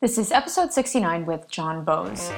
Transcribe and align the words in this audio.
This 0.00 0.18
is 0.18 0.32
episode 0.32 0.72
69 0.72 1.24
with 1.24 1.48
John 1.48 1.84
Bowes. 1.84 2.28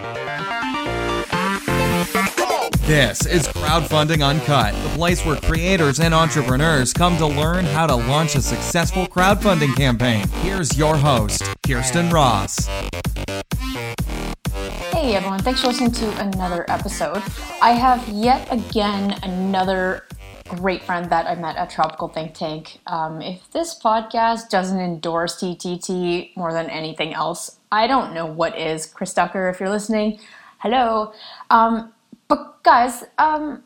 This 2.82 3.26
is 3.26 3.48
Crowdfunding 3.48 4.24
Uncut, 4.24 4.74
the 4.84 4.90
place 4.90 5.24
where 5.24 5.36
creators 5.36 5.98
and 5.98 6.14
entrepreneurs 6.14 6.92
come 6.92 7.16
to 7.16 7.26
learn 7.26 7.64
how 7.64 7.86
to 7.86 7.96
launch 7.96 8.36
a 8.36 8.42
successful 8.42 9.06
crowdfunding 9.06 9.74
campaign. 9.74 10.28
Here's 10.42 10.76
your 10.78 10.96
host, 10.96 11.42
Kirsten 11.66 12.10
Ross. 12.10 12.66
Hey 14.92 15.14
everyone, 15.14 15.40
thanks 15.40 15.62
for 15.62 15.68
listening 15.68 15.92
to 15.92 16.20
another 16.20 16.64
episode. 16.68 17.22
I 17.60 17.72
have 17.72 18.06
yet 18.08 18.46
again 18.52 19.18
another 19.22 20.04
great 20.48 20.82
friend 20.82 21.10
that 21.10 21.26
I 21.26 21.34
met 21.34 21.56
at 21.56 21.70
Tropical 21.70 22.08
Think 22.08 22.34
Tank. 22.34 22.80
Um, 22.86 23.20
if 23.20 23.50
this 23.52 23.78
podcast 23.78 24.48
doesn't 24.48 24.80
endorse 24.80 25.40
TTT 25.40 26.36
more 26.36 26.52
than 26.52 26.70
anything 26.70 27.14
else, 27.14 27.58
I 27.72 27.86
don't 27.86 28.14
know 28.14 28.26
what 28.26 28.58
is. 28.58 28.86
Chris 28.86 29.12
Ducker, 29.12 29.48
if 29.48 29.60
you're 29.60 29.70
listening, 29.70 30.20
hello. 30.58 31.12
Um, 31.50 31.92
but 32.28 32.62
guys, 32.62 33.04
um, 33.18 33.62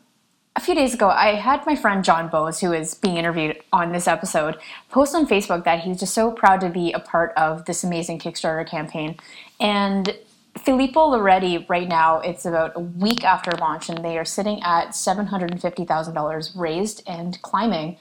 a 0.55 0.59
few 0.59 0.75
days 0.75 0.93
ago, 0.93 1.09
I 1.09 1.35
had 1.35 1.65
my 1.65 1.75
friend 1.75 2.03
John 2.03 2.27
Bowes, 2.27 2.59
who 2.59 2.73
is 2.73 2.93
being 2.93 3.17
interviewed 3.17 3.61
on 3.71 3.91
this 3.91 4.07
episode, 4.07 4.57
post 4.89 5.15
on 5.15 5.25
Facebook 5.25 5.63
that 5.63 5.79
he's 5.79 5.99
just 5.99 6.13
so 6.13 6.31
proud 6.31 6.59
to 6.61 6.69
be 6.69 6.91
a 6.91 6.99
part 6.99 7.31
of 7.37 7.65
this 7.65 7.83
amazing 7.83 8.19
Kickstarter 8.19 8.67
campaign. 8.67 9.17
And 9.59 10.15
Filippo 10.59 11.07
Loretti, 11.07 11.65
right 11.69 11.87
now, 11.87 12.19
it's 12.19 12.45
about 12.45 12.73
a 12.75 12.79
week 12.79 13.23
after 13.23 13.51
launch, 13.57 13.89
and 13.89 14.03
they 14.03 14.17
are 14.17 14.25
sitting 14.25 14.61
at 14.63 14.89
$750,000 14.89 16.51
raised 16.55 17.03
and 17.07 17.41
climbing. 17.41 17.97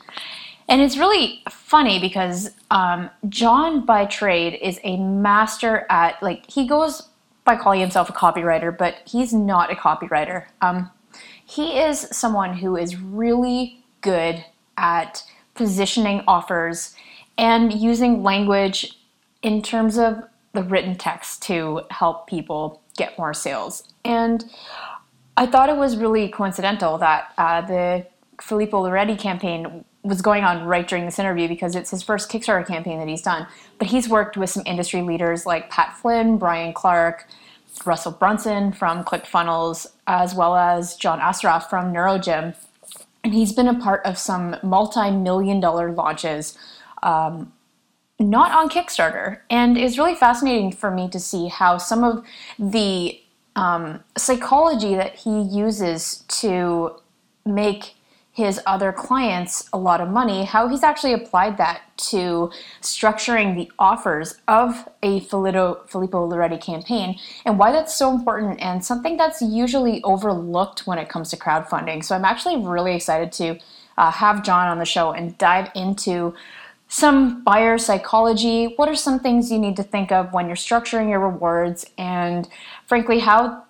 And 0.69 0.81
it's 0.81 0.97
really 0.97 1.43
funny 1.49 1.99
because 2.01 2.51
um, 2.71 3.11
John, 3.29 3.85
by 3.85 4.05
trade, 4.05 4.59
is 4.61 4.79
a 4.85 4.97
master 4.97 5.87
at, 5.91 6.23
like, 6.23 6.51
he 6.51 6.67
goes 6.67 7.09
by 7.45 7.57
calling 7.57 7.81
himself 7.81 8.09
a 8.09 8.13
copywriter, 8.13 8.77
but 8.77 8.97
he's 9.07 9.33
not 9.33 9.73
a 9.73 9.75
copywriter. 9.75 10.47
Um, 10.61 10.91
he 11.45 11.79
is 11.81 12.07
someone 12.12 12.59
who 12.59 12.77
is 12.77 12.97
really 12.97 13.85
good 14.01 14.45
at 14.77 15.25
positioning 15.55 16.23
offers 16.29 16.95
and 17.37 17.73
using 17.73 18.23
language 18.23 18.98
in 19.42 19.62
terms 19.62 19.98
of 19.98 20.23
the 20.53 20.62
written 20.62 20.97
text 20.97 21.43
to 21.43 21.83
help 21.91 22.27
people 22.27 22.83
get 22.97 23.17
more 23.19 23.34
sales. 23.34 23.84
And 24.05 24.45
I 25.37 25.47
thought 25.47 25.69
it 25.69 25.77
was 25.77 25.97
really 25.97 26.29
coincidental 26.29 26.98
that 26.98 27.33
uh, 27.39 27.61
the 27.62 28.07
Filippo 28.41 28.83
Loretti 28.83 29.19
campaign 29.19 29.84
was 30.03 30.23
going 30.23 30.45
on 30.45 30.65
right 30.65 30.89
during 30.89 31.05
this 31.05 31.19
interview 31.19 31.47
because 31.47 31.75
it's 31.75 31.91
his 31.91 32.03
first 32.03 32.31
Kickstarter 32.31 32.67
campaign 32.67 32.98
that 32.98 33.09
he's 33.09 33.23
done. 33.23 33.47
But 33.79 33.89
he's 33.89 34.09
worked 34.09 34.37
with 34.37 34.51
some 34.51 34.62
industry 34.67 35.03
leaders 35.03 35.47
like 35.47 35.70
Pat 35.70 35.97
Flynn, 35.97 36.39
Brian 36.39 36.73
Clark, 36.73 37.27
Russell 37.85 38.12
Brunson 38.12 38.73
from 38.73 39.05
ClickFunnels, 39.05 39.87
as 40.07 40.35
well 40.35 40.57
as 40.57 40.97
John 40.97 41.20
Assaraf 41.20 41.69
from 41.69 41.92
NeuroGym. 41.92 42.55
And 43.23 43.35
he's 43.35 43.53
been 43.53 43.69
a 43.69 43.79
part 43.79 44.05
of 44.07 44.19
some 44.19 44.57
multi 44.62 45.11
million 45.11 45.61
dollar 45.61 45.92
launches 45.92 46.57
um, 47.03 47.53
not 48.21 48.53
on 48.53 48.69
Kickstarter. 48.69 49.39
And 49.49 49.77
it's 49.77 49.99
really 49.99 50.15
fascinating 50.15 50.71
for 50.73 50.91
me 50.91 51.09
to 51.09 51.19
see 51.19 51.49
how 51.49 51.79
some 51.79 52.05
of 52.05 52.25
the 52.59 53.21
um, 53.57 54.05
psychology 54.17 54.95
that 54.95 55.17
he 55.17 55.41
uses 55.43 56.25
to 56.29 56.97
make 57.45 57.95
his 58.33 58.61
other 58.65 58.93
clients 58.93 59.69
a 59.73 59.79
lot 59.79 60.01
of 60.01 60.09
money, 60.09 60.45
how 60.45 60.69
he's 60.69 60.85
actually 60.85 61.13
applied 61.13 61.59
that 61.59 61.83
to 61.97 62.51
structuring 62.81 63.57
the 63.57 63.71
offers 63.79 64.37
of 64.47 64.89
a 65.03 65.21
Filippo, 65.21 65.83
Filippo 65.89 66.27
Loretti 66.27 66.57
campaign, 66.57 67.19
and 67.45 67.59
why 67.59 67.73
that's 67.73 67.95
so 67.95 68.15
important 68.15 68.61
and 68.61 68.85
something 68.85 69.17
that's 69.17 69.43
usually 69.43 70.03
overlooked 70.05 70.87
when 70.87 70.98
it 70.98 71.09
comes 71.09 71.29
to 71.31 71.37
crowdfunding. 71.37 72.05
So 72.05 72.15
I'm 72.15 72.25
actually 72.25 72.57
really 72.59 72.95
excited 72.95 73.33
to 73.33 73.59
uh, 73.98 74.11
have 74.11 74.45
John 74.45 74.69
on 74.69 74.79
the 74.79 74.86
show 74.86 75.13
and 75.13 75.36
dive 75.36 75.70
into 75.75 76.35
some 76.90 77.42
buyer 77.45 77.78
psychology. 77.78 78.74
What 78.77 78.89
are 78.89 78.96
some 78.96 79.20
things 79.20 79.51
you 79.51 79.58
need 79.58 79.77
to 79.77 79.83
think 79.83 80.11
of 80.11 80.33
when 80.33 80.48
you're 80.48 80.56
structuring 80.56 81.08
your 81.08 81.20
rewards? 81.20 81.86
And 81.96 82.48
frankly, 82.86 83.20
how 83.20 83.62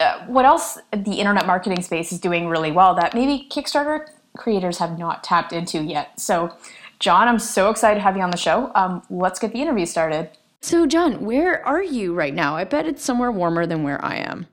uh, 0.00 0.24
what 0.26 0.44
else 0.44 0.78
the 0.92 1.12
internet 1.12 1.46
marketing 1.46 1.80
space 1.82 2.12
is 2.12 2.18
doing 2.18 2.48
really 2.48 2.72
well 2.72 2.94
that 2.96 3.14
maybe 3.14 3.46
Kickstarter 3.48 4.08
creators 4.36 4.78
have 4.78 4.98
not 4.98 5.22
tapped 5.22 5.52
into 5.52 5.84
yet. 5.84 6.18
So, 6.18 6.52
John, 6.98 7.28
I'm 7.28 7.38
so 7.38 7.70
excited 7.70 7.96
to 7.96 8.00
have 8.00 8.16
you 8.16 8.22
on 8.22 8.32
the 8.32 8.36
show. 8.36 8.72
Um, 8.74 9.02
let's 9.08 9.38
get 9.38 9.52
the 9.52 9.62
interview 9.62 9.86
started. 9.86 10.30
So, 10.60 10.84
John, 10.84 11.24
where 11.24 11.64
are 11.64 11.82
you 11.82 12.12
right 12.12 12.34
now? 12.34 12.56
I 12.56 12.64
bet 12.64 12.86
it's 12.86 13.04
somewhere 13.04 13.30
warmer 13.30 13.66
than 13.66 13.84
where 13.84 14.04
I 14.04 14.16
am. 14.16 14.48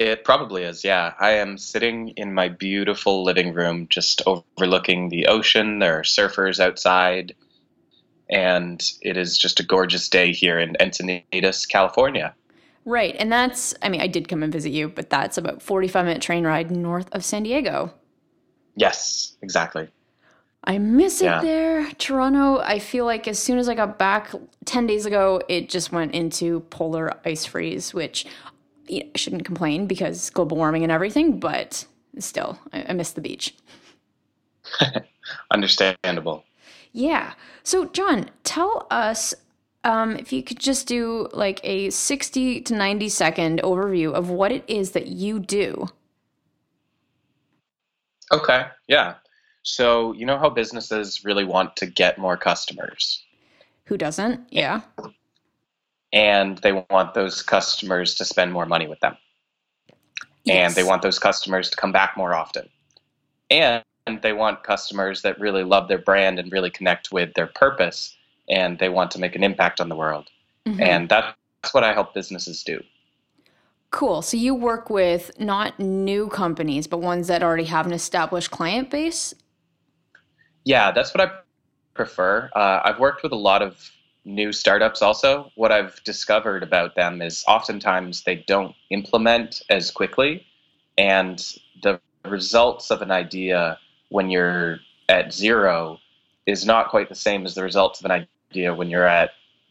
It 0.00 0.24
probably 0.24 0.62
is, 0.62 0.82
yeah. 0.82 1.12
I 1.20 1.32
am 1.32 1.58
sitting 1.58 2.08
in 2.16 2.32
my 2.32 2.48
beautiful 2.48 3.22
living 3.22 3.52
room 3.52 3.86
just 3.90 4.22
overlooking 4.24 5.10
the 5.10 5.26
ocean. 5.26 5.78
There 5.78 5.98
are 5.98 6.04
surfers 6.04 6.58
outside, 6.58 7.34
and 8.30 8.82
it 9.02 9.18
is 9.18 9.36
just 9.36 9.60
a 9.60 9.62
gorgeous 9.62 10.08
day 10.08 10.32
here 10.32 10.58
in 10.58 10.74
Encinitas, 10.80 11.68
California. 11.68 12.34
Right. 12.86 13.14
And 13.18 13.30
that's, 13.30 13.74
I 13.82 13.90
mean, 13.90 14.00
I 14.00 14.06
did 14.06 14.26
come 14.26 14.42
and 14.42 14.50
visit 14.50 14.70
you, 14.70 14.88
but 14.88 15.10
that's 15.10 15.36
about 15.36 15.60
45 15.60 16.06
minute 16.06 16.22
train 16.22 16.46
ride 16.46 16.70
north 16.70 17.10
of 17.12 17.22
San 17.22 17.42
Diego. 17.42 17.92
Yes, 18.76 19.36
exactly. 19.42 19.88
I 20.64 20.78
miss 20.78 21.20
it 21.20 21.26
yeah. 21.26 21.42
there. 21.42 21.90
Toronto, 21.98 22.58
I 22.60 22.78
feel 22.78 23.04
like 23.04 23.28
as 23.28 23.38
soon 23.38 23.58
as 23.58 23.68
I 23.68 23.74
got 23.74 23.98
back 23.98 24.32
10 24.64 24.86
days 24.86 25.04
ago, 25.04 25.42
it 25.46 25.68
just 25.68 25.92
went 25.92 26.14
into 26.14 26.60
polar 26.70 27.18
ice 27.26 27.44
freeze, 27.44 27.92
which 27.92 28.24
you 28.90 29.04
know, 29.04 29.10
I 29.14 29.18
shouldn't 29.18 29.44
complain 29.44 29.86
because 29.86 30.30
global 30.30 30.56
warming 30.56 30.82
and 30.82 30.92
everything, 30.92 31.38
but 31.38 31.86
still, 32.18 32.58
I, 32.72 32.86
I 32.88 32.92
miss 32.92 33.12
the 33.12 33.20
beach. 33.20 33.54
Understandable. 35.50 36.44
Yeah. 36.92 37.34
So, 37.62 37.86
John, 37.86 38.30
tell 38.42 38.86
us 38.90 39.34
um, 39.84 40.16
if 40.16 40.32
you 40.32 40.42
could 40.42 40.58
just 40.58 40.88
do 40.88 41.28
like 41.32 41.60
a 41.62 41.90
60 41.90 42.62
to 42.62 42.74
90 42.74 43.08
second 43.08 43.60
overview 43.62 44.12
of 44.12 44.28
what 44.28 44.52
it 44.52 44.64
is 44.66 44.92
that 44.92 45.06
you 45.06 45.38
do. 45.38 45.88
Okay. 48.32 48.66
Yeah. 48.88 49.14
So, 49.62 50.12
you 50.14 50.26
know 50.26 50.38
how 50.38 50.50
businesses 50.50 51.24
really 51.24 51.44
want 51.44 51.76
to 51.76 51.86
get 51.86 52.18
more 52.18 52.36
customers? 52.36 53.22
Who 53.84 53.96
doesn't? 53.96 54.46
Yeah 54.50 54.80
and 56.12 56.58
they 56.58 56.72
want 56.90 57.14
those 57.14 57.42
customers 57.42 58.14
to 58.16 58.24
spend 58.24 58.52
more 58.52 58.66
money 58.66 58.88
with 58.88 59.00
them. 59.00 59.16
Yes. 60.44 60.56
And 60.68 60.74
they 60.74 60.88
want 60.88 61.02
those 61.02 61.18
customers 61.18 61.70
to 61.70 61.76
come 61.76 61.92
back 61.92 62.16
more 62.16 62.34
often. 62.34 62.68
And 63.50 63.84
they 64.22 64.32
want 64.32 64.64
customers 64.64 65.22
that 65.22 65.38
really 65.38 65.64
love 65.64 65.88
their 65.88 65.98
brand 65.98 66.38
and 66.38 66.50
really 66.50 66.70
connect 66.70 67.12
with 67.12 67.34
their 67.34 67.46
purpose 67.46 68.16
and 68.48 68.78
they 68.78 68.88
want 68.88 69.10
to 69.12 69.20
make 69.20 69.36
an 69.36 69.44
impact 69.44 69.80
on 69.80 69.88
the 69.88 69.96
world. 69.96 70.28
Mm-hmm. 70.66 70.82
And 70.82 71.08
that's 71.08 71.72
what 71.72 71.84
I 71.84 71.92
help 71.92 72.14
businesses 72.14 72.62
do. 72.64 72.82
Cool. 73.90 74.22
So 74.22 74.36
you 74.36 74.54
work 74.54 74.90
with 74.90 75.30
not 75.38 75.78
new 75.78 76.28
companies, 76.28 76.86
but 76.86 76.98
ones 76.98 77.28
that 77.28 77.42
already 77.42 77.64
have 77.64 77.86
an 77.86 77.92
established 77.92 78.50
client 78.50 78.90
base? 78.90 79.34
Yeah, 80.64 80.90
that's 80.90 81.14
what 81.14 81.28
I 81.28 81.32
prefer. 81.94 82.50
Uh, 82.54 82.80
I've 82.84 83.00
worked 83.00 83.22
with 83.22 83.32
a 83.32 83.36
lot 83.36 83.62
of 83.62 83.90
new 84.24 84.52
startups 84.52 85.00
also 85.00 85.50
what 85.54 85.72
i've 85.72 86.02
discovered 86.04 86.62
about 86.62 86.94
them 86.94 87.22
is 87.22 87.42
oftentimes 87.48 88.22
they 88.24 88.36
don't 88.36 88.74
implement 88.90 89.62
as 89.70 89.90
quickly. 89.90 90.46
And 90.98 91.38
the 91.82 92.00
results 92.24 92.90
of 92.90 93.00
an 93.02 93.10
idea 93.10 93.78
when 94.10 94.28
you're 94.30 94.78
at 95.08 95.32
zero 95.32 95.98
is 96.46 96.66
not 96.66 96.90
quite 96.90 97.08
the 97.08 97.14
same 97.14 97.46
as 97.46 97.54
the 97.54 97.62
results 97.62 98.00
of 98.00 98.10
an 98.10 98.26
idea 98.50 98.74
when 98.74 98.90
you're 98.90 99.06
at 99.06 99.30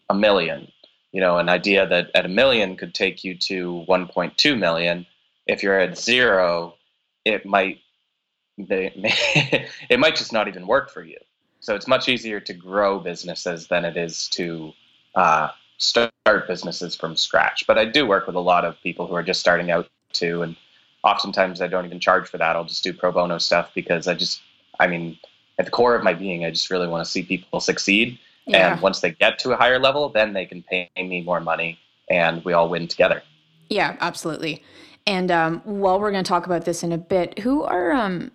a 0.10 0.16
million. 0.16 0.72
You 1.12 1.22
know 1.22 1.38
an 1.38 1.50
idea 1.50 1.88
that 1.88 2.10
at 2.16 2.26
a 2.26 2.30
million 2.30 2.78
could 2.78 2.94
take 2.94 3.24
you 3.24 3.36
to 3.36 3.86
1.2 3.88 4.58
million. 4.58 5.06
If 5.48 5.64
you're 5.64 5.80
at 5.80 5.98
zero 5.98 6.76
it 7.26 7.46
might 7.46 7.80
it 8.58 10.00
might 10.00 10.16
just 10.16 10.34
not 10.34 10.48
even 10.48 10.68
work 10.68 10.90
for 10.90 11.04
you 11.04 11.18
so 11.60 11.76
it's 11.76 11.88
much 11.88 12.08
easier 12.08 12.40
to 12.40 12.54
grow 12.54 13.00
businesses 13.00 13.68
than 13.68 13.86
it 13.86 13.98
is 13.98 14.28
to 14.30 14.74
uh, 15.16 15.50
start 15.78 16.12
businesses 16.48 16.96
from 16.96 17.16
scratch. 17.16 17.66
But 17.68 17.78
I 17.78 17.86
do 17.86 18.06
work 18.06 18.28
with 18.28 18.36
a 18.36 18.42
lot 18.42 18.66
of 18.66 18.80
people 18.82 19.08
who 19.08 19.16
are 19.16 19.24
just 19.24 19.40
starting 19.40 19.72
out 19.72 19.88
too, 20.14 20.42
and 20.42 20.56
oftentimes 21.04 21.62
I 21.62 21.68
don't 21.68 21.86
even 21.86 22.00
charge 22.00 22.28
for 22.28 22.38
that. 22.38 22.56
I'll 22.56 22.66
just 22.66 22.84
do 22.84 22.94
pro 22.94 23.12
bono 23.12 23.38
stuff 23.38 23.72
because 23.74 24.08
I 24.08 24.14
just, 24.14 24.42
I 24.80 24.88
mean, 24.88 25.18
at 25.58 25.66
the 25.66 25.72
core 25.72 25.96
of 25.96 26.04
my 26.04 26.14
being, 26.14 26.46
I 26.46 26.52
just 26.52 26.70
really 26.70 26.88
want 26.88 27.04
to 27.04 27.10
see 27.10 27.24
people 27.24 27.60
succeed. 27.60 28.20
Yeah. 28.46 28.74
And 28.74 28.82
once 28.82 29.02
they 29.02 29.12
get 29.12 29.38
to 29.40 29.52
a 29.52 29.58
higher 29.58 29.80
level, 29.80 30.10
then 30.10 30.34
they 30.34 30.46
can 30.46 30.64
pay 30.64 30.90
me 30.96 31.22
more 31.22 31.40
money, 31.40 31.78
and 32.10 32.44
we 32.46 32.54
all 32.54 32.70
win 32.70 32.88
together. 32.88 33.22
Yeah, 33.70 33.98
absolutely. 34.00 34.64
And 35.06 35.32
um, 35.32 35.62
while 35.64 36.00
we're 36.00 36.12
going 36.12 36.24
to 36.24 36.28
talk 36.28 36.46
about 36.46 36.66
this 36.66 36.84
in 36.84 36.92
a 36.92 36.98
bit, 36.98 37.40
who 37.40 37.64
are 37.64 37.92
um, 37.92 38.32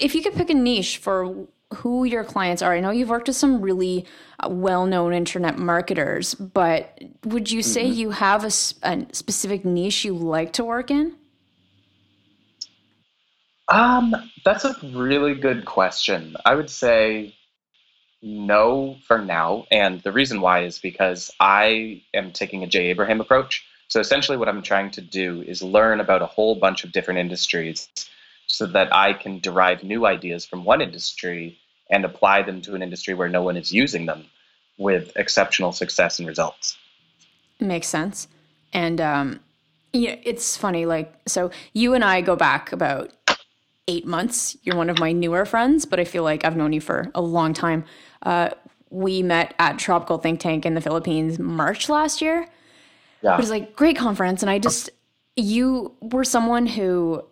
if 0.00 0.14
you 0.14 0.22
could 0.22 0.34
pick 0.34 0.50
a 0.50 0.54
niche 0.54 0.98
for 0.98 1.46
who 1.74 2.04
your 2.04 2.24
clients 2.24 2.62
are. 2.62 2.74
I 2.74 2.80
know 2.80 2.90
you've 2.90 3.10
worked 3.10 3.28
with 3.28 3.36
some 3.36 3.60
really 3.60 4.06
uh, 4.40 4.48
well-known 4.48 5.12
internet 5.12 5.58
marketers, 5.58 6.34
but 6.34 6.98
would 7.24 7.50
you 7.50 7.62
say 7.62 7.84
mm-hmm. 7.84 7.98
you 7.98 8.10
have 8.10 8.44
a, 8.44 8.50
a, 8.82 9.06
specific 9.12 9.64
niche 9.64 10.04
you 10.04 10.14
like 10.14 10.52
to 10.54 10.64
work 10.64 10.90
in? 10.90 11.14
Um, 13.68 14.14
that's 14.44 14.64
a 14.64 14.76
really 14.94 15.34
good 15.34 15.64
question. 15.64 16.36
I 16.44 16.54
would 16.54 16.70
say 16.70 17.34
no 18.22 18.96
for 19.06 19.18
now, 19.18 19.66
and 19.70 20.00
the 20.02 20.12
reason 20.12 20.40
why 20.40 20.64
is 20.64 20.78
because 20.78 21.30
I 21.40 22.02
am 22.14 22.32
taking 22.32 22.62
a 22.62 22.66
Jay 22.66 22.86
Abraham 22.86 23.20
approach. 23.20 23.64
So 23.88 24.00
essentially, 24.00 24.36
what 24.36 24.48
I'm 24.48 24.62
trying 24.62 24.90
to 24.92 25.00
do 25.00 25.42
is 25.42 25.62
learn 25.62 26.00
about 26.00 26.22
a 26.22 26.26
whole 26.26 26.56
bunch 26.56 26.84
of 26.84 26.92
different 26.92 27.20
industries 27.20 27.88
so 28.46 28.66
that 28.66 28.94
I 28.94 29.12
can 29.12 29.40
derive 29.40 29.82
new 29.82 30.06
ideas 30.06 30.44
from 30.44 30.64
one 30.64 30.80
industry 30.80 31.58
and 31.90 32.04
apply 32.04 32.42
them 32.42 32.60
to 32.62 32.74
an 32.74 32.82
industry 32.82 33.14
where 33.14 33.28
no 33.28 33.42
one 33.42 33.56
is 33.56 33.72
using 33.72 34.06
them 34.06 34.24
with 34.78 35.12
exceptional 35.16 35.72
success 35.72 36.18
and 36.18 36.26
results. 36.26 36.76
Makes 37.60 37.88
sense. 37.88 38.28
And 38.72 39.00
um, 39.00 39.40
yeah, 39.92 40.16
it's 40.22 40.56
funny. 40.56 40.86
Like, 40.86 41.14
so 41.26 41.50
you 41.72 41.94
and 41.94 42.04
I 42.04 42.20
go 42.20 42.36
back 42.36 42.72
about 42.72 43.12
eight 43.86 44.06
months. 44.06 44.56
You're 44.62 44.76
one 44.76 44.90
of 44.90 44.98
my 44.98 45.12
newer 45.12 45.44
friends, 45.44 45.84
but 45.84 46.00
I 46.00 46.04
feel 46.04 46.22
like 46.22 46.44
I've 46.44 46.56
known 46.56 46.72
you 46.72 46.80
for 46.80 47.10
a 47.14 47.22
long 47.22 47.52
time. 47.52 47.84
Uh, 48.22 48.50
we 48.90 49.22
met 49.22 49.54
at 49.58 49.78
Tropical 49.78 50.18
Think 50.18 50.40
Tank 50.40 50.64
in 50.64 50.74
the 50.74 50.80
Philippines 50.80 51.38
March 51.38 51.88
last 51.88 52.20
year. 52.20 52.48
Yeah. 53.22 53.34
It 53.34 53.40
was 53.40 53.50
like 53.50 53.74
great 53.74 53.96
conference, 53.96 54.42
and 54.42 54.50
I 54.50 54.58
just 54.58 54.90
you 55.36 55.92
were 56.00 56.24
someone 56.24 56.66
who 56.66 57.24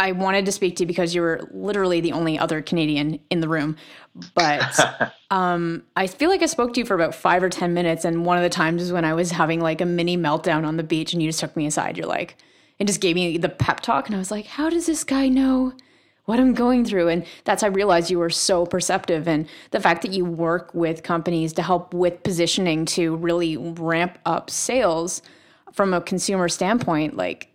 I 0.00 0.12
wanted 0.12 0.46
to 0.46 0.52
speak 0.52 0.76
to 0.76 0.84
you 0.84 0.86
because 0.86 1.14
you 1.14 1.20
were 1.20 1.46
literally 1.52 2.00
the 2.00 2.12
only 2.12 2.38
other 2.38 2.62
Canadian 2.62 3.20
in 3.28 3.40
the 3.40 3.48
room. 3.48 3.76
But 4.34 5.12
um, 5.30 5.84
I 5.94 6.06
feel 6.06 6.30
like 6.30 6.42
I 6.42 6.46
spoke 6.46 6.72
to 6.72 6.80
you 6.80 6.86
for 6.86 6.94
about 6.94 7.14
five 7.14 7.42
or 7.42 7.50
10 7.50 7.74
minutes. 7.74 8.06
And 8.06 8.24
one 8.24 8.38
of 8.38 8.42
the 8.42 8.48
times 8.48 8.80
was 8.80 8.92
when 8.92 9.04
I 9.04 9.12
was 9.12 9.30
having 9.30 9.60
like 9.60 9.82
a 9.82 9.84
mini 9.84 10.16
meltdown 10.16 10.66
on 10.66 10.78
the 10.78 10.82
beach 10.82 11.12
and 11.12 11.22
you 11.22 11.28
just 11.28 11.38
took 11.38 11.54
me 11.54 11.66
aside. 11.66 11.98
You're 11.98 12.06
like, 12.06 12.38
and 12.78 12.86
just 12.86 13.02
gave 13.02 13.14
me 13.14 13.36
the 13.36 13.50
pep 13.50 13.80
talk. 13.80 14.06
And 14.06 14.16
I 14.16 14.18
was 14.18 14.30
like, 14.30 14.46
how 14.46 14.70
does 14.70 14.86
this 14.86 15.04
guy 15.04 15.28
know 15.28 15.74
what 16.24 16.40
I'm 16.40 16.54
going 16.54 16.86
through? 16.86 17.08
And 17.08 17.26
that's, 17.44 17.62
I 17.62 17.66
realized 17.66 18.10
you 18.10 18.20
were 18.20 18.30
so 18.30 18.64
perceptive. 18.64 19.28
And 19.28 19.46
the 19.70 19.80
fact 19.80 20.00
that 20.00 20.12
you 20.12 20.24
work 20.24 20.72
with 20.72 21.02
companies 21.02 21.52
to 21.52 21.62
help 21.62 21.92
with 21.92 22.22
positioning 22.22 22.86
to 22.86 23.16
really 23.16 23.58
ramp 23.58 24.18
up 24.24 24.48
sales 24.48 25.20
from 25.74 25.92
a 25.92 26.00
consumer 26.00 26.48
standpoint, 26.48 27.18
like, 27.18 27.50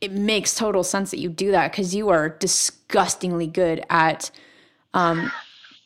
it 0.00 0.12
makes 0.12 0.54
total 0.54 0.82
sense 0.84 1.10
that 1.10 1.18
you 1.18 1.28
do 1.28 1.50
that 1.52 1.70
because 1.70 1.94
you 1.94 2.08
are 2.08 2.28
disgustingly 2.28 3.46
good 3.46 3.84
at 3.90 4.30
um, 4.92 5.30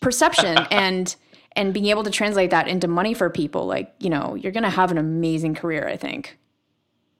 perception 0.01 0.59
and 0.71 1.15
and 1.53 1.75
being 1.75 1.87
able 1.87 2.05
to 2.05 2.11
translate 2.11 2.51
that 2.51 2.69
into 2.69 2.87
money 2.89 3.15
for 3.15 3.29
people. 3.31 3.67
Like 3.67 3.95
you 3.99 4.11
know, 4.11 4.35
you're 4.35 4.53
going 4.53 4.65
to 4.65 4.71
have 4.71 4.91
an 4.91 4.99
amazing 4.99 5.55
career. 5.55 5.87
I 5.89 5.97
think. 5.97 6.39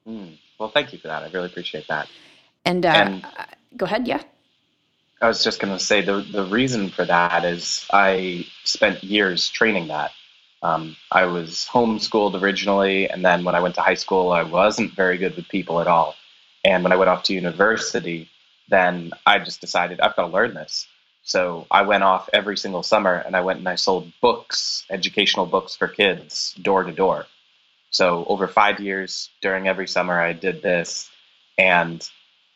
Mm. 0.07 0.39
Well, 0.59 0.71
thank 0.71 0.93
you 0.93 0.99
for 0.99 1.09
that. 1.09 1.23
I 1.23 1.31
really 1.31 1.47
appreciate 1.47 1.87
that. 1.89 2.09
And, 2.65 2.85
uh, 2.85 2.89
and 2.89 3.27
go 3.77 3.87
ahead. 3.87 4.09
Yeah. 4.09 4.23
I 5.21 5.29
was 5.29 5.43
just 5.43 5.61
going 5.61 5.77
to 5.77 5.83
say 5.83 6.01
the 6.03 6.21
the 6.21 6.45
reason 6.45 6.91
for 6.91 7.05
that 7.05 7.45
is 7.45 7.87
I 7.93 8.47
spent 8.65 9.03
years 9.03 9.49
training 9.49 9.89
that. 9.89 10.13
Um, 10.63 10.97
I 11.13 11.27
was 11.27 11.69
homeschooled 11.71 12.41
originally, 12.41 13.09
and 13.09 13.25
then 13.25 13.45
when 13.45 13.55
I 13.55 13.61
went 13.61 13.77
to 13.77 13.81
high 13.81 13.95
school, 13.95 14.33
I 14.33 14.43
wasn't 14.43 14.93
very 14.93 15.17
good 15.19 15.37
with 15.37 15.49
people 15.49 15.81
at 15.81 15.87
all. 15.87 16.17
And 16.65 16.83
when 16.83 16.93
I 16.93 16.97
went 16.97 17.09
off 17.09 17.23
to 17.25 17.35
university, 17.35 18.29
then 18.69 19.13
I 19.27 19.39
just 19.39 19.61
decided 19.61 20.01
I've 20.01 20.17
got 20.17 20.27
to 20.27 20.33
learn 20.33 20.55
this. 20.55 20.87
So 21.23 21.67
I 21.71 21.83
went 21.83 22.05
off 22.05 22.31
every 22.33 22.57
single 22.57 22.83
summer 22.83 23.15
and 23.15 23.37
I 23.37 23.43
went 23.43 23.59
and 23.59 23.69
I 23.69 23.75
sold 23.75 24.11
books, 24.21 24.85
educational 24.91 25.47
books 25.47 25.77
for 25.77 25.87
kids, 25.87 26.55
door 26.63 26.85
to 26.85 26.93
door. 26.93 27.27
So 27.91 28.25
over 28.29 28.47
five 28.47 28.81
years 28.81 29.31
during 29.43 29.69
every 29.69 29.89
summer, 29.89 30.19
I 30.19 30.33
did 30.33 30.63
this 30.63 31.11
and 31.59 32.09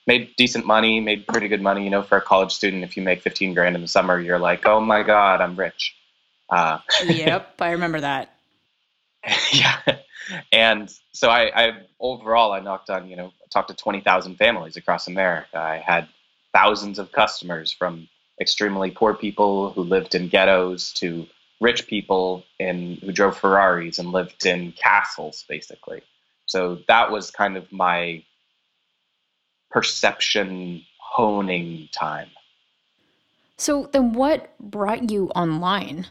made 0.06 0.34
decent 0.36 0.66
money, 0.66 1.00
made 1.00 1.26
pretty 1.26 1.48
good 1.48 1.62
money. 1.62 1.84
You 1.84 1.90
know, 1.90 2.02
for 2.02 2.18
a 2.18 2.22
college 2.22 2.52
student, 2.52 2.84
if 2.84 2.96
you 2.96 3.02
make 3.02 3.22
15 3.22 3.54
grand 3.54 3.76
in 3.76 3.82
the 3.82 3.88
summer, 3.88 4.20
you're 4.20 4.38
like, 4.38 4.66
oh 4.66 4.80
my 4.80 5.02
God, 5.02 5.40
I'm 5.40 5.56
rich. 5.56 5.94
Uh, 6.48 6.78
yep, 7.06 7.54
I 7.60 7.72
remember 7.72 8.00
that. 8.00 8.36
yeah. 9.52 9.80
And 10.50 10.92
so 11.12 11.28
I, 11.28 11.50
I, 11.54 11.72
overall, 12.00 12.52
I 12.52 12.60
knocked 12.60 12.90
on, 12.90 13.08
you 13.08 13.16
know, 13.16 13.32
talked 13.52 13.68
to 13.68 13.74
20,000 13.74 14.36
families 14.36 14.76
across 14.76 15.08
America. 15.08 15.58
I 15.58 15.76
had 15.78 16.08
thousands 16.52 16.98
of 16.98 17.12
customers 17.12 17.72
from 17.72 18.08
extremely 18.40 18.90
poor 18.90 19.14
people 19.14 19.72
who 19.72 19.82
lived 19.82 20.14
in 20.14 20.28
ghettos 20.28 20.92
to 20.94 21.26
rich 21.60 21.86
people 21.86 22.44
in 22.58 22.96
who 22.96 23.12
drove 23.12 23.38
Ferraris 23.38 23.98
and 23.98 24.10
lived 24.10 24.46
in 24.46 24.72
castles, 24.72 25.44
basically. 25.48 26.02
So 26.46 26.80
that 26.88 27.10
was 27.10 27.30
kind 27.30 27.56
of 27.56 27.70
my 27.72 28.24
perception 29.70 30.82
honing 30.98 31.88
time. 31.92 32.30
So 33.56 33.88
then 33.92 34.12
what 34.12 34.58
brought 34.58 35.10
you 35.10 35.30
online? 35.36 36.06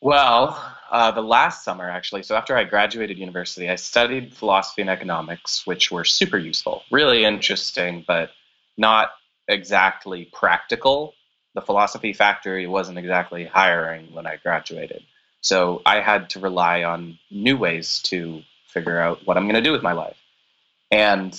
Well, 0.00 0.73
uh, 0.90 1.10
the 1.10 1.22
last 1.22 1.64
summer, 1.64 1.88
actually, 1.88 2.22
so 2.22 2.36
after 2.36 2.56
I 2.56 2.64
graduated 2.64 3.18
university, 3.18 3.68
I 3.68 3.76
studied 3.76 4.34
philosophy 4.34 4.82
and 4.82 4.90
economics, 4.90 5.66
which 5.66 5.90
were 5.90 6.04
super 6.04 6.38
useful, 6.38 6.82
really 6.90 7.24
interesting, 7.24 8.04
but 8.06 8.30
not 8.76 9.10
exactly 9.48 10.30
practical. 10.32 11.14
The 11.54 11.62
philosophy 11.62 12.12
factory 12.12 12.66
wasn't 12.66 12.98
exactly 12.98 13.44
hiring 13.44 14.12
when 14.12 14.26
I 14.26 14.36
graduated. 14.36 15.02
So 15.40 15.82
I 15.84 16.00
had 16.00 16.30
to 16.30 16.40
rely 16.40 16.84
on 16.84 17.18
new 17.30 17.56
ways 17.56 18.00
to 18.04 18.42
figure 18.66 18.98
out 18.98 19.20
what 19.26 19.36
I'm 19.36 19.44
going 19.44 19.54
to 19.54 19.62
do 19.62 19.72
with 19.72 19.82
my 19.82 19.92
life. 19.92 20.16
And 20.90 21.38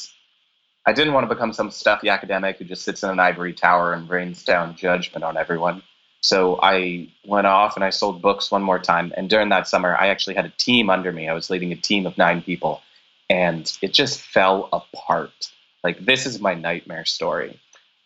I 0.86 0.94
didn't 0.94 1.14
want 1.14 1.28
to 1.28 1.34
become 1.34 1.54
some 1.54 1.72
stuffy 1.72 2.10
academic 2.10 2.58
who 2.58 2.66
just 2.66 2.84
sits 2.84 3.04
in 3.04 3.10
an 3.10 3.20
ivory 3.20 3.54
tower 3.54 3.94
and 3.94 4.08
rains 4.08 4.44
down 4.44 4.76
judgment 4.76 5.24
on 5.24 5.38
everyone. 5.38 5.82
So 6.26 6.60
I 6.60 7.08
went 7.24 7.46
off 7.46 7.76
and 7.76 7.86
I 7.86 7.92
sold 7.92 8.20
books 8.20 8.50
one 8.50 8.64
more 8.64 8.80
time. 8.80 9.14
And 9.16 9.30
during 9.30 9.50
that 9.50 9.68
summer, 9.68 9.96
I 9.96 10.08
actually 10.08 10.34
had 10.34 10.46
a 10.46 10.54
team 10.58 10.90
under 10.90 11.12
me. 11.12 11.30
I 11.30 11.36
was 11.36 11.52
leading 11.52 11.72
a 11.72 11.76
team 11.76 12.08
of 12.08 12.18
nine 12.18 12.42
people, 12.42 12.82
and 13.30 13.72
it 13.84 13.94
just 13.94 14.22
fell 14.22 14.68
apart. 14.74 15.52
Like 15.84 16.04
this 16.04 16.26
is 16.26 16.42
my 16.42 16.56
nightmare 16.56 17.06
story. 17.06 17.60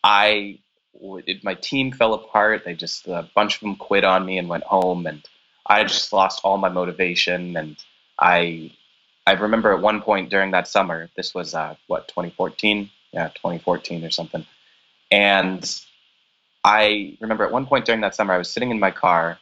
I 0.03 0.59
it, 1.01 1.45
my 1.45 1.53
team 1.53 1.93
fell 1.93 2.13
apart. 2.13 2.65
They 2.65 2.73
just 2.73 3.07
a 3.07 3.29
bunch 3.33 3.55
of 3.55 3.61
them 3.61 3.77
quit 3.77 4.03
on 4.03 4.25
me 4.25 4.37
and 4.37 4.49
went 4.49 4.65
home, 4.65 5.07
and 5.07 5.25
I 5.65 5.85
just 5.85 6.11
lost 6.11 6.41
all 6.43 6.57
my 6.57 6.67
motivation. 6.67 7.55
And 7.55 7.77
I 8.19 8.73
I 9.25 9.31
remember 9.31 9.71
at 9.71 9.81
one 9.81 10.01
point 10.01 10.29
during 10.29 10.51
that 10.51 10.67
summer, 10.67 11.09
this 11.15 11.33
was 11.33 11.55
uh, 11.55 11.75
what 11.87 12.09
2014, 12.09 12.89
yeah, 13.13 13.29
2014 13.29 14.03
or 14.03 14.09
something, 14.09 14.45
and 15.09 15.63
I 16.69 17.17
remember 17.19 17.43
at 17.43 17.51
one 17.51 17.65
point 17.65 17.85
during 17.85 18.01
that 18.01 18.13
summer, 18.13 18.31
I 18.31 18.37
was 18.37 18.47
sitting 18.47 18.69
in 18.69 18.79
my 18.79 18.91
car 18.91 19.39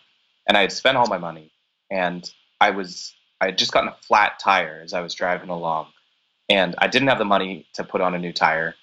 and 0.48 0.56
I 0.56 0.62
had 0.62 0.72
spent 0.72 0.96
all 0.96 1.08
my 1.08 1.18
money 1.18 1.52
and 1.92 2.32
I 2.62 2.70
was, 2.70 3.14
I 3.42 3.48
had 3.48 3.58
just 3.58 3.74
gotten 3.74 3.90
a 3.90 3.98
flat 4.02 4.40
tire 4.40 4.80
as 4.82 4.94
I 4.94 5.02
was 5.02 5.14
driving 5.14 5.50
along 5.50 5.88
and 6.48 6.74
I 6.78 6.88
didn't 6.88 7.10
have 7.10 7.18
the 7.18 7.26
money 7.26 7.68
to 7.74 7.84
put 7.84 8.00
on 8.00 8.16
a 8.16 8.18
new 8.18 8.32
tire. 8.32 8.76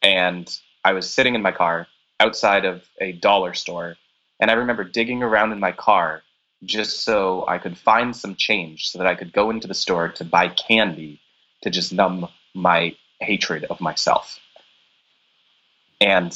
And 0.00 0.50
I 0.86 0.94
was 0.94 1.10
sitting 1.10 1.34
in 1.34 1.42
my 1.42 1.52
car 1.52 1.86
outside 2.18 2.64
of 2.64 2.82
a 2.98 3.12
dollar 3.12 3.52
store 3.52 3.96
and 4.40 4.50
I 4.50 4.54
remember 4.54 4.82
digging 4.82 5.22
around 5.22 5.52
in 5.52 5.60
my 5.60 5.72
car 5.72 6.22
just 6.64 7.04
so 7.04 7.44
I 7.46 7.58
could 7.58 7.76
find 7.76 8.16
some 8.16 8.36
change 8.36 8.88
so 8.88 8.96
that 8.96 9.06
I 9.06 9.16
could 9.16 9.34
go 9.34 9.50
into 9.50 9.68
the 9.68 9.74
store 9.74 10.08
to 10.08 10.24
buy 10.24 10.48
candy 10.48 11.20
to 11.60 11.68
just 11.68 11.92
numb 11.92 12.26
my 12.54 12.96
hatred 13.20 13.64
of 13.64 13.82
myself. 13.82 14.38
And 16.00 16.34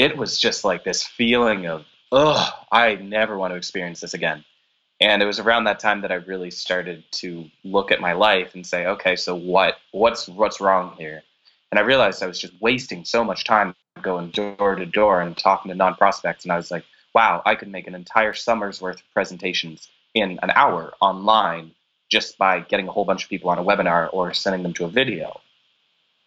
it 0.00 0.16
was 0.16 0.38
just 0.38 0.64
like 0.64 0.82
this 0.82 1.02
feeling 1.04 1.66
of, 1.66 1.84
oh, 2.10 2.48
I 2.72 2.94
never 2.94 3.36
want 3.36 3.52
to 3.52 3.56
experience 3.56 4.00
this 4.00 4.14
again. 4.14 4.42
And 4.98 5.22
it 5.22 5.26
was 5.26 5.38
around 5.38 5.64
that 5.64 5.78
time 5.78 6.00
that 6.00 6.10
I 6.10 6.14
really 6.14 6.50
started 6.50 7.04
to 7.12 7.44
look 7.64 7.92
at 7.92 8.00
my 8.00 8.14
life 8.14 8.54
and 8.54 8.66
say, 8.66 8.86
okay, 8.86 9.14
so 9.14 9.34
what 9.34 9.74
what's 9.92 10.26
what's 10.26 10.58
wrong 10.58 10.94
here? 10.96 11.22
And 11.70 11.78
I 11.78 11.82
realized 11.82 12.22
I 12.22 12.26
was 12.26 12.38
just 12.38 12.54
wasting 12.62 13.04
so 13.04 13.22
much 13.22 13.44
time 13.44 13.74
going 14.00 14.30
door 14.30 14.74
to 14.74 14.86
door 14.86 15.20
and 15.20 15.36
talking 15.36 15.70
to 15.70 15.76
non 15.76 15.94
prospects. 15.96 16.44
And 16.44 16.52
I 16.52 16.56
was 16.56 16.70
like, 16.70 16.84
wow, 17.14 17.42
I 17.44 17.54
could 17.54 17.68
make 17.68 17.86
an 17.86 17.94
entire 17.94 18.32
summer's 18.32 18.80
worth 18.80 18.96
of 18.96 19.12
presentations 19.12 19.86
in 20.14 20.38
an 20.42 20.50
hour 20.54 20.94
online 21.02 21.72
just 22.10 22.38
by 22.38 22.60
getting 22.60 22.88
a 22.88 22.92
whole 22.92 23.04
bunch 23.04 23.24
of 23.24 23.28
people 23.28 23.50
on 23.50 23.58
a 23.58 23.64
webinar 23.64 24.08
or 24.14 24.32
sending 24.32 24.62
them 24.62 24.72
to 24.74 24.86
a 24.86 24.88
video. 24.88 25.40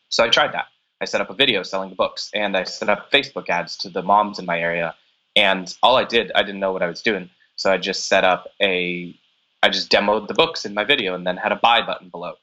So 0.09 0.23
I 0.23 0.29
tried 0.29 0.53
that. 0.53 0.67
I 1.03 1.05
set 1.05 1.19
up 1.19 1.29
a 1.29 1.33
video 1.33 1.63
selling 1.63 1.89
the 1.89 1.97
books 1.97 2.31
and 2.33 2.55
I 2.55 2.63
set 2.63 2.89
up 2.89 3.11
Facebook 3.11 3.49
ads 3.49 3.75
to 3.77 3.89
the 3.89 4.01
moms 4.01 4.39
in 4.39 4.45
my 4.45 4.57
area. 4.57 4.95
And 5.35 5.75
all 5.83 5.97
I 5.97 6.05
did, 6.05 6.31
I 6.33 6.43
didn't 6.43 6.61
know 6.61 6.71
what 6.71 6.81
I 6.81 6.87
was 6.87 7.01
doing. 7.01 7.29
So 7.57 7.69
I 7.71 7.77
just 7.77 8.07
set 8.07 8.23
up 8.23 8.47
a, 8.61 9.13
I 9.61 9.69
just 9.69 9.91
demoed 9.91 10.29
the 10.29 10.33
books 10.33 10.63
in 10.63 10.73
my 10.73 10.85
video 10.85 11.13
and 11.13 11.27
then 11.27 11.35
had 11.35 11.51
a 11.51 11.57
buy 11.57 11.85
button 11.85 12.07
below. 12.07 12.35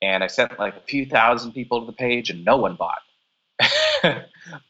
And 0.00 0.22
I 0.22 0.28
sent 0.28 0.60
like 0.60 0.76
a 0.76 0.80
few 0.80 1.06
thousand 1.06 1.52
people 1.52 1.80
to 1.80 1.86
the 1.86 1.92
page 1.92 2.30
and 2.30 2.44
no 2.44 2.56
one 2.56 2.76
bought. 2.76 3.02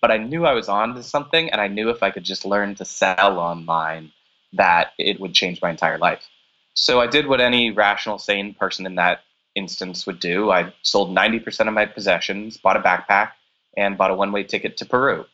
but 0.01 0.11
I 0.11 0.17
knew 0.17 0.47
I 0.47 0.55
was 0.55 0.69
on 0.69 0.95
to 0.95 1.03
something, 1.03 1.51
and 1.51 1.61
I 1.61 1.69
knew 1.69 1.91
if 1.91 2.03
I 2.03 2.11
could 2.11 2.25
just 2.25 2.45
learn 2.45 2.75
to 2.77 2.85
sell 2.85 3.39
online, 3.39 4.13
that 4.53 4.93
it 4.99 5.19
would 5.21 5.35
change 5.35 5.61
my 5.61 5.71
entire 5.71 5.99
life. 5.99 6.29
So 6.75 7.01
I 7.01 7.07
did 7.07 7.27
what 7.27 7.41
any 7.41 7.71
rational, 7.71 8.19
sane 8.19 8.55
person 8.55 8.87
in 8.87 8.95
that 8.97 9.21
instance 9.55 10.07
would 10.07 10.21
do. 10.21 10.51
I 10.51 10.73
sold 10.83 11.15
90% 11.15 11.69
of 11.69 11.75
my 11.75 11.87
possessions, 11.87 12.57
bought 12.57 12.77
a 12.77 12.81
backpack, 12.81 13.33
and 13.77 13.99
bought 13.99 14.11
a 14.11 14.15
one 14.15 14.33
way 14.33 14.45
ticket 14.45 14.77
to 14.79 14.87
Peru. 14.87 15.27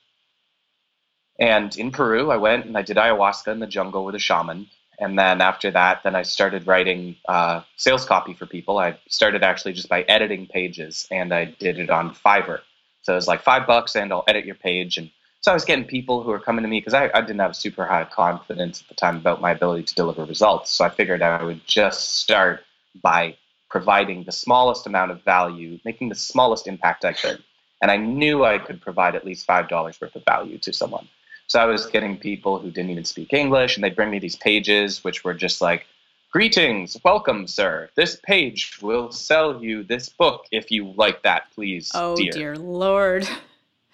And 1.38 1.74
in 1.76 1.90
Peru, 1.90 2.30
I 2.30 2.36
went 2.36 2.66
and 2.66 2.76
I 2.76 2.82
did 2.82 2.96
ayahuasca 2.96 3.48
in 3.48 3.60
the 3.60 3.66
jungle 3.66 4.04
with 4.04 4.14
a 4.14 4.18
shaman. 4.18 4.68
And 4.98 5.18
then 5.18 5.40
after 5.40 5.70
that, 5.70 6.02
then 6.02 6.14
I 6.14 6.22
started 6.22 6.66
writing 6.66 7.16
uh, 7.26 7.62
sales 7.76 8.04
copy 8.04 8.34
for 8.34 8.44
people. 8.44 8.78
I 8.78 8.98
started 9.08 9.42
actually 9.42 9.72
just 9.72 9.88
by 9.88 10.02
editing 10.02 10.46
pages, 10.46 11.08
and 11.10 11.32
I 11.32 11.46
did 11.46 11.78
it 11.78 11.88
on 11.88 12.14
Fiverr. 12.14 12.60
So 13.02 13.14
it 13.14 13.16
was 13.16 13.26
like 13.26 13.42
five 13.42 13.66
bucks, 13.66 13.96
and 13.96 14.12
I'll 14.12 14.24
edit 14.28 14.44
your 14.44 14.56
page. 14.56 14.98
And 14.98 15.10
so 15.40 15.50
I 15.50 15.54
was 15.54 15.64
getting 15.64 15.86
people 15.86 16.22
who 16.22 16.30
were 16.30 16.38
coming 16.38 16.62
to 16.62 16.68
me 16.68 16.80
because 16.80 16.92
I, 16.92 17.10
I 17.14 17.22
didn't 17.22 17.38
have 17.38 17.56
super 17.56 17.86
high 17.86 18.04
confidence 18.04 18.82
at 18.82 18.88
the 18.88 18.94
time 18.94 19.16
about 19.16 19.40
my 19.40 19.52
ability 19.52 19.84
to 19.84 19.94
deliver 19.94 20.22
results. 20.26 20.70
So 20.70 20.84
I 20.84 20.90
figured 20.90 21.22
I 21.22 21.42
would 21.42 21.66
just 21.66 22.18
start 22.18 22.60
by 23.02 23.36
providing 23.70 24.24
the 24.24 24.32
smallest 24.32 24.86
amount 24.86 25.10
of 25.10 25.22
value, 25.24 25.78
making 25.84 26.08
the 26.08 26.14
smallest 26.14 26.66
impact 26.66 27.04
I 27.04 27.12
could. 27.12 27.42
And 27.80 27.90
I 27.90 27.96
knew 27.96 28.44
I 28.44 28.58
could 28.58 28.82
provide 28.82 29.14
at 29.14 29.24
least 29.24 29.46
$5 29.46 30.00
worth 30.00 30.14
of 30.14 30.24
value 30.24 30.58
to 30.58 30.72
someone. 30.72 31.08
So 31.46 31.58
I 31.58 31.64
was 31.64 31.86
getting 31.86 32.18
people 32.18 32.58
who 32.58 32.70
didn't 32.70 32.90
even 32.90 33.04
speak 33.04 33.32
English, 33.32 33.76
and 33.76 33.82
they'd 33.82 33.96
bring 33.96 34.10
me 34.10 34.18
these 34.18 34.36
pages, 34.36 35.02
which 35.02 35.24
were 35.24 35.34
just 35.34 35.60
like, 35.60 35.86
Greetings, 36.32 36.96
welcome, 37.04 37.48
sir. 37.48 37.90
This 37.96 38.20
page 38.22 38.78
will 38.80 39.10
sell 39.10 39.60
you 39.60 39.82
this 39.82 40.08
book 40.08 40.44
if 40.52 40.70
you 40.70 40.92
like 40.96 41.24
that, 41.24 41.50
please. 41.52 41.90
Oh, 41.92 42.14
dear. 42.14 42.30
dear 42.30 42.56
Lord. 42.56 43.28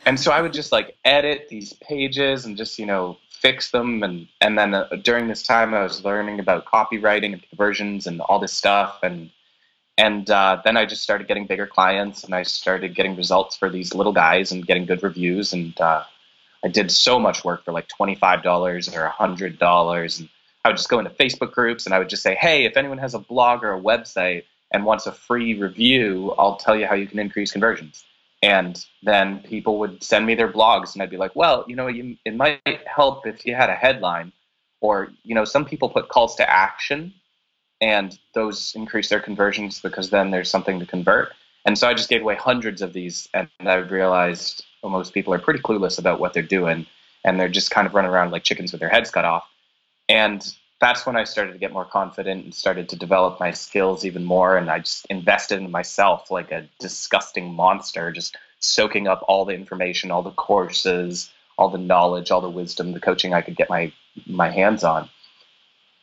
And 0.04 0.20
so 0.20 0.30
I 0.30 0.40
would 0.40 0.52
just 0.52 0.70
like 0.70 0.96
edit 1.04 1.48
these 1.48 1.72
pages 1.72 2.44
and 2.44 2.56
just, 2.56 2.78
you 2.78 2.86
know, 2.86 3.16
fix 3.28 3.72
them. 3.72 4.04
And, 4.04 4.28
and 4.40 4.56
then 4.56 4.72
uh, 4.72 4.86
during 5.02 5.26
this 5.26 5.42
time, 5.42 5.74
I 5.74 5.82
was 5.82 6.04
learning 6.04 6.38
about 6.38 6.64
copywriting 6.64 7.32
and 7.32 7.42
conversions 7.42 8.06
and 8.06 8.20
all 8.20 8.38
this 8.38 8.52
stuff. 8.52 9.00
And 9.02 9.30
and 9.98 10.28
uh, 10.30 10.60
then 10.64 10.76
I 10.76 10.84
just 10.84 11.02
started 11.02 11.26
getting 11.26 11.46
bigger 11.46 11.66
clients, 11.66 12.24
and 12.24 12.34
I 12.34 12.42
started 12.42 12.94
getting 12.94 13.16
results 13.16 13.56
for 13.56 13.70
these 13.70 13.94
little 13.94 14.12
guys 14.12 14.52
and 14.52 14.66
getting 14.66 14.84
good 14.84 15.02
reviews. 15.02 15.52
And 15.52 15.78
uh, 15.80 16.04
I 16.62 16.68
did 16.68 16.90
so 16.90 17.18
much 17.18 17.44
work 17.44 17.64
for 17.64 17.72
like 17.72 17.88
twenty 17.88 18.14
five 18.14 18.42
dollars 18.42 18.94
or 18.94 19.08
hundred 19.08 19.58
dollars, 19.58 20.20
and 20.20 20.28
I 20.64 20.68
would 20.68 20.76
just 20.76 20.90
go 20.90 20.98
into 20.98 21.10
Facebook 21.10 21.52
groups 21.52 21.86
and 21.86 21.94
I 21.94 21.98
would 21.98 22.10
just 22.10 22.22
say, 22.22 22.34
"Hey, 22.34 22.64
if 22.64 22.76
anyone 22.76 22.98
has 22.98 23.14
a 23.14 23.18
blog 23.18 23.64
or 23.64 23.72
a 23.72 23.80
website 23.80 24.44
and 24.70 24.84
wants 24.84 25.06
a 25.06 25.12
free 25.12 25.54
review, 25.58 26.34
I'll 26.38 26.56
tell 26.56 26.76
you 26.76 26.86
how 26.86 26.94
you 26.94 27.06
can 27.06 27.18
increase 27.18 27.52
conversions." 27.52 28.04
And 28.42 28.84
then 29.02 29.40
people 29.40 29.78
would 29.78 30.02
send 30.02 30.26
me 30.26 30.34
their 30.34 30.52
blogs, 30.52 30.92
and 30.92 31.02
I'd 31.02 31.10
be 31.10 31.16
like, 31.16 31.34
"Well, 31.34 31.64
you 31.68 31.76
know, 31.76 31.86
you, 31.86 32.16
it 32.26 32.36
might 32.36 32.60
help 32.86 33.26
if 33.26 33.46
you 33.46 33.54
had 33.54 33.70
a 33.70 33.74
headline." 33.74 34.32
Or, 34.82 35.08
you 35.24 35.34
know, 35.34 35.46
some 35.46 35.64
people 35.64 35.88
put 35.88 36.10
calls 36.10 36.34
to 36.36 36.48
action 36.48 37.14
and 37.80 38.18
those 38.34 38.72
increase 38.74 39.08
their 39.08 39.20
conversions 39.20 39.80
because 39.80 40.10
then 40.10 40.30
there's 40.30 40.50
something 40.50 40.78
to 40.80 40.86
convert. 40.86 41.32
And 41.64 41.76
so 41.76 41.88
I 41.88 41.94
just 41.94 42.08
gave 42.08 42.22
away 42.22 42.36
hundreds 42.36 42.80
of 42.80 42.92
these, 42.92 43.28
and 43.34 43.48
I 43.60 43.74
realized 43.74 44.64
well, 44.82 44.92
most 44.92 45.12
people 45.12 45.34
are 45.34 45.38
pretty 45.38 45.60
clueless 45.60 45.98
about 45.98 46.20
what 46.20 46.32
they're 46.32 46.42
doing, 46.42 46.86
and 47.24 47.40
they're 47.40 47.48
just 47.48 47.70
kind 47.70 47.86
of 47.86 47.94
running 47.94 48.10
around 48.10 48.30
like 48.30 48.44
chickens 48.44 48.72
with 48.72 48.80
their 48.80 48.88
heads 48.88 49.10
cut 49.10 49.24
off. 49.24 49.44
And 50.08 50.46
that's 50.80 51.06
when 51.06 51.16
I 51.16 51.24
started 51.24 51.52
to 51.52 51.58
get 51.58 51.72
more 51.72 51.84
confident 51.84 52.44
and 52.44 52.54
started 52.54 52.88
to 52.90 52.96
develop 52.96 53.40
my 53.40 53.50
skills 53.50 54.04
even 54.04 54.24
more. 54.24 54.56
And 54.56 54.70
I 54.70 54.80
just 54.80 55.06
invested 55.06 55.58
in 55.60 55.70
myself 55.70 56.30
like 56.30 56.52
a 56.52 56.68
disgusting 56.78 57.52
monster, 57.52 58.12
just 58.12 58.36
soaking 58.60 59.08
up 59.08 59.24
all 59.26 59.44
the 59.44 59.54
information, 59.54 60.10
all 60.10 60.22
the 60.22 60.30
courses, 60.30 61.30
all 61.56 61.70
the 61.70 61.78
knowledge, 61.78 62.30
all 62.30 62.40
the 62.40 62.50
wisdom, 62.50 62.92
the 62.92 63.00
coaching 63.00 63.34
I 63.34 63.42
could 63.42 63.56
get 63.56 63.70
my 63.70 63.92
my 64.26 64.50
hands 64.50 64.84
on. 64.84 65.08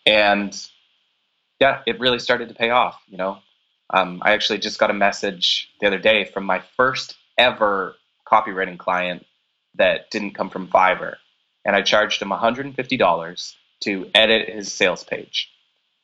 And 0.06 0.54
yeah, 1.64 1.82
it 1.86 1.98
really 1.98 2.20
started 2.20 2.50
to 2.50 2.56
pay 2.56 2.72
off. 2.72 3.00
You 3.08 3.18
know, 3.18 3.38
um, 3.90 4.22
I 4.22 4.34
actually 4.34 4.60
just 4.60 4.80
got 4.80 4.92
a 4.92 4.94
message 5.08 5.70
the 5.80 5.88
other 5.88 5.98
day 5.98 6.26
from 6.26 6.44
my 6.44 6.62
first 6.76 7.16
ever 7.38 7.96
copywriting 8.30 8.78
client 8.78 9.26
that 9.76 10.12
didn't 10.12 10.34
come 10.34 10.50
from 10.50 10.68
Fiverr, 10.68 11.16
and 11.64 11.74
I 11.74 11.82
charged 11.82 12.22
him 12.22 12.32
$150 12.32 13.54
to 13.86 14.12
edit 14.14 14.50
his 14.50 14.74
sales 14.74 15.06
page, 15.06 15.50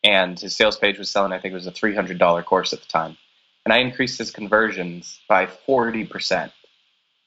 and 0.01 0.39
his 0.39 0.55
sales 0.55 0.77
page 0.77 0.97
was 0.97 1.09
selling. 1.09 1.33
I 1.33 1.39
think 1.39 1.51
it 1.51 1.55
was 1.55 1.67
a 1.67 1.71
$300 1.71 2.45
course 2.45 2.71
at 2.71 2.79
the 2.79 2.87
time, 2.87 3.17
and 3.65 3.73
I 3.73 3.79
increased 3.79 4.17
his 4.17 4.31
conversions 4.31 5.19
by 5.27 5.45
40%. 5.45 6.53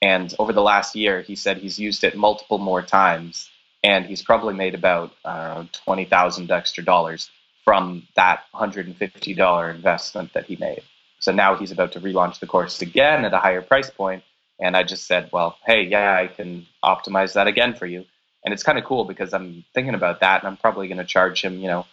And 0.01 0.33
over 0.39 0.53
the 0.53 0.63
last 0.63 0.95
year, 0.95 1.21
he 1.21 1.35
said 1.35 1.57
he's 1.57 1.77
used 1.77 2.03
it 2.03 2.17
multiple 2.17 2.57
more 2.57 2.81
times, 2.81 3.51
and 3.83 4.07
he's 4.07 4.23
probably 4.23 4.55
made 4.55 4.73
about 4.73 5.11
uh, 5.23 5.65
twenty 5.71 6.05
thousand 6.05 6.49
extra 6.49 6.83
dollars 6.83 7.29
from 7.63 8.07
that 8.15 8.43
$150 8.53 9.75
investment 9.75 10.33
that 10.33 10.45
he 10.45 10.55
made. 10.57 10.83
So 11.19 11.31
now 11.31 11.55
he's 11.55 11.71
about 11.71 11.93
to 11.93 12.01
relaunch 12.01 12.39
the 12.39 12.47
course 12.47 12.81
again 12.81 13.23
at 13.23 13.33
a 13.33 13.39
higher 13.39 13.61
price 13.61 13.89
point. 13.89 14.23
And 14.59 14.75
I 14.75 14.83
just 14.83 15.07
said, 15.07 15.29
well, 15.31 15.57
hey, 15.65 15.83
yeah, 15.83 16.17
I 16.17 16.27
can 16.27 16.65
optimize 16.83 17.33
that 17.33 17.47
again 17.47 17.73
for 17.73 17.85
you. 17.85 18.05
And 18.43 18.53
it's 18.53 18.63
kind 18.63 18.77
of 18.77 18.83
cool 18.83 19.05
because 19.05 19.33
I'm 19.33 19.63
thinking 19.73 19.95
about 19.95 20.19
that 20.19 20.41
and 20.41 20.47
I'm 20.49 20.57
probably 20.57 20.87
going 20.87 20.97
to 20.97 21.05
charge 21.05 21.41
him, 21.41 21.59
you 21.59 21.67
know, 21.67 21.85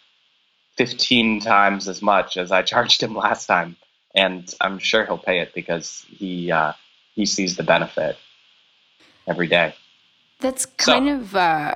15 0.77 1.39
times 1.39 1.87
as 1.87 2.01
much 2.01 2.35
as 2.37 2.51
I 2.51 2.61
charged 2.73 3.01
him 3.01 3.15
last 3.15 3.45
time. 3.45 3.77
And 4.13 4.53
I'm 4.59 4.77
sure 4.77 5.05
he'll 5.05 5.17
pay 5.17 5.39
it 5.39 5.53
because 5.53 6.05
he, 6.09 6.51
uh, 6.51 6.73
he 7.13 7.25
sees 7.25 7.55
the 7.55 7.63
benefit 7.63 8.17
every 9.27 9.47
day. 9.47 9.73
That's 10.41 10.65
kind 10.65 11.07
so, 11.07 11.15
of 11.15 11.35
uh, 11.35 11.75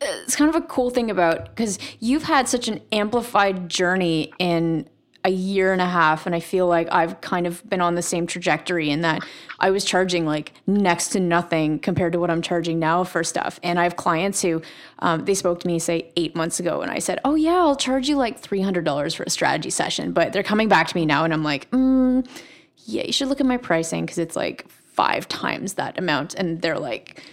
it's 0.00 0.36
kind 0.36 0.48
of 0.48 0.54
a 0.54 0.64
cool 0.66 0.90
thing 0.90 1.10
about 1.10 1.46
because 1.46 1.78
you've 2.00 2.22
had 2.22 2.48
such 2.48 2.68
an 2.68 2.80
amplified 2.92 3.68
journey 3.68 4.32
in 4.38 4.88
a 5.24 5.30
year 5.30 5.72
and 5.72 5.82
a 5.82 5.86
half 5.86 6.26
and 6.26 6.34
i 6.34 6.40
feel 6.40 6.68
like 6.68 6.86
i've 6.92 7.20
kind 7.20 7.46
of 7.46 7.68
been 7.68 7.80
on 7.80 7.96
the 7.96 8.02
same 8.02 8.24
trajectory 8.26 8.88
in 8.88 9.00
that 9.00 9.20
i 9.58 9.68
was 9.68 9.84
charging 9.84 10.24
like 10.24 10.52
next 10.68 11.08
to 11.08 11.18
nothing 11.18 11.78
compared 11.80 12.12
to 12.12 12.20
what 12.20 12.30
i'm 12.30 12.40
charging 12.40 12.78
now 12.78 13.02
for 13.02 13.24
stuff. 13.24 13.58
And 13.64 13.80
i 13.80 13.82
have 13.82 13.96
clients 13.96 14.40
who 14.40 14.62
um, 15.00 15.24
they 15.24 15.34
spoke 15.34 15.60
to 15.60 15.66
me 15.66 15.80
say 15.80 16.12
eight 16.16 16.36
months 16.36 16.60
ago 16.60 16.82
and 16.82 16.90
i 16.90 17.00
said 17.00 17.18
oh 17.24 17.34
yeah 17.34 17.56
i'll 17.56 17.76
charge 17.76 18.08
you 18.08 18.16
like 18.16 18.40
$300 18.40 19.16
for 19.16 19.24
a 19.24 19.30
strategy 19.30 19.70
session 19.70 20.12
but 20.12 20.32
they're 20.32 20.44
coming 20.44 20.68
back 20.68 20.86
to 20.86 20.96
me 20.96 21.04
now 21.04 21.24
and 21.24 21.32
i'm 21.32 21.42
like 21.42 21.68
mm, 21.72 22.26
yeah 22.84 23.02
you 23.02 23.12
should 23.12 23.28
look 23.28 23.40
at 23.40 23.46
my 23.46 23.56
pricing 23.56 24.06
because 24.06 24.18
it's 24.18 24.36
like 24.36 24.68
five 24.70 25.26
times 25.26 25.74
that 25.74 25.98
amount 25.98 26.34
and 26.34 26.62
they're 26.62 26.78
like 26.78 27.24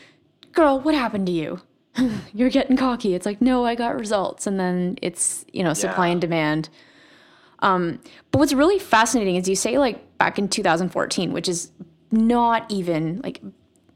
girl 0.53 0.79
what 0.79 0.95
happened 0.95 1.27
to 1.27 1.31
you 1.31 1.61
you're 2.33 2.49
getting 2.49 2.77
cocky. 2.77 3.15
It's 3.15 3.25
like, 3.25 3.41
no, 3.41 3.65
I 3.65 3.75
got 3.75 3.97
results. 3.97 4.47
And 4.47 4.59
then 4.59 4.97
it's, 5.01 5.45
you 5.53 5.63
know, 5.63 5.73
supply 5.73 6.07
yeah. 6.07 6.13
and 6.13 6.21
demand. 6.21 6.69
Um, 7.59 7.99
but 8.31 8.39
what's 8.39 8.53
really 8.53 8.79
fascinating 8.79 9.35
is 9.35 9.47
you 9.47 9.55
say 9.55 9.77
like 9.77 10.17
back 10.17 10.37
in 10.37 10.47
2014, 10.47 11.33
which 11.33 11.47
is 11.47 11.71
not 12.11 12.69
even 12.69 13.21
like 13.23 13.41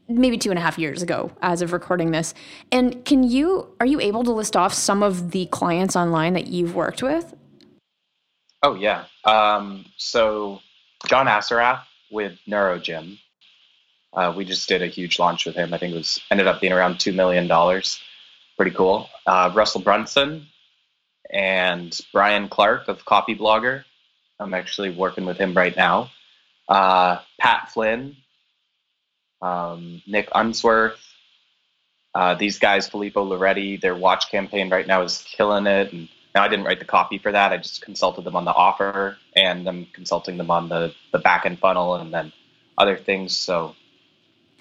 maybe 0.08 0.38
two 0.38 0.50
and 0.50 0.58
a 0.58 0.62
half 0.62 0.80
years 0.80 1.02
ago 1.02 1.32
as 1.42 1.62
of 1.62 1.72
recording 1.72 2.12
this. 2.12 2.34
And 2.72 3.04
can 3.06 3.24
you, 3.24 3.68
are 3.80 3.86
you 3.86 4.00
able 4.00 4.24
to 4.24 4.32
list 4.32 4.56
off 4.56 4.74
some 4.74 5.04
of 5.04 5.32
the 5.32 5.46
clients 5.48 5.96
online 5.96 6.34
that 6.34 6.48
you've 6.48 6.76
worked 6.76 7.04
with? 7.04 7.36
Oh, 8.64 8.76
yeah. 8.76 9.06
Um, 9.26 9.86
so 9.98 10.60
John 11.08 11.28
Assaraf 11.28 11.82
with 12.12 12.38
NeuroGym 12.48 13.20
uh, 14.14 14.34
we 14.36 14.46
just 14.46 14.68
did 14.68 14.82
a 14.82 14.88
huge 14.88 15.20
launch 15.20 15.46
with 15.46 15.56
him. 15.56 15.74
I 15.74 15.78
think 15.78 15.94
it 15.94 15.98
was 15.98 16.20
ended 16.32 16.48
up 16.48 16.62
being 16.62 16.74
around 16.74 17.00
two 17.00 17.14
million 17.14 17.48
dollars. 17.48 18.00
Pretty 18.58 18.72
cool. 18.72 19.10
Uh, 19.26 19.52
Russell 19.54 19.82
Brunson 19.82 20.48
and 21.32 21.98
Brian 22.12 22.50
Clark 22.50 22.88
of 22.88 23.06
Copyblogger. 23.06 23.84
I'm 24.40 24.54
actually 24.54 24.90
working 24.90 25.26
with 25.26 25.38
him 25.38 25.54
right 25.54 25.76
now. 25.76 26.10
Uh, 26.68 27.20
Pat 27.40 27.70
Flynn, 27.72 28.16
um, 29.42 30.02
Nick 30.08 30.30
Unsworth. 30.34 31.00
Uh, 32.16 32.34
these 32.36 32.58
guys, 32.58 32.90
Filippo 32.90 33.24
Loretti, 33.24 33.80
their 33.80 33.96
watch 33.96 34.32
campaign 34.32 34.70
right 34.70 34.88
now 34.88 35.04
is 35.04 35.24
killing 35.28 35.68
it. 35.68 35.94
And 35.94 36.10
now 36.34 36.44
I 36.44 36.48
didn't 36.48 36.66
write 36.66 36.80
the 36.80 36.86
copy 36.86 37.18
for 37.18 37.32
that. 37.32 37.52
I 37.52 37.58
just 37.58 37.82
consulted 37.82 38.24
them 38.24 38.36
on 38.36 38.46
the 38.46 38.54
offer, 38.54 39.18
and 39.36 39.68
I'm 39.68 39.86
consulting 39.94 40.38
them 40.38 40.52
on 40.52 40.70
the 40.70 40.94
the 41.12 41.20
back 41.20 41.46
end 41.46 41.60
funnel, 41.60 41.96
and 41.96 42.14
then 42.14 42.34
other 42.78 42.98
things. 42.98 43.36
So 43.36 43.76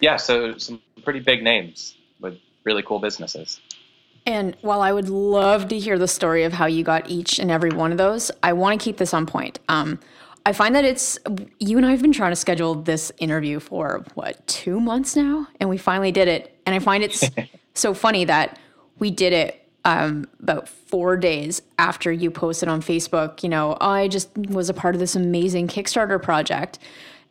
yeah, 0.01 0.17
so 0.17 0.57
some 0.59 0.81
pretty 1.03 1.21
big 1.21 1.43
names 1.43 1.97
with 2.21 2.39
really 2.65 2.83
cool 2.83 2.99
businesses. 2.99 3.61
And 4.27 4.57
while 4.61 4.83
I 4.83 4.93
would 4.93 5.09
love 5.09 5.69
to 5.69 5.79
hear 5.79 5.99
the 5.99 6.09
story 6.09 6.45
of 6.45 6.53
how 6.53 6.67
you 6.67 6.85
got 6.85 7.09
each 7.09 7.39
and 7.39 7.51
every 7.51 7.71
one 7.71 7.93
of 7.93 7.99
those, 7.99 8.31
I 8.43 8.53
want 8.53 8.79
to 8.79 8.85
keep 8.85 8.99
this 8.99 9.15
on 9.15 9.25
point. 9.25 9.59
Um, 9.69 9.99
I 10.45 10.53
find 10.53 10.75
that 10.75 10.85
it's 10.85 11.19
you 11.59 11.77
and 11.77 11.87
I 11.87 11.91
have 11.91 12.03
been 12.03 12.13
trying 12.13 12.33
to 12.33 12.37
schedule 12.37 12.75
this 12.75 13.13
interview 13.19 13.61
for 13.61 14.05
what 14.15 14.47
two 14.47 14.81
months 14.81 15.17
now, 15.17 15.47
and 15.61 15.69
we 15.69 15.79
finally 15.79 16.13
did 16.13 16.29
it. 16.29 16.59
And 16.67 16.75
I 16.75 16.79
find 16.79 17.03
it's 17.03 17.25
so 17.75 17.95
funny 17.95 18.25
that 18.25 18.59
we 18.99 19.11
did 19.11 19.33
it 19.33 19.69
um, 19.85 20.27
about 20.43 20.69
four 20.69 21.17
days 21.17 21.63
after 21.79 22.13
you 22.13 22.31
posted 22.31 22.69
on 22.69 22.83
Facebook. 22.83 23.43
You 23.43 23.49
know, 23.49 23.77
I 23.81 24.09
just 24.09 24.37
was 24.37 24.69
a 24.69 24.75
part 24.75 24.95
of 24.95 25.01
this 25.01 25.17
amazing 25.17 25.69
Kickstarter 25.69 26.23
project, 26.23 26.79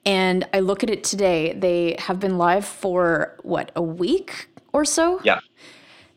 and 0.07 0.47
I 0.53 0.61
look 0.61 0.83
at 0.83 0.89
it 0.89 1.03
today. 1.03 1.53
They 1.53 1.97
have 1.99 2.17
been 2.17 2.37
live 2.37 2.65
for 2.65 3.35
what 3.43 3.73
a 3.75 3.81
week 3.81 4.47
or 4.71 4.85
so. 4.85 5.19
Yeah. 5.21 5.41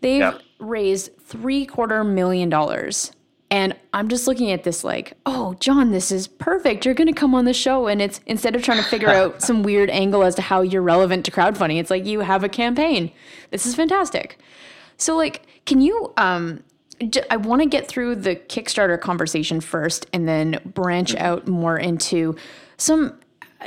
They've 0.00 0.20
yeah. 0.20 0.38
raised 0.61 1.18
three 1.18 1.66
quarter 1.66 2.04
million 2.04 2.49
dollars. 2.49 3.11
And 3.50 3.75
I'm 3.92 4.09
just 4.09 4.28
looking 4.28 4.52
at 4.52 4.62
this 4.62 4.85
like, 4.85 5.14
oh, 5.26 5.54
John, 5.59 5.90
this 5.90 6.12
is 6.12 6.28
perfect. 6.28 6.85
You're 6.85 6.94
going 6.94 7.12
to 7.12 7.12
come 7.12 7.35
on 7.35 7.47
the 7.47 7.52
show. 7.52 7.88
And 7.88 8.00
it's 8.00 8.20
instead 8.26 8.54
of 8.54 8.62
trying 8.62 8.78
to 8.78 8.88
figure 8.88 9.11
out 9.11 9.42
some 9.49 9.64
weird 9.64 9.90
angle 9.90 10.23
as 10.23 10.37
to 10.37 10.42
how 10.42 10.61
you're 10.61 10.82
relevant 10.82 11.25
to 11.25 11.32
crowdfunding, 11.32 11.80
it's 11.80 11.90
like 11.90 12.06
you 12.06 12.20
have 12.20 12.44
a 12.44 12.49
campaign. 12.49 13.11
This 13.50 13.66
is 13.66 13.75
fantastic. 13.75 14.38
So, 14.99 15.16
like, 15.16 15.44
can 15.66 15.80
you, 15.80 16.12
um, 16.16 16.62
I 17.28 17.38
want 17.38 17.61
to 17.62 17.66
get 17.66 17.88
through 17.88 18.16
the 18.16 18.37
Kickstarter 18.37 19.00
conversation 19.00 19.61
first 19.61 20.06
and 20.12 20.28
then 20.28 20.61
branch 20.64 21.12
mm-hmm. 21.12 21.25
out 21.25 21.49
more 21.49 21.76
into 21.76 22.37
some 22.76 23.18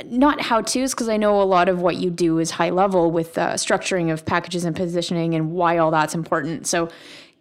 not 0.04 0.40
how 0.40 0.60
to's 0.60 0.92
because 0.92 1.08
I 1.08 1.16
know 1.16 1.40
a 1.40 1.44
lot 1.44 1.68
of 1.68 1.80
what 1.80 1.96
you 1.96 2.10
do 2.10 2.38
is 2.38 2.52
high 2.52 2.70
level 2.70 3.10
with 3.10 3.38
uh, 3.38 3.54
structuring 3.54 4.12
of 4.12 4.24
packages 4.24 4.64
and 4.64 4.74
positioning 4.74 5.34
and 5.34 5.52
why 5.52 5.78
all 5.78 5.90
that's 5.90 6.14
important. 6.14 6.66
So, 6.66 6.88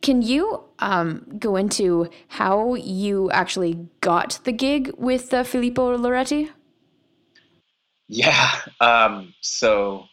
can 0.01 0.21
you 0.21 0.61
um, 0.79 1.25
go 1.39 1.55
into 1.55 2.09
how 2.27 2.75
you 2.75 3.31
actually 3.31 3.87
got 4.01 4.39
the 4.43 4.51
gig 4.51 4.91
with 4.97 5.33
uh, 5.33 5.43
Filippo 5.43 5.97
Loretti? 5.97 6.49
Yeah. 8.09 8.51
Um, 8.81 9.33
so, 9.39 10.03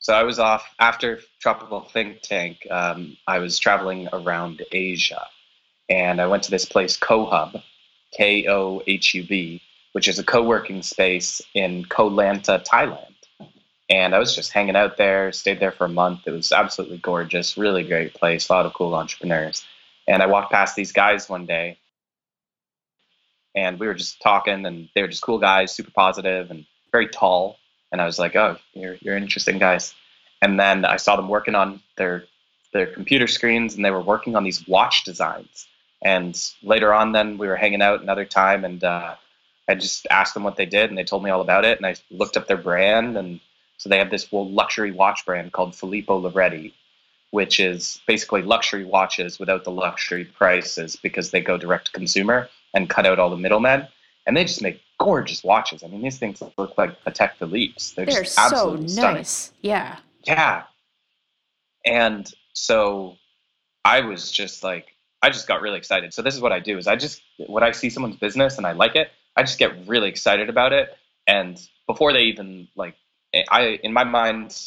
so 0.00 0.12
I 0.12 0.22
was 0.22 0.38
off 0.38 0.68
after 0.78 1.20
Tropical 1.40 1.80
Think 1.80 2.20
Tank. 2.20 2.58
Um, 2.70 3.16
I 3.26 3.38
was 3.38 3.58
traveling 3.58 4.06
around 4.12 4.62
Asia, 4.70 5.26
and 5.88 6.20
I 6.20 6.26
went 6.26 6.42
to 6.44 6.50
this 6.50 6.66
place, 6.66 6.98
Kohub, 6.98 7.60
K 8.12 8.46
O 8.48 8.82
H 8.86 9.14
U 9.14 9.26
B, 9.26 9.62
which 9.92 10.08
is 10.08 10.18
a 10.18 10.24
co-working 10.24 10.82
space 10.82 11.42
in 11.54 11.84
Koh 11.84 12.10
Lanta, 12.10 12.64
Thailand. 12.64 13.14
And 13.90 14.14
I 14.14 14.18
was 14.18 14.34
just 14.34 14.52
hanging 14.52 14.76
out 14.76 14.96
there, 14.96 15.32
stayed 15.32 15.60
there 15.60 15.72
for 15.72 15.84
a 15.84 15.88
month. 15.88 16.20
It 16.26 16.30
was 16.30 16.50
absolutely 16.50 16.98
gorgeous, 16.98 17.58
really 17.58 17.84
great 17.84 18.14
place, 18.14 18.48
a 18.48 18.52
lot 18.52 18.66
of 18.66 18.72
cool 18.72 18.94
entrepreneurs. 18.94 19.64
And 20.08 20.22
I 20.22 20.26
walked 20.26 20.50
past 20.50 20.74
these 20.74 20.92
guys 20.92 21.28
one 21.28 21.46
day, 21.46 21.78
and 23.54 23.78
we 23.78 23.86
were 23.86 23.94
just 23.94 24.20
talking, 24.20 24.64
and 24.66 24.88
they 24.94 25.02
were 25.02 25.08
just 25.08 25.22
cool 25.22 25.38
guys, 25.38 25.74
super 25.74 25.90
positive 25.90 26.50
and 26.50 26.64
very 26.90 27.08
tall. 27.08 27.58
And 27.92 28.00
I 28.00 28.06
was 28.06 28.18
like, 28.18 28.34
"Oh, 28.34 28.56
you're 28.72 28.96
you're 29.00 29.16
interesting 29.16 29.58
guys." 29.58 29.94
And 30.40 30.58
then 30.58 30.84
I 30.84 30.96
saw 30.96 31.16
them 31.16 31.28
working 31.28 31.54
on 31.54 31.82
their 31.96 32.24
their 32.72 32.86
computer 32.86 33.26
screens, 33.26 33.74
and 33.74 33.84
they 33.84 33.90
were 33.90 34.00
working 34.00 34.34
on 34.34 34.44
these 34.44 34.66
watch 34.66 35.04
designs. 35.04 35.68
And 36.02 36.36
later 36.62 36.92
on, 36.92 37.12
then 37.12 37.38
we 37.38 37.46
were 37.46 37.56
hanging 37.56 37.82
out 37.82 38.02
another 38.02 38.24
time, 38.24 38.64
and 38.64 38.82
uh, 38.82 39.16
I 39.68 39.74
just 39.74 40.06
asked 40.10 40.34
them 40.34 40.42
what 40.42 40.56
they 40.56 40.66
did, 40.66 40.90
and 40.90 40.98
they 40.98 41.04
told 41.04 41.22
me 41.22 41.30
all 41.30 41.40
about 41.40 41.64
it. 41.64 41.78
And 41.78 41.86
I 41.86 41.94
looked 42.10 42.36
up 42.36 42.46
their 42.46 42.56
brand, 42.56 43.16
and 43.16 43.40
so 43.78 43.88
they 43.88 43.98
have 43.98 44.10
this 44.10 44.28
luxury 44.32 44.92
watch 44.92 45.24
brand 45.24 45.52
called 45.52 45.74
Filippo 45.74 46.20
Loretti, 46.20 46.72
which 47.30 47.60
is 47.60 48.00
basically 48.06 48.42
luxury 48.42 48.84
watches 48.84 49.38
without 49.38 49.64
the 49.64 49.70
luxury 49.70 50.24
prices 50.24 50.96
because 50.96 51.30
they 51.30 51.40
go 51.40 51.56
direct 51.56 51.86
to 51.86 51.92
consumer 51.92 52.48
and 52.74 52.90
cut 52.90 53.06
out 53.06 53.18
all 53.18 53.30
the 53.30 53.36
middlemen. 53.36 53.86
And 54.26 54.36
they 54.36 54.44
just 54.44 54.62
make 54.62 54.80
gorgeous 54.98 55.42
watches. 55.42 55.82
I 55.82 55.88
mean, 55.88 56.02
these 56.02 56.18
things 56.18 56.42
look 56.56 56.78
like 56.78 57.02
Patek 57.04 57.34
Philippe's. 57.34 57.92
They're, 57.92 58.06
They're 58.06 58.22
just 58.22 58.38
absolutely 58.38 58.88
so 58.88 59.12
nice. 59.12 59.30
Stunning. 59.30 59.60
Yeah. 59.62 59.96
Yeah. 60.24 60.62
And 61.84 62.32
so 62.52 63.16
I 63.84 64.00
was 64.00 64.30
just 64.30 64.62
like, 64.62 64.94
I 65.22 65.30
just 65.30 65.48
got 65.48 65.60
really 65.60 65.78
excited. 65.78 66.14
So 66.14 66.22
this 66.22 66.34
is 66.34 66.40
what 66.40 66.52
I 66.52 66.60
do: 66.60 66.78
is 66.78 66.86
I 66.86 66.96
just 66.96 67.22
when 67.46 67.62
I 67.62 67.70
see 67.72 67.90
someone's 67.90 68.16
business 68.16 68.58
and 68.58 68.66
I 68.66 68.72
like 68.72 68.96
it, 68.96 69.10
I 69.36 69.42
just 69.42 69.58
get 69.58 69.86
really 69.86 70.08
excited 70.08 70.48
about 70.48 70.72
it. 70.72 70.96
And 71.26 71.60
before 71.86 72.12
they 72.12 72.24
even 72.24 72.68
like, 72.76 72.96
I 73.50 73.78
in 73.82 73.92
my 73.92 74.04
mind, 74.04 74.58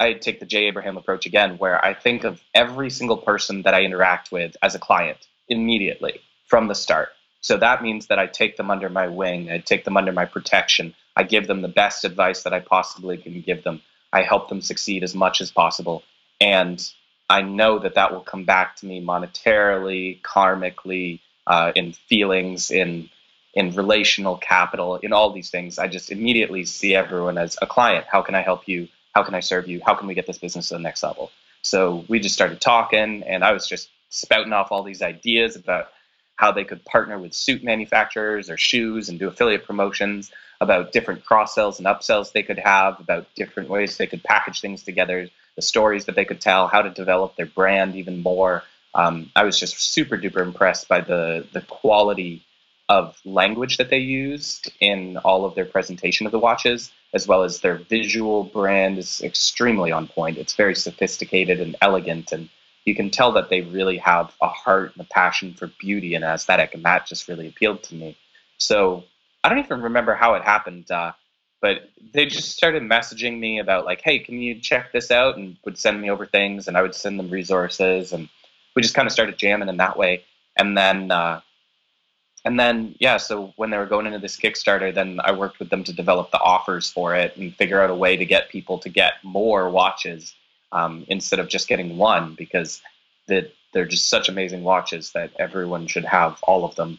I 0.00 0.14
take 0.14 0.40
the 0.40 0.46
Jay 0.46 0.64
Abraham 0.66 0.96
approach 0.96 1.26
again, 1.26 1.56
where 1.58 1.82
I 1.84 1.94
think 1.94 2.24
of 2.24 2.40
every 2.54 2.90
single 2.90 3.16
person 3.16 3.62
that 3.62 3.74
I 3.74 3.82
interact 3.82 4.32
with 4.32 4.56
as 4.62 4.74
a 4.74 4.78
client 4.78 5.18
immediately 5.48 6.20
from 6.46 6.68
the 6.68 6.74
start. 6.74 7.10
So 7.40 7.56
that 7.58 7.82
means 7.82 8.06
that 8.06 8.18
I 8.18 8.26
take 8.26 8.56
them 8.56 8.70
under 8.70 8.88
my 8.88 9.06
wing, 9.06 9.50
I 9.50 9.58
take 9.58 9.84
them 9.84 9.96
under 9.96 10.12
my 10.12 10.24
protection, 10.24 10.94
I 11.14 11.22
give 11.22 11.46
them 11.46 11.62
the 11.62 11.68
best 11.68 12.04
advice 12.04 12.42
that 12.42 12.52
I 12.52 12.60
possibly 12.60 13.16
can 13.18 13.40
give 13.42 13.62
them. 13.62 13.82
I 14.12 14.22
help 14.22 14.48
them 14.48 14.60
succeed 14.60 15.02
as 15.02 15.14
much 15.14 15.40
as 15.40 15.50
possible. 15.50 16.02
And 16.40 16.82
I 17.28 17.42
know 17.42 17.78
that 17.78 17.94
that 17.94 18.12
will 18.12 18.20
come 18.20 18.44
back 18.44 18.76
to 18.76 18.86
me 18.86 19.04
monetarily, 19.04 20.20
karmically, 20.22 21.20
uh, 21.46 21.72
in 21.74 21.92
feelings, 21.92 22.70
in 22.70 23.10
in 23.54 23.74
relational 23.74 24.36
capital, 24.36 24.96
in 24.96 25.12
all 25.12 25.32
these 25.32 25.50
things. 25.50 25.78
I 25.78 25.88
just 25.88 26.10
immediately 26.10 26.64
see 26.64 26.94
everyone 26.94 27.38
as 27.38 27.56
a 27.62 27.66
client. 27.66 28.06
How 28.10 28.22
can 28.22 28.34
I 28.34 28.42
help 28.42 28.66
you? 28.66 28.88
How 29.14 29.22
can 29.22 29.34
I 29.34 29.40
serve 29.40 29.68
you? 29.68 29.80
How 29.84 29.94
can 29.94 30.08
we 30.08 30.14
get 30.14 30.26
this 30.26 30.38
business 30.38 30.68
to 30.68 30.74
the 30.74 30.80
next 30.80 31.02
level? 31.02 31.30
So 31.62 32.04
we 32.08 32.20
just 32.20 32.34
started 32.34 32.60
talking, 32.60 33.22
and 33.22 33.44
I 33.44 33.52
was 33.52 33.66
just 33.66 33.88
spouting 34.10 34.52
off 34.52 34.70
all 34.70 34.82
these 34.82 35.02
ideas 35.02 35.56
about 35.56 35.88
how 36.36 36.50
they 36.50 36.64
could 36.64 36.84
partner 36.84 37.18
with 37.18 37.32
suit 37.32 37.62
manufacturers 37.62 38.50
or 38.50 38.56
shoes 38.56 39.08
and 39.08 39.18
do 39.18 39.28
affiliate 39.28 39.64
promotions, 39.64 40.32
about 40.60 40.92
different 40.92 41.24
cross 41.24 41.54
sells 41.54 41.78
and 41.78 41.86
upsells 41.86 42.32
they 42.32 42.42
could 42.42 42.58
have, 42.58 42.98
about 43.00 43.26
different 43.34 43.68
ways 43.68 43.96
they 43.96 44.06
could 44.06 44.22
package 44.22 44.60
things 44.60 44.82
together, 44.82 45.28
the 45.56 45.62
stories 45.62 46.06
that 46.06 46.16
they 46.16 46.24
could 46.24 46.40
tell, 46.40 46.66
how 46.66 46.82
to 46.82 46.90
develop 46.90 47.36
their 47.36 47.46
brand 47.46 47.94
even 47.94 48.22
more. 48.22 48.62
Um, 48.94 49.30
I 49.34 49.44
was 49.44 49.58
just 49.58 49.78
super 49.78 50.16
duper 50.16 50.42
impressed 50.42 50.88
by 50.88 51.00
the 51.00 51.46
the 51.52 51.60
quality 51.62 52.44
of 52.88 53.18
language 53.24 53.78
that 53.78 53.90
they 53.90 53.98
used 53.98 54.70
in 54.80 55.16
all 55.18 55.44
of 55.44 55.54
their 55.54 55.64
presentation 55.64 56.26
of 56.26 56.32
the 56.32 56.38
watches, 56.38 56.92
as 57.14 57.26
well 57.26 57.42
as 57.42 57.60
their 57.60 57.76
visual 57.76 58.44
brand 58.44 58.98
is 58.98 59.22
extremely 59.22 59.90
on 59.90 60.06
point. 60.06 60.36
It's 60.36 60.54
very 60.54 60.74
sophisticated 60.74 61.60
and 61.60 61.76
elegant, 61.80 62.32
and 62.32 62.48
you 62.84 62.94
can 62.94 63.10
tell 63.10 63.32
that 63.32 63.48
they 63.48 63.62
really 63.62 63.96
have 63.98 64.34
a 64.42 64.48
heart 64.48 64.92
and 64.94 65.06
a 65.06 65.08
passion 65.08 65.54
for 65.54 65.68
beauty 65.78 66.14
and 66.14 66.24
aesthetic, 66.24 66.74
and 66.74 66.84
that 66.84 67.06
just 67.06 67.28
really 67.28 67.48
appealed 67.48 67.82
to 67.84 67.94
me. 67.94 68.16
So 68.58 69.04
I 69.42 69.48
don't 69.48 69.60
even 69.60 69.82
remember 69.82 70.14
how 70.14 70.34
it 70.34 70.42
happened, 70.42 70.90
uh, 70.90 71.12
but 71.62 71.88
they 72.12 72.26
just 72.26 72.52
started 72.52 72.82
messaging 72.82 73.38
me 73.38 73.58
about 73.58 73.86
like, 73.86 74.02
"Hey, 74.02 74.18
can 74.18 74.38
you 74.40 74.60
check 74.60 74.92
this 74.92 75.10
out?" 75.10 75.38
and 75.38 75.56
would 75.64 75.78
send 75.78 76.00
me 76.02 76.10
over 76.10 76.26
things, 76.26 76.68
and 76.68 76.76
I 76.76 76.82
would 76.82 76.94
send 76.94 77.18
them 77.18 77.30
resources, 77.30 78.12
and 78.12 78.28
we 78.76 78.82
just 78.82 78.94
kind 78.94 79.06
of 79.06 79.12
started 79.12 79.38
jamming 79.38 79.70
in 79.70 79.78
that 79.78 79.96
way. 79.96 80.24
And 80.56 80.76
then 80.76 81.10
uh, 81.10 81.40
and 82.44 82.58
then 82.58 82.94
yeah 82.98 83.16
so 83.16 83.52
when 83.56 83.70
they 83.70 83.76
were 83.76 83.86
going 83.86 84.06
into 84.06 84.18
this 84.18 84.36
kickstarter 84.36 84.94
then 84.94 85.20
i 85.24 85.32
worked 85.32 85.58
with 85.58 85.70
them 85.70 85.84
to 85.84 85.92
develop 85.92 86.30
the 86.30 86.40
offers 86.40 86.90
for 86.90 87.14
it 87.14 87.36
and 87.36 87.54
figure 87.56 87.80
out 87.80 87.90
a 87.90 87.94
way 87.94 88.16
to 88.16 88.24
get 88.24 88.48
people 88.48 88.78
to 88.78 88.88
get 88.88 89.14
more 89.22 89.70
watches 89.70 90.34
um, 90.72 91.04
instead 91.08 91.38
of 91.38 91.48
just 91.48 91.68
getting 91.68 91.96
one 91.96 92.34
because 92.34 92.82
the, 93.28 93.48
they're 93.72 93.86
just 93.86 94.08
such 94.08 94.28
amazing 94.28 94.64
watches 94.64 95.12
that 95.12 95.30
everyone 95.38 95.86
should 95.86 96.04
have 96.04 96.38
all 96.42 96.64
of 96.64 96.74
them. 96.74 96.98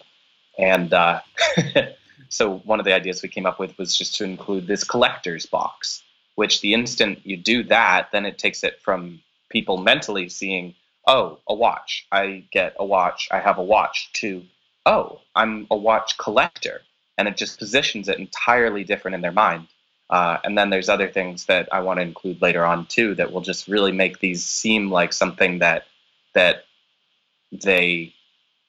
And 0.57 0.93
uh, 0.93 1.19
so 2.29 2.59
one 2.59 2.79
of 2.79 2.85
the 2.85 2.93
ideas 2.93 3.21
we 3.21 3.27
came 3.27 3.45
up 3.45 3.59
with 3.59 3.77
was 3.77 3.97
just 3.97 4.15
to 4.15 4.23
include 4.23 4.65
this 4.65 4.83
collector's 4.83 5.45
box 5.45 6.01
which 6.35 6.59
the 6.61 6.73
instant 6.73 7.19
you 7.23 7.37
do 7.37 7.63
that 7.63 8.09
then 8.11 8.25
it 8.25 8.37
takes 8.37 8.63
it 8.63 8.79
from 8.81 9.21
people 9.49 9.77
mentally 9.77 10.27
seeing 10.29 10.73
oh 11.07 11.39
a 11.47 11.55
watch. 11.55 12.07
I 12.11 12.45
get 12.51 12.75
a 12.79 12.85
watch. 12.85 13.27
I 13.31 13.39
have 13.39 13.57
a 13.57 13.63
watch 13.63 14.09
to 14.13 14.43
oh, 14.85 15.21
I'm 15.35 15.67
a 15.71 15.77
watch 15.77 16.17
collector. 16.17 16.81
And 17.17 17.27
it 17.27 17.37
just 17.37 17.59
positions 17.59 18.09
it 18.09 18.19
entirely 18.19 18.83
different 18.83 19.15
in 19.15 19.21
their 19.21 19.31
mind. 19.31 19.67
Uh, 20.09 20.37
and 20.43 20.57
then 20.57 20.69
there's 20.69 20.89
other 20.89 21.09
things 21.09 21.45
that 21.45 21.67
I 21.71 21.79
want 21.79 21.97
to 21.97 22.03
include 22.03 22.41
later 22.41 22.63
on 22.63 22.85
too 22.85 23.15
that 23.15 23.31
will 23.31 23.41
just 23.41 23.67
really 23.67 23.91
make 23.91 24.19
these 24.19 24.45
seem 24.45 24.91
like 24.91 25.13
something 25.13 25.59
that 25.59 25.85
that 26.33 26.65
they 27.51 28.13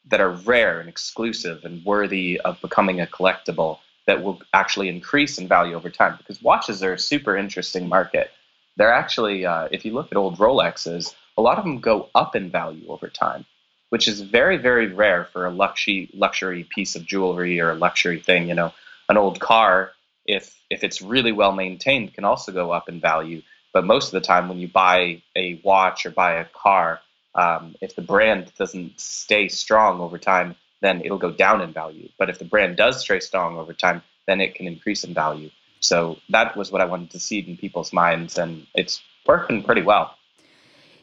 that 0.09 0.21
are 0.21 0.31
rare 0.31 0.81
and 0.81 0.89
exclusive 0.89 1.65
and 1.65 1.85
worthy 1.85 2.41
of 2.41 2.61
becoming 2.63 3.01
a 3.01 3.07
collectible 3.07 3.81
that 4.07 4.23
will 4.23 4.41
actually 4.55 4.89
increase 4.89 5.37
in 5.39 5.49
value 5.49 5.75
over 5.75 5.91
time. 5.91 6.17
Because 6.17 6.41
watches 6.41 6.83
are 6.83 6.93
a 6.93 6.99
super 6.99 7.37
interesting 7.37 7.89
market. 7.89 8.31
They're 8.77 8.93
actually, 8.93 9.45
uh, 9.45 9.69
if 9.73 9.85
you 9.85 9.93
look 9.93 10.13
at 10.13 10.17
old 10.17 10.39
Rolexes, 10.39 11.15
a 11.37 11.43
lot 11.43 11.59
of 11.59 11.65
them 11.65 11.81
go 11.81 12.09
up 12.15 12.37
in 12.37 12.51
value 12.51 12.87
over 12.89 13.09
time 13.09 13.45
which 13.91 14.09
is 14.09 14.21
very 14.21 14.57
very 14.57 14.89
rare 14.93 15.25
for 15.33 15.47
a 15.47 15.51
luxury 15.51 16.11
luxury 16.15 16.65
piece 16.65 16.97
of 16.97 17.05
jewelry 17.05 17.61
or 17.61 17.71
a 17.71 17.75
luxury 17.75 18.21
thing 18.21 18.49
you 18.49 18.55
know. 18.55 18.73
An 19.09 19.17
old 19.17 19.39
car 19.41 19.93
if 20.27 20.55
if 20.71 20.83
it's 20.83 21.01
really 21.01 21.33
well 21.33 21.53
maintained 21.53 22.15
can 22.15 22.25
also 22.25 22.53
go 22.53 22.73
up 22.73 22.89
in 22.89 23.01
value. 23.01 23.43
But 23.73 23.85
most 23.85 24.07
of 24.07 24.13
the 24.13 24.27
time 24.27 24.49
when 24.49 24.59
you 24.59 24.69
buy 24.69 25.23
a 25.37 25.61
watch 25.63 26.07
or 26.07 26.11
buy 26.11 26.35
a 26.35 26.45
car 26.47 27.01
um, 27.35 27.77
if 27.81 27.95
the 27.95 28.03
brand 28.03 28.51
doesn't 28.59 28.99
stay 28.99 29.49
strong 29.49 30.01
over 30.01 30.19
time 30.19 30.57
then 30.83 31.01
it'll 31.03 31.19
go 31.19 31.33
down 31.33 31.63
in 31.63 31.73
value. 31.73 32.09
But 32.19 32.31
if 32.31 32.39
the 32.39 32.45
brand 32.45 32.77
does 32.77 33.01
stay 33.01 33.21
strong 33.21 33.57
over 33.57 33.73
time 33.73 34.03
then 34.27 34.41
it 34.41 34.55
can 34.55 34.67
increase 34.67 35.05
in 35.05 35.15
value. 35.15 35.51
So 35.81 36.19
that 36.31 36.57
was 36.57 36.73
what 36.73 36.81
i 36.81 36.85
wanted 36.85 37.11
to 37.11 37.21
seed 37.21 37.47
in 37.47 37.57
people's 37.57 37.93
minds 37.93 38.39
and 38.39 38.67
it's 38.75 39.03
working 39.27 39.63
pretty 39.63 39.83
well 39.83 40.16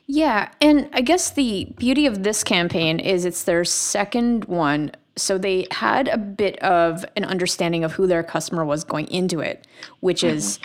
yeah, 0.05 0.49
and 0.59 0.89
I 0.93 1.01
guess 1.01 1.31
the 1.31 1.73
beauty 1.77 2.05
of 2.05 2.23
this 2.23 2.43
campaign 2.43 2.99
is 2.99 3.25
it's 3.25 3.43
their 3.43 3.63
second 3.63 4.45
one 4.45 4.91
so 5.15 5.37
they 5.37 5.67
had 5.71 6.07
a 6.07 6.17
bit 6.17 6.57
of 6.63 7.05
an 7.15 7.23
understanding 7.23 7.83
of 7.83 7.93
who 7.93 8.07
their 8.07 8.23
customer 8.23 8.65
was 8.65 8.83
going 8.83 9.07
into 9.07 9.39
it, 9.39 9.67
which 9.99 10.21
mm-hmm. 10.21 10.35
is 10.35 10.59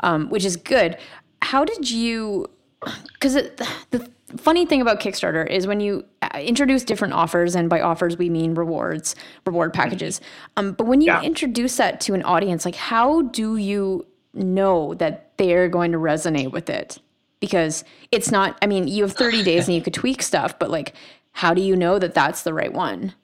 um, 0.00 0.28
which 0.28 0.44
is 0.44 0.56
good. 0.56 0.98
How 1.42 1.64
did 1.64 1.90
you? 1.90 2.48
Because 3.14 3.34
the 3.90 4.10
funny 4.36 4.66
thing 4.66 4.82
about 4.82 5.00
Kickstarter 5.00 5.48
is 5.48 5.66
when 5.66 5.80
you 5.80 6.04
uh, 6.20 6.38
introduce 6.38 6.84
different 6.84 7.14
offers, 7.14 7.54
and 7.56 7.70
by 7.70 7.80
offers 7.80 8.18
we 8.18 8.28
mean 8.28 8.54
rewards, 8.54 9.14
reward 9.46 9.72
packages. 9.72 10.20
Um, 10.56 10.72
but 10.72 10.86
when 10.86 11.00
you 11.00 11.06
yeah. 11.06 11.22
introduce 11.22 11.76
that 11.78 12.00
to 12.02 12.14
an 12.14 12.22
audience, 12.22 12.64
like 12.64 12.76
how 12.76 13.22
do 13.22 13.56
you 13.56 14.06
know 14.34 14.92
that 14.94 15.32
they're 15.38 15.68
going 15.68 15.92
to 15.92 15.98
resonate 15.98 16.52
with 16.52 16.68
it? 16.68 16.98
Because 17.46 17.84
it's 18.10 18.32
not. 18.32 18.58
I 18.60 18.66
mean, 18.66 18.88
you 18.88 19.04
have 19.04 19.12
30 19.12 19.44
days 19.44 19.68
and 19.68 19.74
you 19.76 19.80
could 19.80 19.94
tweak 19.94 20.20
stuff, 20.20 20.58
but 20.58 20.68
like, 20.68 20.94
how 21.30 21.54
do 21.54 21.62
you 21.62 21.76
know 21.76 22.00
that 22.00 22.12
that's 22.12 22.42
the 22.42 22.52
right 22.52 22.72
one? 22.72 23.14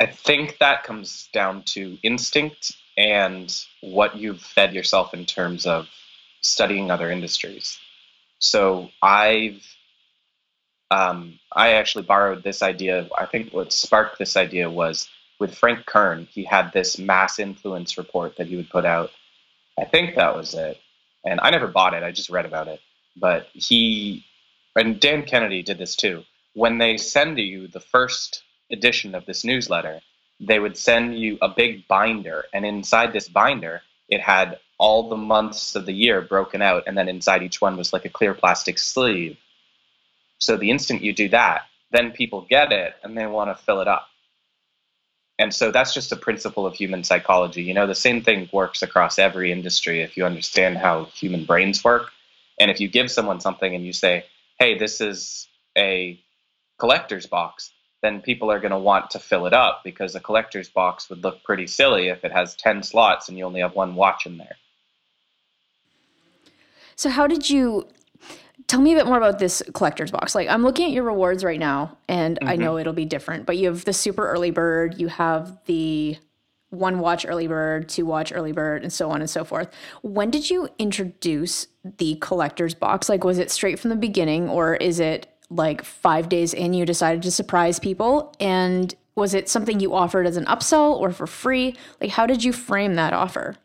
I 0.00 0.06
think 0.06 0.58
that 0.58 0.84
comes 0.84 1.28
down 1.32 1.64
to 1.74 1.98
instinct 2.04 2.76
and 2.96 3.52
what 3.80 4.16
you've 4.16 4.40
fed 4.40 4.72
yourself 4.72 5.14
in 5.14 5.24
terms 5.24 5.66
of 5.66 5.88
studying 6.42 6.90
other 6.90 7.10
industries. 7.10 7.78
So 8.38 8.90
I've 9.02 9.62
um, 10.90 11.38
I 11.52 11.72
actually 11.72 12.04
borrowed 12.04 12.44
this 12.44 12.62
idea. 12.62 13.08
I 13.18 13.26
think 13.26 13.52
what 13.52 13.72
sparked 13.72 14.18
this 14.18 14.36
idea 14.36 14.70
was 14.70 15.08
with 15.40 15.56
Frank 15.56 15.86
Kern. 15.86 16.28
He 16.30 16.44
had 16.44 16.72
this 16.72 16.98
mass 16.98 17.38
influence 17.40 17.98
report 17.98 18.36
that 18.36 18.46
he 18.46 18.56
would 18.56 18.70
put 18.70 18.84
out. 18.84 19.10
I 19.78 19.84
think 19.84 20.14
that 20.14 20.36
was 20.36 20.54
it. 20.54 20.78
And 21.24 21.40
I 21.40 21.50
never 21.50 21.66
bought 21.66 21.94
it. 21.94 22.02
I 22.02 22.12
just 22.12 22.30
read 22.30 22.46
about 22.46 22.68
it. 22.68 22.80
But 23.16 23.48
he 23.52 24.24
and 24.76 24.98
Dan 25.00 25.24
Kennedy 25.24 25.62
did 25.62 25.78
this 25.78 25.96
too. 25.96 26.24
When 26.54 26.78
they 26.78 26.96
send 26.96 27.38
you 27.38 27.68
the 27.68 27.80
first 27.80 28.42
edition 28.70 29.14
of 29.14 29.26
this 29.26 29.44
newsletter, 29.44 30.00
they 30.40 30.58
would 30.58 30.76
send 30.76 31.18
you 31.18 31.38
a 31.40 31.48
big 31.48 31.86
binder, 31.86 32.44
and 32.52 32.66
inside 32.66 33.12
this 33.12 33.28
binder, 33.28 33.82
it 34.08 34.20
had 34.20 34.58
all 34.78 35.08
the 35.08 35.16
months 35.16 35.76
of 35.76 35.86
the 35.86 35.92
year 35.92 36.20
broken 36.20 36.60
out, 36.60 36.84
and 36.86 36.98
then 36.98 37.08
inside 37.08 37.42
each 37.42 37.60
one 37.60 37.76
was 37.76 37.92
like 37.92 38.04
a 38.04 38.10
clear 38.10 38.34
plastic 38.34 38.78
sleeve. 38.78 39.36
So 40.38 40.56
the 40.56 40.70
instant 40.70 41.02
you 41.02 41.12
do 41.12 41.28
that, 41.30 41.62
then 41.92 42.10
people 42.10 42.46
get 42.50 42.72
it 42.72 42.94
and 43.02 43.16
they 43.16 43.26
want 43.26 43.56
to 43.56 43.64
fill 43.64 43.80
it 43.80 43.88
up. 43.88 44.08
And 45.38 45.52
so 45.52 45.70
that's 45.70 45.92
just 45.92 46.12
a 46.12 46.16
principle 46.16 46.64
of 46.64 46.74
human 46.74 47.02
psychology. 47.02 47.62
You 47.62 47.74
know, 47.74 47.86
the 47.86 47.94
same 47.94 48.22
thing 48.22 48.48
works 48.52 48.82
across 48.82 49.18
every 49.18 49.50
industry 49.50 50.00
if 50.00 50.16
you 50.16 50.24
understand 50.24 50.78
how 50.78 51.06
human 51.06 51.44
brains 51.44 51.82
work. 51.82 52.10
And 52.60 52.70
if 52.70 52.80
you 52.80 52.88
give 52.88 53.10
someone 53.10 53.40
something 53.40 53.74
and 53.74 53.84
you 53.84 53.92
say, 53.92 54.26
hey, 54.60 54.78
this 54.78 55.00
is 55.00 55.48
a 55.76 56.20
collector's 56.78 57.26
box, 57.26 57.72
then 58.02 58.20
people 58.20 58.50
are 58.52 58.60
going 58.60 58.70
to 58.70 58.78
want 58.78 59.10
to 59.10 59.18
fill 59.18 59.46
it 59.46 59.52
up 59.52 59.80
because 59.82 60.14
a 60.14 60.20
collector's 60.20 60.68
box 60.68 61.10
would 61.10 61.24
look 61.24 61.42
pretty 61.42 61.66
silly 61.66 62.08
if 62.08 62.24
it 62.24 62.30
has 62.30 62.54
10 62.54 62.82
slots 62.82 63.28
and 63.28 63.36
you 63.36 63.44
only 63.44 63.60
have 63.60 63.74
one 63.74 63.96
watch 63.96 64.26
in 64.26 64.36
there. 64.36 64.56
So, 66.96 67.10
how 67.10 67.26
did 67.26 67.50
you 67.50 67.88
tell 68.66 68.80
me 68.80 68.92
a 68.92 68.96
bit 68.96 69.06
more 69.06 69.16
about 69.16 69.38
this 69.38 69.62
collector's 69.74 70.10
box? 70.10 70.34
Like, 70.34 70.48
I'm 70.48 70.62
looking 70.62 70.86
at 70.86 70.92
your 70.92 71.04
rewards 71.04 71.44
right 71.44 71.60
now, 71.60 71.96
and 72.08 72.38
mm-hmm. 72.38 72.48
I 72.48 72.56
know 72.56 72.78
it'll 72.78 72.92
be 72.92 73.04
different, 73.04 73.46
but 73.46 73.56
you 73.56 73.68
have 73.68 73.84
the 73.84 73.92
super 73.92 74.28
early 74.28 74.50
bird, 74.50 75.00
you 75.00 75.08
have 75.08 75.58
the 75.66 76.16
one 76.70 76.98
watch 76.98 77.24
early 77.26 77.46
bird, 77.46 77.88
two 77.88 78.04
watch 78.04 78.32
early 78.34 78.52
bird, 78.52 78.82
and 78.82 78.92
so 78.92 79.10
on 79.10 79.20
and 79.20 79.30
so 79.30 79.44
forth. 79.44 79.70
When 80.02 80.30
did 80.30 80.50
you 80.50 80.68
introduce 80.78 81.68
the 81.98 82.16
collector's 82.16 82.74
box? 82.74 83.08
Like, 83.08 83.22
was 83.22 83.38
it 83.38 83.50
straight 83.50 83.78
from 83.78 83.90
the 83.90 83.96
beginning, 83.96 84.48
or 84.48 84.74
is 84.74 84.98
it 85.00 85.26
like 85.50 85.84
five 85.84 86.28
days 86.28 86.52
in, 86.52 86.72
you 86.72 86.84
decided 86.84 87.22
to 87.22 87.30
surprise 87.30 87.78
people? 87.78 88.34
And 88.40 88.94
was 89.14 89.34
it 89.34 89.48
something 89.48 89.78
you 89.78 89.94
offered 89.94 90.26
as 90.26 90.36
an 90.36 90.46
upsell 90.46 90.98
or 90.98 91.12
for 91.12 91.26
free? 91.26 91.76
Like, 92.00 92.10
how 92.10 92.26
did 92.26 92.42
you 92.42 92.52
frame 92.52 92.94
that 92.94 93.12
offer? 93.12 93.56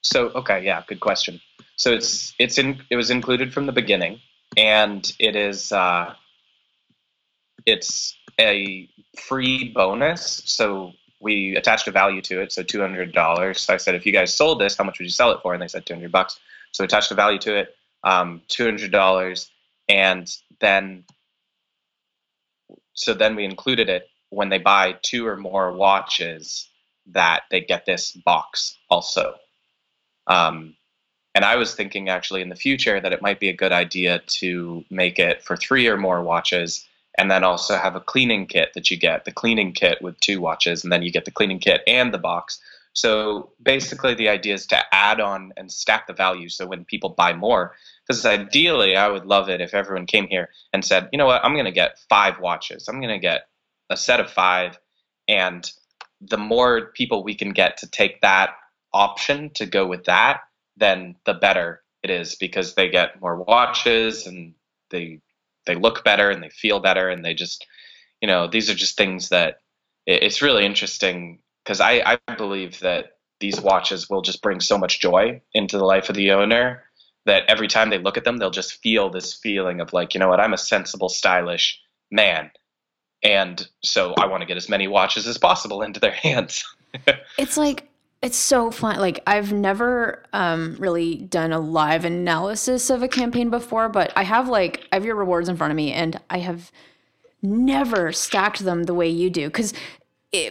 So, 0.00 0.30
okay, 0.30 0.64
yeah, 0.64 0.82
good 0.86 1.00
question. 1.00 1.40
So 1.76 1.92
it's 1.92 2.34
it's 2.38 2.58
in 2.58 2.80
it 2.90 2.96
was 2.96 3.10
included 3.10 3.52
from 3.52 3.66
the 3.66 3.72
beginning, 3.72 4.20
and 4.56 5.10
it 5.18 5.36
is 5.36 5.72
uh, 5.72 6.14
it's 7.66 8.16
a 8.40 8.88
free 9.28 9.72
bonus. 9.72 10.42
So 10.44 10.92
we 11.20 11.56
attached 11.56 11.88
a 11.88 11.90
value 11.90 12.22
to 12.22 12.40
it, 12.42 12.52
so 12.52 12.62
two 12.62 12.80
hundred 12.80 13.12
dollars. 13.12 13.60
So 13.60 13.74
I 13.74 13.78
said, 13.78 13.94
if 13.94 14.06
you 14.06 14.12
guys 14.12 14.32
sold 14.32 14.60
this, 14.60 14.76
how 14.76 14.84
much 14.84 14.98
would 14.98 15.04
you 15.04 15.10
sell 15.10 15.32
it 15.32 15.40
for? 15.42 15.52
And 15.52 15.62
they 15.62 15.68
said 15.68 15.84
two 15.84 15.94
hundred 15.94 16.12
bucks. 16.12 16.38
So 16.72 16.82
we 16.82 16.86
attached 16.86 17.10
a 17.10 17.14
value 17.14 17.38
to 17.40 17.56
it, 17.56 17.76
um, 18.02 18.42
two 18.48 18.64
hundred 18.64 18.92
dollars, 18.92 19.50
and 19.88 20.30
then 20.60 21.04
so 22.94 23.14
then 23.14 23.34
we 23.34 23.44
included 23.44 23.88
it 23.88 24.08
when 24.30 24.48
they 24.48 24.58
buy 24.58 24.96
two 25.02 25.26
or 25.26 25.36
more 25.36 25.72
watches 25.72 26.68
that 27.06 27.42
they 27.50 27.60
get 27.60 27.84
this 27.84 28.12
box 28.12 28.78
also. 28.88 29.34
Um, 30.26 30.76
and 31.34 31.44
I 31.44 31.56
was 31.56 31.74
thinking 31.74 32.08
actually 32.08 32.42
in 32.42 32.48
the 32.48 32.56
future 32.56 33.00
that 33.00 33.12
it 33.12 33.22
might 33.22 33.40
be 33.40 33.48
a 33.48 33.56
good 33.56 33.72
idea 33.72 34.20
to 34.20 34.84
make 34.90 35.18
it 35.18 35.42
for 35.42 35.56
three 35.56 35.88
or 35.88 35.96
more 35.96 36.22
watches 36.22 36.86
and 37.18 37.30
then 37.30 37.44
also 37.44 37.76
have 37.76 37.96
a 37.96 38.00
cleaning 38.00 38.46
kit 38.46 38.72
that 38.74 38.90
you 38.90 38.96
get 38.96 39.24
the 39.24 39.32
cleaning 39.32 39.72
kit 39.72 40.00
with 40.00 40.18
two 40.20 40.40
watches 40.40 40.84
and 40.84 40.92
then 40.92 41.02
you 41.02 41.10
get 41.10 41.24
the 41.24 41.30
cleaning 41.30 41.58
kit 41.58 41.82
and 41.86 42.14
the 42.14 42.18
box. 42.18 42.60
So 42.92 43.50
basically 43.60 44.14
the 44.14 44.28
idea 44.28 44.54
is 44.54 44.66
to 44.68 44.94
add 44.94 45.20
on 45.20 45.52
and 45.56 45.70
stack 45.70 46.06
the 46.06 46.12
value 46.12 46.48
so 46.48 46.66
when 46.66 46.84
people 46.84 47.10
buy 47.10 47.32
more 47.32 47.74
because 48.06 48.24
ideally 48.24 48.96
i 48.96 49.08
would 49.08 49.26
love 49.26 49.48
it 49.48 49.60
if 49.60 49.74
everyone 49.74 50.06
came 50.06 50.28
here 50.28 50.50
and 50.72 50.84
said 50.84 51.08
you 51.10 51.18
know 51.18 51.26
what? 51.26 51.44
I'm 51.44 51.54
going 51.54 51.64
to 51.64 51.72
get 51.72 51.98
five 52.08 52.38
watches. 52.38 52.86
I'm 52.88 53.00
going 53.00 53.08
to 53.08 53.18
get 53.18 53.48
a 53.90 53.96
set 53.96 54.20
of 54.20 54.30
five. 54.30 54.78
And 55.26 55.68
the 56.20 56.38
more 56.38 56.92
people 56.94 57.24
we 57.24 57.34
can 57.34 57.52
get 57.52 57.78
to 57.78 57.90
take 57.90 58.20
that 58.20 58.56
option 58.92 59.50
to 59.50 59.66
go 59.66 59.86
with 59.86 60.04
that 60.04 60.42
then 60.76 61.16
the 61.24 61.34
better 61.34 61.82
it 62.02 62.10
is 62.10 62.36
because 62.36 62.74
they 62.74 62.88
get 62.88 63.20
more 63.20 63.42
watches 63.42 64.26
and 64.26 64.54
they 64.90 65.20
they 65.66 65.74
look 65.74 66.04
better 66.04 66.30
and 66.30 66.42
they 66.42 66.50
feel 66.50 66.78
better 66.80 67.08
and 67.08 67.24
they 67.24 67.34
just 67.34 67.66
you 68.20 68.28
know 68.28 68.46
these 68.46 68.70
are 68.70 68.74
just 68.74 68.96
things 68.96 69.30
that 69.30 69.60
it's 70.06 70.42
really 70.42 70.66
interesting 70.66 71.38
because 71.64 71.80
I, 71.80 72.18
I 72.28 72.34
believe 72.34 72.78
that 72.80 73.16
these 73.40 73.58
watches 73.58 74.10
will 74.10 74.20
just 74.20 74.42
bring 74.42 74.60
so 74.60 74.76
much 74.76 75.00
joy 75.00 75.40
into 75.54 75.78
the 75.78 75.84
life 75.84 76.10
of 76.10 76.14
the 76.14 76.32
owner 76.32 76.84
that 77.24 77.44
every 77.48 77.68
time 77.68 77.88
they 77.88 77.98
look 77.98 78.18
at 78.18 78.24
them 78.24 78.36
they'll 78.36 78.50
just 78.50 78.82
feel 78.82 79.08
this 79.08 79.32
feeling 79.32 79.80
of 79.80 79.92
like 79.92 80.14
you 80.14 80.20
know 80.20 80.28
what 80.28 80.40
i'm 80.40 80.54
a 80.54 80.58
sensible 80.58 81.08
stylish 81.08 81.80
man. 82.10 82.50
And 83.22 83.66
so 83.82 84.14
i 84.18 84.26
want 84.26 84.42
to 84.42 84.46
get 84.46 84.58
as 84.58 84.68
many 84.68 84.88
watches 84.88 85.26
as 85.26 85.38
possible 85.38 85.80
into 85.86 86.00
their 86.00 86.12
hands. 86.12 86.64
It's 87.38 87.56
like 87.56 87.88
it's 88.24 88.38
so 88.38 88.70
fun. 88.70 88.98
Like 88.98 89.20
I've 89.26 89.52
never 89.52 90.24
um, 90.32 90.76
really 90.78 91.16
done 91.16 91.52
a 91.52 91.60
live 91.60 92.06
analysis 92.06 92.88
of 92.88 93.02
a 93.02 93.08
campaign 93.08 93.50
before, 93.50 93.90
but 93.90 94.14
I 94.16 94.22
have 94.22 94.48
like 94.48 94.88
I 94.90 94.96
have 94.96 95.04
your 95.04 95.14
rewards 95.14 95.50
in 95.50 95.58
front 95.58 95.72
of 95.72 95.76
me, 95.76 95.92
and 95.92 96.18
I 96.30 96.38
have 96.38 96.72
never 97.42 98.12
stacked 98.12 98.60
them 98.60 98.84
the 98.84 98.94
way 98.94 99.10
you 99.10 99.28
do. 99.28 99.48
Because 99.48 99.74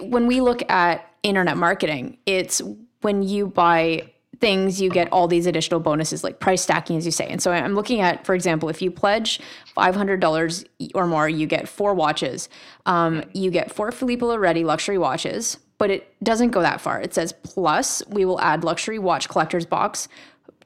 when 0.02 0.28
we 0.28 0.40
look 0.40 0.70
at 0.70 1.12
internet 1.24 1.58
marketing, 1.58 2.20
it's 2.28 2.62
when 3.02 3.24
you 3.24 3.48
buy 3.48 4.08
things, 4.40 4.80
you 4.80 4.92
get 4.92 5.12
all 5.12 5.28
these 5.28 5.48
additional 5.48 5.80
bonuses 5.80 6.24
like 6.24 6.40
price 6.40 6.62
stacking, 6.62 6.98
as 6.98 7.06
you 7.08 7.12
say. 7.12 7.28
And 7.28 7.42
so 7.42 7.52
I'm 7.52 7.74
looking 7.74 8.02
at, 8.02 8.24
for 8.24 8.36
example, 8.36 8.70
if 8.70 8.84
you 8.84 8.92
pledge 8.92 9.40
$500 9.76 10.66
or 10.94 11.08
more, 11.08 11.28
you 11.28 11.48
get 11.48 11.68
four 11.68 11.96
watches. 11.96 12.50
Um, 12.86 13.24
you 13.34 13.50
get 13.50 13.74
four 13.74 13.92
Filippo 13.92 14.28
Loretti 14.28 14.64
luxury 14.64 14.98
watches 14.98 15.58
but 15.78 15.90
it 15.90 16.16
doesn't 16.24 16.52
go 16.52 16.62
that 16.62 16.82
far. 16.82 17.02
It 17.02 17.14
says 17.14 17.34
plus 17.44 18.04
we 18.08 18.26
will 18.26 18.40
add 18.40 18.64
luxury 18.64 19.00
watch 19.00 19.30
collector's 19.30 19.66
box, 19.66 20.08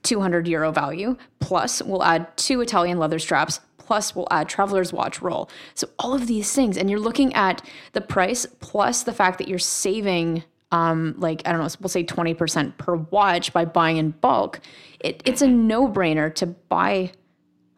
200 0.03 0.47
euro 0.47 0.71
value, 0.71 1.17
plus 1.39 1.81
we'll 1.81 2.03
add 2.03 2.35
two 2.37 2.61
Italian 2.61 2.99
leather 2.99 3.19
straps, 3.19 3.59
plus 3.77 4.15
we'll 4.15 4.27
add 4.31 4.49
traveler's 4.49 4.93
watch 4.93 5.21
roll. 5.21 5.49
So 5.73 5.87
all 5.99 6.13
of 6.13 6.27
these 6.27 6.53
things, 6.53 6.77
and 6.77 6.89
you're 6.89 6.99
looking 6.99 7.33
at 7.33 7.61
the 7.93 8.01
price 8.01 8.45
plus 8.59 9.03
the 9.03 9.13
fact 9.13 9.37
that 9.39 9.47
you're 9.47 9.59
saving 9.59 10.43
um, 10.71 11.15
like 11.17 11.41
I 11.45 11.51
don't 11.51 11.61
know, 11.61 11.69
we'll 11.79 11.89
say 11.89 12.03
20% 12.03 12.77
per 12.77 12.95
watch 12.95 13.53
by 13.53 13.65
buying 13.65 13.97
in 13.97 14.11
bulk, 14.11 14.59
it, 14.99 15.21
it's 15.25 15.41
a 15.41 15.47
no 15.47 15.87
brainer 15.87 16.33
to 16.35 16.45
buy 16.45 17.11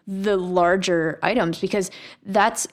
the 0.08 0.38
larger 0.38 1.20
items 1.22 1.60
because 1.60 1.92
that's 2.26 2.68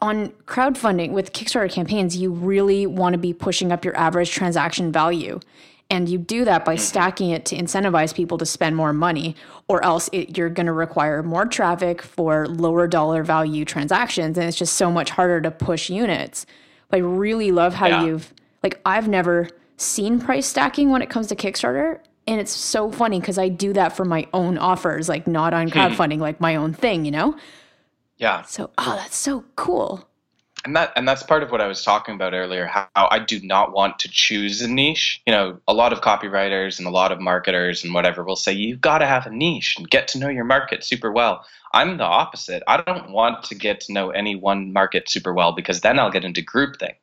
on 0.00 0.28
crowdfunding 0.46 1.10
with 1.12 1.32
Kickstarter 1.32 1.70
campaigns, 1.70 2.16
you 2.16 2.30
really 2.30 2.86
want 2.86 3.14
to 3.14 3.18
be 3.18 3.32
pushing 3.32 3.72
up 3.72 3.84
your 3.84 3.96
average 3.96 4.30
transaction 4.30 4.92
value. 4.92 5.40
And 5.90 6.08
you 6.08 6.18
do 6.18 6.44
that 6.44 6.66
by 6.66 6.74
mm-hmm. 6.74 6.82
stacking 6.82 7.30
it 7.30 7.46
to 7.46 7.56
incentivize 7.56 8.14
people 8.14 8.36
to 8.38 8.46
spend 8.46 8.76
more 8.76 8.92
money, 8.92 9.34
or 9.68 9.82
else 9.82 10.10
it, 10.12 10.36
you're 10.36 10.50
going 10.50 10.66
to 10.66 10.72
require 10.72 11.22
more 11.22 11.46
traffic 11.46 12.02
for 12.02 12.46
lower 12.46 12.86
dollar 12.86 13.22
value 13.22 13.64
transactions. 13.64 14.36
And 14.36 14.46
it's 14.46 14.56
just 14.56 14.74
so 14.74 14.90
much 14.90 15.10
harder 15.10 15.40
to 15.40 15.50
push 15.50 15.88
units. 15.88 16.44
But 16.90 16.98
I 16.98 17.00
really 17.00 17.52
love 17.52 17.74
how 17.74 17.86
yeah. 17.86 18.04
you've, 18.04 18.34
like, 18.62 18.80
I've 18.84 19.08
never 19.08 19.48
seen 19.78 20.20
price 20.20 20.46
stacking 20.46 20.90
when 20.90 21.00
it 21.00 21.08
comes 21.08 21.28
to 21.28 21.36
Kickstarter. 21.36 22.00
And 22.26 22.38
it's 22.38 22.52
so 22.52 22.92
funny 22.92 23.18
because 23.18 23.38
I 23.38 23.48
do 23.48 23.72
that 23.72 23.96
for 23.96 24.04
my 24.04 24.26
own 24.34 24.58
offers, 24.58 25.08
like 25.08 25.26
not 25.26 25.54
on 25.54 25.68
hmm. 25.68 25.78
crowdfunding, 25.78 26.18
like 26.18 26.38
my 26.38 26.56
own 26.56 26.74
thing, 26.74 27.06
you 27.06 27.10
know? 27.10 27.34
Yeah. 28.18 28.42
So, 28.42 28.70
oh, 28.76 28.96
that's 28.96 29.16
so 29.16 29.44
cool. 29.56 30.08
and 30.64 30.74
that 30.76 30.92
and 30.96 31.06
that's 31.06 31.22
part 31.22 31.42
of 31.42 31.50
what 31.50 31.60
I 31.60 31.66
was 31.66 31.82
talking 31.84 32.14
about 32.14 32.34
earlier. 32.34 32.66
How 32.66 32.88
I 32.94 33.18
do 33.20 33.40
not 33.40 33.72
want 33.72 33.98
to 34.00 34.08
choose 34.08 34.60
a 34.60 34.68
niche. 34.68 35.22
You 35.26 35.32
know, 35.32 35.60
a 35.68 35.72
lot 35.72 35.92
of 35.92 36.00
copywriters 36.00 36.78
and 36.78 36.86
a 36.86 36.90
lot 36.90 37.12
of 37.12 37.20
marketers 37.20 37.84
and 37.84 37.94
whatever 37.94 38.24
will 38.24 38.36
say 38.36 38.52
you've 38.52 38.80
got 38.80 38.98
to 38.98 39.06
have 39.06 39.26
a 39.26 39.30
niche 39.30 39.76
and 39.78 39.88
get 39.88 40.08
to 40.08 40.18
know 40.18 40.28
your 40.28 40.44
market 40.44 40.84
super 40.84 41.12
well. 41.12 41.44
I'm 41.72 41.96
the 41.96 42.04
opposite. 42.04 42.62
I 42.66 42.82
don't 42.82 43.10
want 43.10 43.44
to 43.44 43.54
get 43.54 43.80
to 43.82 43.92
know 43.92 44.10
any 44.10 44.34
one 44.34 44.72
market 44.72 45.08
super 45.08 45.32
well 45.32 45.52
because 45.52 45.80
then 45.80 45.98
I'll 45.98 46.10
get 46.10 46.24
into 46.24 46.42
groupthink, 46.42 46.96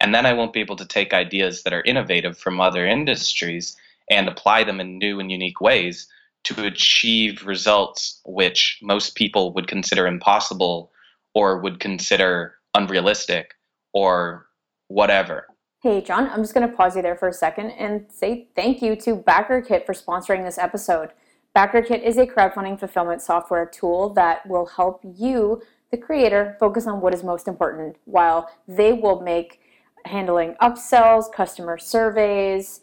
and 0.00 0.14
then 0.14 0.24
I 0.24 0.32
won't 0.32 0.52
be 0.52 0.60
able 0.60 0.76
to 0.76 0.86
take 0.86 1.12
ideas 1.12 1.62
that 1.62 1.72
are 1.72 1.82
innovative 1.82 2.38
from 2.38 2.60
other 2.60 2.86
industries 2.86 3.76
and 4.10 4.28
apply 4.28 4.64
them 4.64 4.80
in 4.80 4.98
new 4.98 5.20
and 5.20 5.30
unique 5.30 5.60
ways 5.60 6.06
to 6.44 6.64
achieve 6.64 7.44
results 7.46 8.20
which 8.24 8.78
most 8.82 9.14
people 9.14 9.52
would 9.54 9.66
consider 9.66 10.06
impossible 10.06 10.92
or 11.34 11.60
would 11.60 11.80
consider 11.80 12.54
unrealistic 12.74 13.54
or 13.92 14.46
whatever. 14.88 15.46
Hey, 15.82 16.00
John, 16.00 16.28
I'm 16.30 16.42
just 16.42 16.54
going 16.54 16.68
to 16.68 16.74
pause 16.74 16.96
you 16.96 17.02
there 17.02 17.16
for 17.16 17.28
a 17.28 17.32
second 17.32 17.70
and 17.72 18.06
say 18.10 18.48
thank 18.56 18.80
you 18.80 18.96
to 18.96 19.16
BackerKit 19.16 19.84
for 19.84 19.92
sponsoring 19.92 20.44
this 20.44 20.56
episode. 20.56 21.10
BackerKit 21.54 22.02
is 22.02 22.16
a 22.16 22.26
crowdfunding 22.26 22.78
fulfillment 22.78 23.22
software 23.22 23.66
tool 23.66 24.08
that 24.14 24.46
will 24.46 24.66
help 24.66 25.00
you, 25.04 25.62
the 25.90 25.96
creator, 25.96 26.56
focus 26.58 26.86
on 26.86 27.00
what 27.00 27.14
is 27.14 27.22
most 27.22 27.46
important, 27.46 27.96
while 28.06 28.50
they 28.66 28.92
will 28.92 29.20
make 29.20 29.60
handling 30.04 30.56
upsells, 30.60 31.30
customer 31.32 31.78
surveys, 31.78 32.80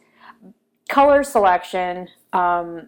color 0.87 1.23
selection, 1.23 2.07
um, 2.33 2.87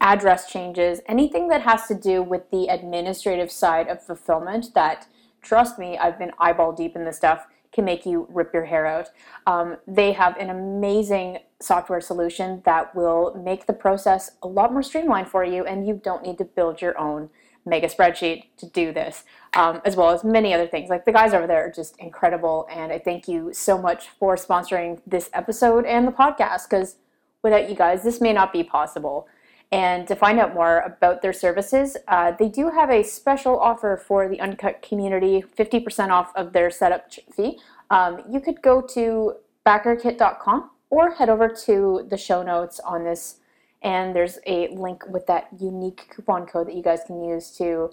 address 0.00 0.50
changes, 0.50 1.00
anything 1.06 1.48
that 1.48 1.62
has 1.62 1.86
to 1.88 1.94
do 1.94 2.22
with 2.22 2.50
the 2.50 2.68
administrative 2.68 3.50
side 3.50 3.88
of 3.88 4.02
fulfillment 4.02 4.74
that, 4.74 5.06
trust 5.42 5.78
me, 5.78 5.96
I've 5.96 6.18
been 6.18 6.32
eyeball 6.38 6.72
deep 6.72 6.96
in 6.96 7.04
this 7.04 7.16
stuff, 7.16 7.46
can 7.72 7.84
make 7.84 8.06
you 8.06 8.26
rip 8.30 8.52
your 8.54 8.64
hair 8.64 8.86
out. 8.86 9.10
Um, 9.46 9.76
they 9.86 10.12
have 10.12 10.36
an 10.38 10.50
amazing 10.50 11.38
software 11.60 12.00
solution 12.00 12.62
that 12.64 12.94
will 12.94 13.34
make 13.42 13.66
the 13.66 13.72
process 13.72 14.32
a 14.42 14.48
lot 14.48 14.72
more 14.72 14.82
streamlined 14.82 15.28
for 15.28 15.44
you, 15.44 15.64
and 15.64 15.86
you 15.86 16.00
don't 16.02 16.22
need 16.22 16.38
to 16.38 16.44
build 16.44 16.80
your 16.80 16.98
own 16.98 17.30
mega 17.66 17.88
spreadsheet 17.88 18.44
to 18.56 18.66
do 18.66 18.92
this, 18.92 19.24
um, 19.54 19.82
as 19.84 19.96
well 19.96 20.10
as 20.10 20.22
many 20.24 20.54
other 20.54 20.66
things. 20.66 20.88
Like 20.88 21.04
the 21.04 21.12
guys 21.12 21.34
over 21.34 21.46
there 21.46 21.66
are 21.66 21.70
just 21.70 21.98
incredible, 21.98 22.66
and 22.70 22.92
I 22.92 22.98
thank 22.98 23.28
you 23.28 23.52
so 23.52 23.76
much 23.76 24.08
for 24.08 24.36
sponsoring 24.36 25.00
this 25.06 25.28
episode 25.32 25.84
and 25.84 26.06
the 26.06 26.12
podcast 26.12 26.68
because 26.70 26.96
without 27.42 27.68
you 27.68 27.74
guys, 27.74 28.02
this 28.02 28.20
may 28.20 28.32
not 28.32 28.52
be 28.52 28.62
possible. 28.62 29.28
And 29.72 30.06
to 30.06 30.14
find 30.14 30.38
out 30.38 30.54
more 30.54 30.80
about 30.80 31.22
their 31.22 31.32
services, 31.32 31.96
uh, 32.06 32.32
they 32.38 32.48
do 32.48 32.70
have 32.70 32.90
a 32.90 33.02
special 33.02 33.58
offer 33.58 33.96
for 33.96 34.28
the 34.28 34.40
Uncut 34.40 34.80
community 34.80 35.42
50% 35.42 36.10
off 36.10 36.32
of 36.36 36.52
their 36.52 36.70
setup 36.70 37.12
fee. 37.34 37.58
Um, 37.90 38.22
you 38.30 38.40
could 38.40 38.62
go 38.62 38.80
to 38.80 39.34
backerkit.com 39.64 40.70
or 40.90 41.14
head 41.14 41.28
over 41.28 41.48
to 41.48 42.06
the 42.08 42.16
show 42.16 42.42
notes 42.42 42.78
on 42.80 43.02
this, 43.02 43.40
and 43.82 44.14
there's 44.14 44.38
a 44.46 44.68
link 44.68 45.04
with 45.08 45.26
that 45.26 45.48
unique 45.58 46.08
coupon 46.14 46.46
code 46.46 46.68
that 46.68 46.76
you 46.76 46.82
guys 46.82 47.00
can 47.04 47.22
use 47.24 47.50
to 47.58 47.90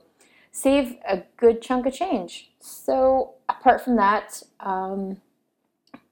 save 0.52 0.98
a 1.08 1.24
good 1.38 1.62
chunk 1.62 1.88
of 1.88 1.94
change. 1.94 2.52
So, 2.60 3.34
apart 3.50 3.84
from 3.84 3.96
that, 3.96 4.44
um, 4.60 5.20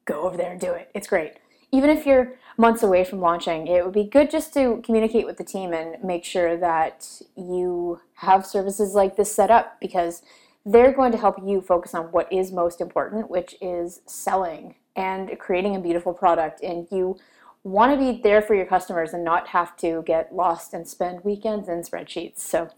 go 0.05 0.21
over 0.21 0.35
there 0.35 0.51
and 0.51 0.59
do 0.59 0.71
it. 0.73 0.89
It's 0.95 1.07
great. 1.07 1.33
Even 1.71 1.89
if 1.89 2.05
you're 2.05 2.33
months 2.61 2.83
away 2.83 3.03
from 3.03 3.19
launching, 3.19 3.67
it 3.67 3.83
would 3.83 3.93
be 3.93 4.03
good 4.03 4.29
just 4.29 4.53
to 4.53 4.81
communicate 4.85 5.25
with 5.25 5.37
the 5.37 5.43
team 5.43 5.73
and 5.73 6.01
make 6.03 6.23
sure 6.23 6.55
that 6.55 7.21
you 7.35 7.99
have 8.13 8.45
services 8.45 8.93
like 8.93 9.17
this 9.17 9.33
set 9.33 9.51
up 9.51 9.81
because 9.81 10.21
they're 10.63 10.93
going 10.93 11.11
to 11.11 11.17
help 11.17 11.37
you 11.43 11.59
focus 11.59 11.95
on 11.95 12.05
what 12.11 12.31
is 12.31 12.51
most 12.51 12.79
important, 12.79 13.29
which 13.29 13.55
is 13.61 14.01
selling 14.05 14.75
and 14.95 15.37
creating 15.39 15.75
a 15.75 15.79
beautiful 15.79 16.13
product. 16.13 16.61
And 16.61 16.87
you 16.91 17.17
want 17.63 17.91
to 17.91 17.97
be 17.97 18.21
there 18.21 18.41
for 18.41 18.53
your 18.53 18.67
customers 18.67 19.11
and 19.13 19.23
not 19.23 19.47
have 19.47 19.75
to 19.77 20.03
get 20.05 20.33
lost 20.33 20.73
and 20.73 20.87
spend 20.87 21.23
weekends 21.23 21.67
in 21.67 21.81
spreadsheets. 21.81 22.39
So 22.39 22.69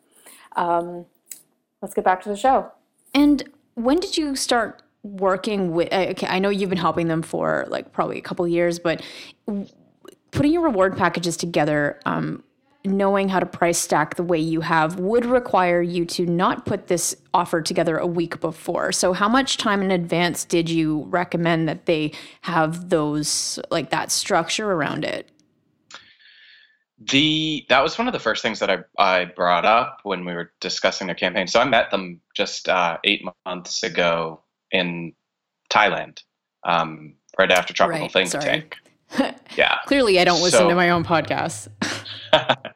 um, 0.55 1.05
let's 1.81 1.93
get 1.93 2.05
back 2.05 2.23
to 2.23 2.29
the 2.29 2.37
show. 2.37 2.71
And 3.13 3.49
when 3.75 3.99
did 3.99 4.17
you 4.17 4.35
start 4.35 4.81
working 5.03 5.71
with 5.71 5.91
uh, 5.91 6.07
okay 6.09 6.27
i 6.27 6.39
know 6.39 6.49
you've 6.49 6.69
been 6.69 6.77
helping 6.77 7.07
them 7.07 7.21
for 7.21 7.65
like 7.69 7.91
probably 7.91 8.17
a 8.17 8.21
couple 8.21 8.47
years 8.47 8.79
but 8.79 9.01
putting 10.31 10.51
your 10.51 10.61
reward 10.61 10.97
packages 10.97 11.37
together 11.37 11.99
um, 12.05 12.43
knowing 12.85 13.29
how 13.29 13.39
to 13.39 13.45
price 13.45 13.77
stack 13.77 14.15
the 14.15 14.23
way 14.23 14.37
you 14.37 14.61
have 14.61 14.99
would 14.99 15.25
require 15.25 15.81
you 15.81 16.05
to 16.05 16.25
not 16.25 16.65
put 16.65 16.87
this 16.87 17.15
offer 17.33 17.61
together 17.61 17.97
a 17.97 18.07
week 18.07 18.39
before. 18.41 18.91
So 18.91 19.13
how 19.13 19.29
much 19.29 19.57
time 19.57 19.81
in 19.81 19.91
advance 19.91 20.43
did 20.43 20.69
you 20.69 21.03
recommend 21.09 21.69
that 21.69 21.85
they 21.85 22.11
have 22.41 22.89
those 22.89 23.59
like 23.71 23.89
that 23.91 24.11
structure 24.11 24.71
around 24.71 25.05
it? 25.05 25.29
The 26.99 27.65
that 27.69 27.81
was 27.81 27.97
one 27.97 28.07
of 28.07 28.13
the 28.13 28.19
first 28.19 28.41
things 28.41 28.59
that 28.59 28.69
I, 28.69 28.79
I 28.97 29.25
brought 29.25 29.65
up 29.65 29.99
when 30.03 30.25
we 30.25 30.33
were 30.33 30.51
discussing 30.59 31.07
their 31.07 31.15
campaign. 31.15 31.47
So 31.47 31.59
I 31.59 31.65
met 31.65 31.91
them 31.91 32.21
just 32.35 32.67
uh, 32.69 32.97
eight 33.03 33.23
months 33.45 33.83
ago 33.83 34.41
in 34.73 35.13
Thailand, 35.69 36.19
um, 36.65 37.15
right 37.39 37.51
after 37.51 37.73
Tropical 37.73 38.01
right, 38.01 38.11
Think 38.11 38.29
sorry. 38.29 38.43
Tank. 38.43 38.77
yeah. 39.55 39.77
Clearly, 39.85 40.19
I 40.19 40.25
don't 40.25 40.41
listen 40.41 40.59
so, 40.59 40.69
to 40.69 40.75
my 40.75 40.89
own 40.89 41.05
podcasts. 41.05 41.69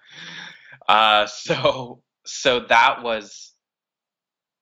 uh, 0.88 1.26
so 1.26 2.02
so 2.26 2.62
that 2.62 3.04
was 3.04 3.52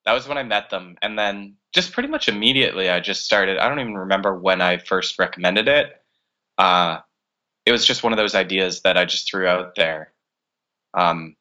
that 0.04 0.12
was 0.12 0.26
when 0.26 0.38
I 0.38 0.42
met 0.42 0.70
them, 0.70 0.96
and 1.02 1.18
then 1.18 1.56
just 1.74 1.92
pretty 1.92 2.08
much 2.08 2.28
immediately, 2.28 2.88
I 2.88 3.00
just 3.00 3.24
started. 3.24 3.58
I 3.58 3.68
don't 3.68 3.80
even 3.80 3.94
remember 3.94 4.38
when 4.38 4.60
I 4.60 4.78
first 4.78 5.18
recommended 5.18 5.68
it. 5.68 5.92
Uh, 6.58 6.98
it 7.66 7.72
was 7.72 7.84
just 7.84 8.02
one 8.02 8.12
of 8.12 8.16
those 8.16 8.34
ideas 8.34 8.80
that 8.82 8.96
I 8.96 9.04
just 9.04 9.28
threw 9.28 9.46
out 9.46 9.74
there. 9.74 10.12
Um, 10.94 11.36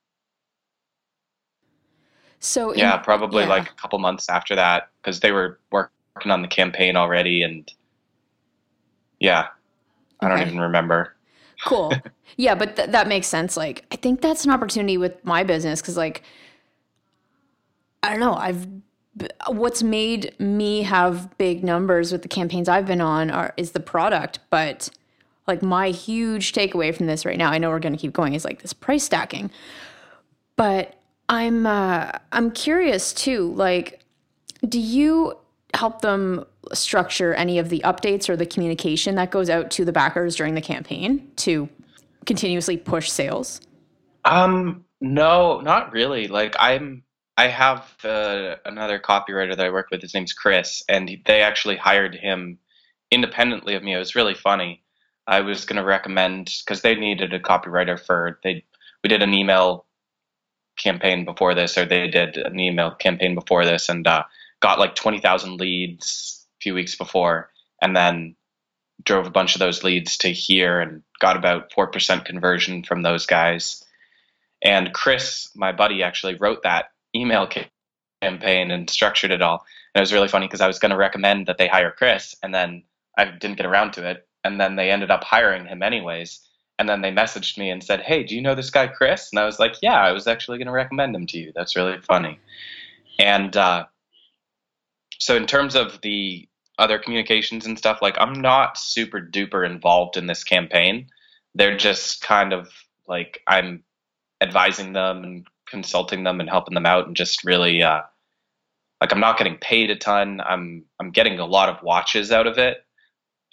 so 2.39 2.71
in, 2.71 2.79
yeah, 2.79 2.97
probably 2.97 3.43
yeah. 3.43 3.49
like 3.49 3.69
a 3.69 3.73
couple 3.73 3.99
months 3.99 4.29
after 4.29 4.55
that, 4.55 4.89
because 5.01 5.19
they 5.19 5.31
were 5.31 5.59
working 5.71 6.31
on 6.31 6.41
the 6.41 6.47
campaign 6.47 6.95
already, 6.95 7.43
and 7.43 7.71
yeah, 9.19 9.47
I 10.21 10.29
don't 10.29 10.41
even 10.41 10.59
remember. 10.59 11.15
Cool. 11.65 11.93
yeah, 12.37 12.55
but 12.55 12.75
th- 12.75 12.89
that 12.89 13.07
makes 13.07 13.27
sense. 13.27 13.55
Like, 13.55 13.85
I 13.91 13.95
think 13.95 14.21
that's 14.21 14.45
an 14.45 14.51
opportunity 14.51 14.97
with 14.97 15.23
my 15.25 15.43
business 15.43 15.81
because, 15.81 15.97
like, 15.97 16.23
I 18.03 18.09
don't 18.09 18.19
know. 18.19 18.35
I've 18.35 18.67
what's 19.47 19.81
made 19.81 20.37
me 20.39 20.83
have 20.83 21.37
big 21.37 21.63
numbers 21.63 22.11
with 22.11 22.21
the 22.21 22.27
campaigns 22.27 22.67
I've 22.67 22.85
been 22.85 23.01
on 23.01 23.31
are 23.31 23.53
is 23.55 23.71
the 23.71 23.79
product, 23.79 24.39
but 24.49 24.89
like 25.47 25.61
my 25.61 25.89
huge 25.89 26.51
takeaway 26.51 26.93
from 26.93 27.05
this 27.05 27.25
right 27.25 27.37
now, 27.37 27.51
I 27.51 27.57
know 27.57 27.69
we're 27.69 27.79
going 27.79 27.93
to 27.93 27.99
keep 27.99 28.13
going, 28.13 28.33
is 28.33 28.43
like 28.43 28.61
this 28.61 28.73
price 28.73 29.03
stacking. 29.03 29.51
But 30.55 30.94
I'm 31.29 31.65
uh, 31.65 32.11
I'm 32.31 32.51
curious 32.51 33.13
too. 33.13 33.53
Like, 33.53 34.01
do 34.67 34.79
you 34.79 35.37
help 35.73 36.01
them 36.01 36.45
structure 36.73 37.33
any 37.33 37.59
of 37.59 37.69
the 37.69 37.81
updates 37.85 38.29
or 38.29 38.35
the 38.35 38.45
communication 38.45 39.15
that 39.15 39.31
goes 39.31 39.49
out 39.49 39.71
to 39.71 39.85
the 39.85 39.91
backers 39.91 40.35
during 40.35 40.55
the 40.55 40.61
campaign 40.61 41.29
to 41.37 41.69
continuously 42.25 42.77
push 42.77 43.09
sales? 43.11 43.61
Um, 44.23 44.85
no, 45.01 45.61
not 45.61 45.91
really. 45.91 46.27
Like, 46.27 46.55
I'm 46.59 47.03
I 47.37 47.47
have 47.47 47.93
uh, 48.03 48.55
another 48.65 48.99
copywriter 48.99 49.55
that 49.55 49.65
I 49.65 49.69
work 49.69 49.87
with. 49.91 50.01
His 50.01 50.13
name's 50.13 50.33
Chris, 50.33 50.83
and 50.87 51.17
they 51.25 51.41
actually 51.41 51.75
hired 51.75 52.15
him 52.15 52.57
independently 53.11 53.75
of 53.75 53.83
me. 53.83 53.93
It 53.93 53.97
was 53.97 54.15
really 54.15 54.33
funny. 54.33 54.83
I 55.27 55.41
was 55.41 55.65
going 55.65 55.77
to 55.77 55.83
recommend 55.83 56.53
because 56.65 56.81
they 56.81 56.95
needed 56.95 57.33
a 57.33 57.39
copywriter 57.39 57.99
for 57.99 58.39
they. 58.43 58.63
We 59.03 59.09
did 59.09 59.21
an 59.21 59.33
email 59.33 59.84
campaign 60.77 61.25
before 61.25 61.55
this, 61.55 61.77
or 61.77 61.85
they 61.85 62.07
did 62.07 62.37
an 62.37 62.59
email 62.59 62.91
campaign 62.91 63.35
before 63.35 63.65
this, 63.65 63.89
and 63.89 64.05
uh, 64.07 64.23
got 64.59 64.79
like 64.79 64.95
twenty 64.95 65.19
thousand 65.19 65.59
leads 65.59 66.45
a 66.59 66.61
few 66.61 66.73
weeks 66.73 66.95
before, 66.95 67.49
and 67.81 67.95
then 67.95 68.35
drove 69.03 69.27
a 69.27 69.31
bunch 69.31 69.55
of 69.55 69.59
those 69.59 69.83
leads 69.83 70.17
to 70.17 70.29
here 70.29 70.79
and 70.79 71.03
got 71.19 71.37
about 71.37 71.71
four 71.73 71.87
percent 71.87 72.25
conversion 72.25 72.83
from 72.83 73.01
those 73.01 73.25
guys. 73.25 73.83
And 74.63 74.93
Chris, 74.93 75.49
my 75.55 75.71
buddy, 75.71 76.01
actually 76.01 76.35
wrote 76.35 76.63
that 76.63 76.85
email 77.15 77.47
campaign 78.21 78.71
and 78.71 78.89
structured 78.89 79.31
it 79.31 79.41
all. 79.41 79.65
And 79.93 79.99
it 79.99 80.03
was 80.03 80.13
really 80.13 80.27
funny 80.27 80.47
because 80.47 80.61
I 80.61 80.67
was 80.67 80.79
going 80.79 80.91
to 80.91 80.97
recommend 80.97 81.47
that 81.47 81.57
they 81.57 81.67
hire 81.67 81.91
Chris, 81.91 82.35
and 82.41 82.53
then 82.53 82.83
I 83.17 83.25
didn't 83.25 83.57
get 83.57 83.65
around 83.65 83.93
to 83.93 84.09
it. 84.09 84.27
And 84.43 84.59
then 84.59 84.75
they 84.75 84.91
ended 84.91 85.09
up 85.09 85.23
hiring 85.23 85.65
him 85.65 85.81
anyways 85.81 86.44
and 86.77 86.89
then 86.89 87.01
they 87.01 87.11
messaged 87.11 87.57
me 87.57 87.69
and 87.69 87.83
said, 87.83 88.01
"Hey, 88.01 88.23
do 88.23 88.35
you 88.35 88.41
know 88.41 88.55
this 88.55 88.69
guy 88.69 88.87
Chris?" 88.87 89.29
And 89.31 89.39
I 89.39 89.45
was 89.45 89.59
like, 89.59 89.75
"Yeah, 89.81 89.99
I 89.99 90.11
was 90.11 90.27
actually 90.27 90.57
going 90.57 90.67
to 90.67 90.73
recommend 90.73 91.15
him 91.15 91.25
to 91.27 91.37
you. 91.37 91.51
That's 91.55 91.75
really 91.75 91.99
funny." 92.01 92.39
And 93.19 93.55
uh, 93.55 93.85
so, 95.19 95.35
in 95.35 95.47
terms 95.47 95.75
of 95.75 96.01
the 96.01 96.47
other 96.77 96.99
communications 96.99 97.65
and 97.65 97.77
stuff, 97.77 98.01
like 98.01 98.15
I'm 98.19 98.33
not 98.33 98.77
super 98.77 99.21
duper 99.21 99.65
involved 99.65 100.17
in 100.17 100.27
this 100.27 100.43
campaign. 100.43 101.07
They're 101.53 101.77
just 101.77 102.21
kind 102.21 102.51
of 102.53 102.69
like 103.07 103.41
I'm 103.47 103.83
advising 104.41 104.93
them 104.93 105.23
and 105.23 105.47
consulting 105.67 106.23
them 106.23 106.39
and 106.39 106.49
helping 106.49 106.73
them 106.73 106.85
out, 106.85 107.07
and 107.07 107.15
just 107.15 107.45
really 107.45 107.81
uh, 107.83 108.01
like 108.99 109.13
I'm 109.13 109.21
not 109.21 109.37
getting 109.37 109.57
paid 109.57 109.91
a 109.91 109.95
ton. 109.95 110.41
I'm 110.41 110.83
I'm 110.99 111.11
getting 111.11 111.39
a 111.39 111.45
lot 111.45 111.69
of 111.69 111.81
watches 111.83 112.31
out 112.31 112.47
of 112.47 112.57
it. 112.57 112.81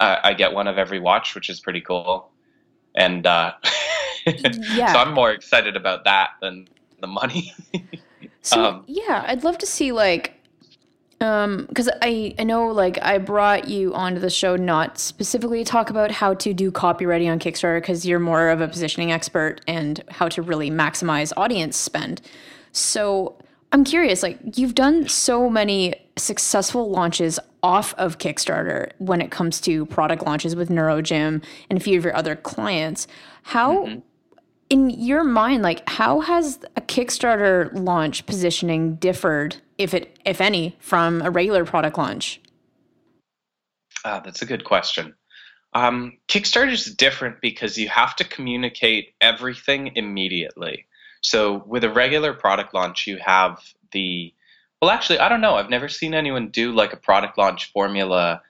I 0.00 0.34
get 0.34 0.52
one 0.52 0.66
of 0.66 0.78
every 0.78 0.98
watch, 0.98 1.36
which 1.36 1.48
is 1.48 1.60
pretty 1.60 1.80
cool. 1.80 2.31
And 2.94 3.26
uh, 3.26 3.52
Yeah. 4.26 4.92
so 4.92 4.98
I'm 4.98 5.14
more 5.14 5.30
excited 5.30 5.76
about 5.76 6.04
that 6.04 6.30
than 6.40 6.68
the 7.00 7.06
money. 7.06 7.54
So 8.44 8.60
Um, 8.64 8.84
yeah, 8.88 9.24
I'd 9.26 9.44
love 9.44 9.58
to 9.58 9.66
see 9.66 9.92
like 9.92 10.34
um 11.20 11.66
because 11.68 11.88
I 12.02 12.34
I 12.40 12.42
know 12.42 12.66
like 12.68 12.98
I 13.00 13.18
brought 13.18 13.68
you 13.68 13.94
onto 13.94 14.20
the 14.20 14.30
show 14.30 14.56
not 14.56 14.98
specifically 14.98 15.62
to 15.62 15.70
talk 15.70 15.90
about 15.90 16.10
how 16.10 16.34
to 16.34 16.52
do 16.52 16.72
copywriting 16.72 17.30
on 17.30 17.38
Kickstarter 17.38 17.80
because 17.80 18.04
you're 18.04 18.18
more 18.18 18.50
of 18.50 18.60
a 18.60 18.66
positioning 18.66 19.12
expert 19.12 19.60
and 19.68 20.02
how 20.08 20.28
to 20.28 20.42
really 20.42 20.70
maximize 20.70 21.32
audience 21.36 21.76
spend. 21.76 22.20
So 22.72 23.36
I'm 23.70 23.84
curious, 23.84 24.22
like 24.24 24.38
you've 24.58 24.74
done 24.74 25.08
so 25.08 25.48
many 25.48 25.94
successful 26.16 26.90
launches 26.90 27.38
off 27.62 27.94
of 27.94 28.18
Kickstarter 28.18 28.90
when 28.98 29.20
it 29.20 29.30
comes 29.30 29.60
to 29.62 29.86
product 29.86 30.24
launches 30.24 30.56
with 30.56 30.68
NeuroGym 30.68 31.42
and 31.70 31.78
a 31.78 31.80
few 31.80 31.96
of 31.98 32.04
your 32.04 32.16
other 32.16 32.34
clients. 32.34 33.06
How 33.42 34.02
in 34.68 34.90
your 34.90 35.22
mind, 35.22 35.62
like 35.62 35.88
how 35.88 36.20
has 36.20 36.58
a 36.76 36.80
Kickstarter 36.80 37.70
launch 37.74 38.26
positioning 38.26 38.96
differed, 38.96 39.56
if 39.78 39.94
it 39.94 40.18
if 40.24 40.40
any, 40.40 40.76
from 40.80 41.22
a 41.22 41.30
regular 41.30 41.64
product 41.64 41.98
launch? 41.98 42.40
Ah, 44.04 44.20
that's 44.24 44.42
a 44.42 44.46
good 44.46 44.64
question. 44.64 45.14
Um, 45.74 46.18
Kickstarter 46.28 46.72
is 46.72 46.86
different 46.86 47.40
because 47.40 47.78
you 47.78 47.88
have 47.88 48.16
to 48.16 48.24
communicate 48.24 49.14
everything 49.20 49.92
immediately. 49.94 50.86
So 51.22 51.62
with 51.66 51.84
a 51.84 51.90
regular 51.90 52.34
product 52.34 52.74
launch, 52.74 53.06
you 53.06 53.18
have 53.18 53.60
the 53.92 54.34
well, 54.82 54.90
actually, 54.90 55.20
I 55.20 55.28
don't 55.28 55.40
know. 55.40 55.54
I've 55.54 55.70
never 55.70 55.88
seen 55.88 56.12
anyone 56.12 56.48
do 56.48 56.72
like 56.72 56.92
a 56.92 56.96
product 56.96 57.38
launch 57.38 57.70
formula 57.70 58.42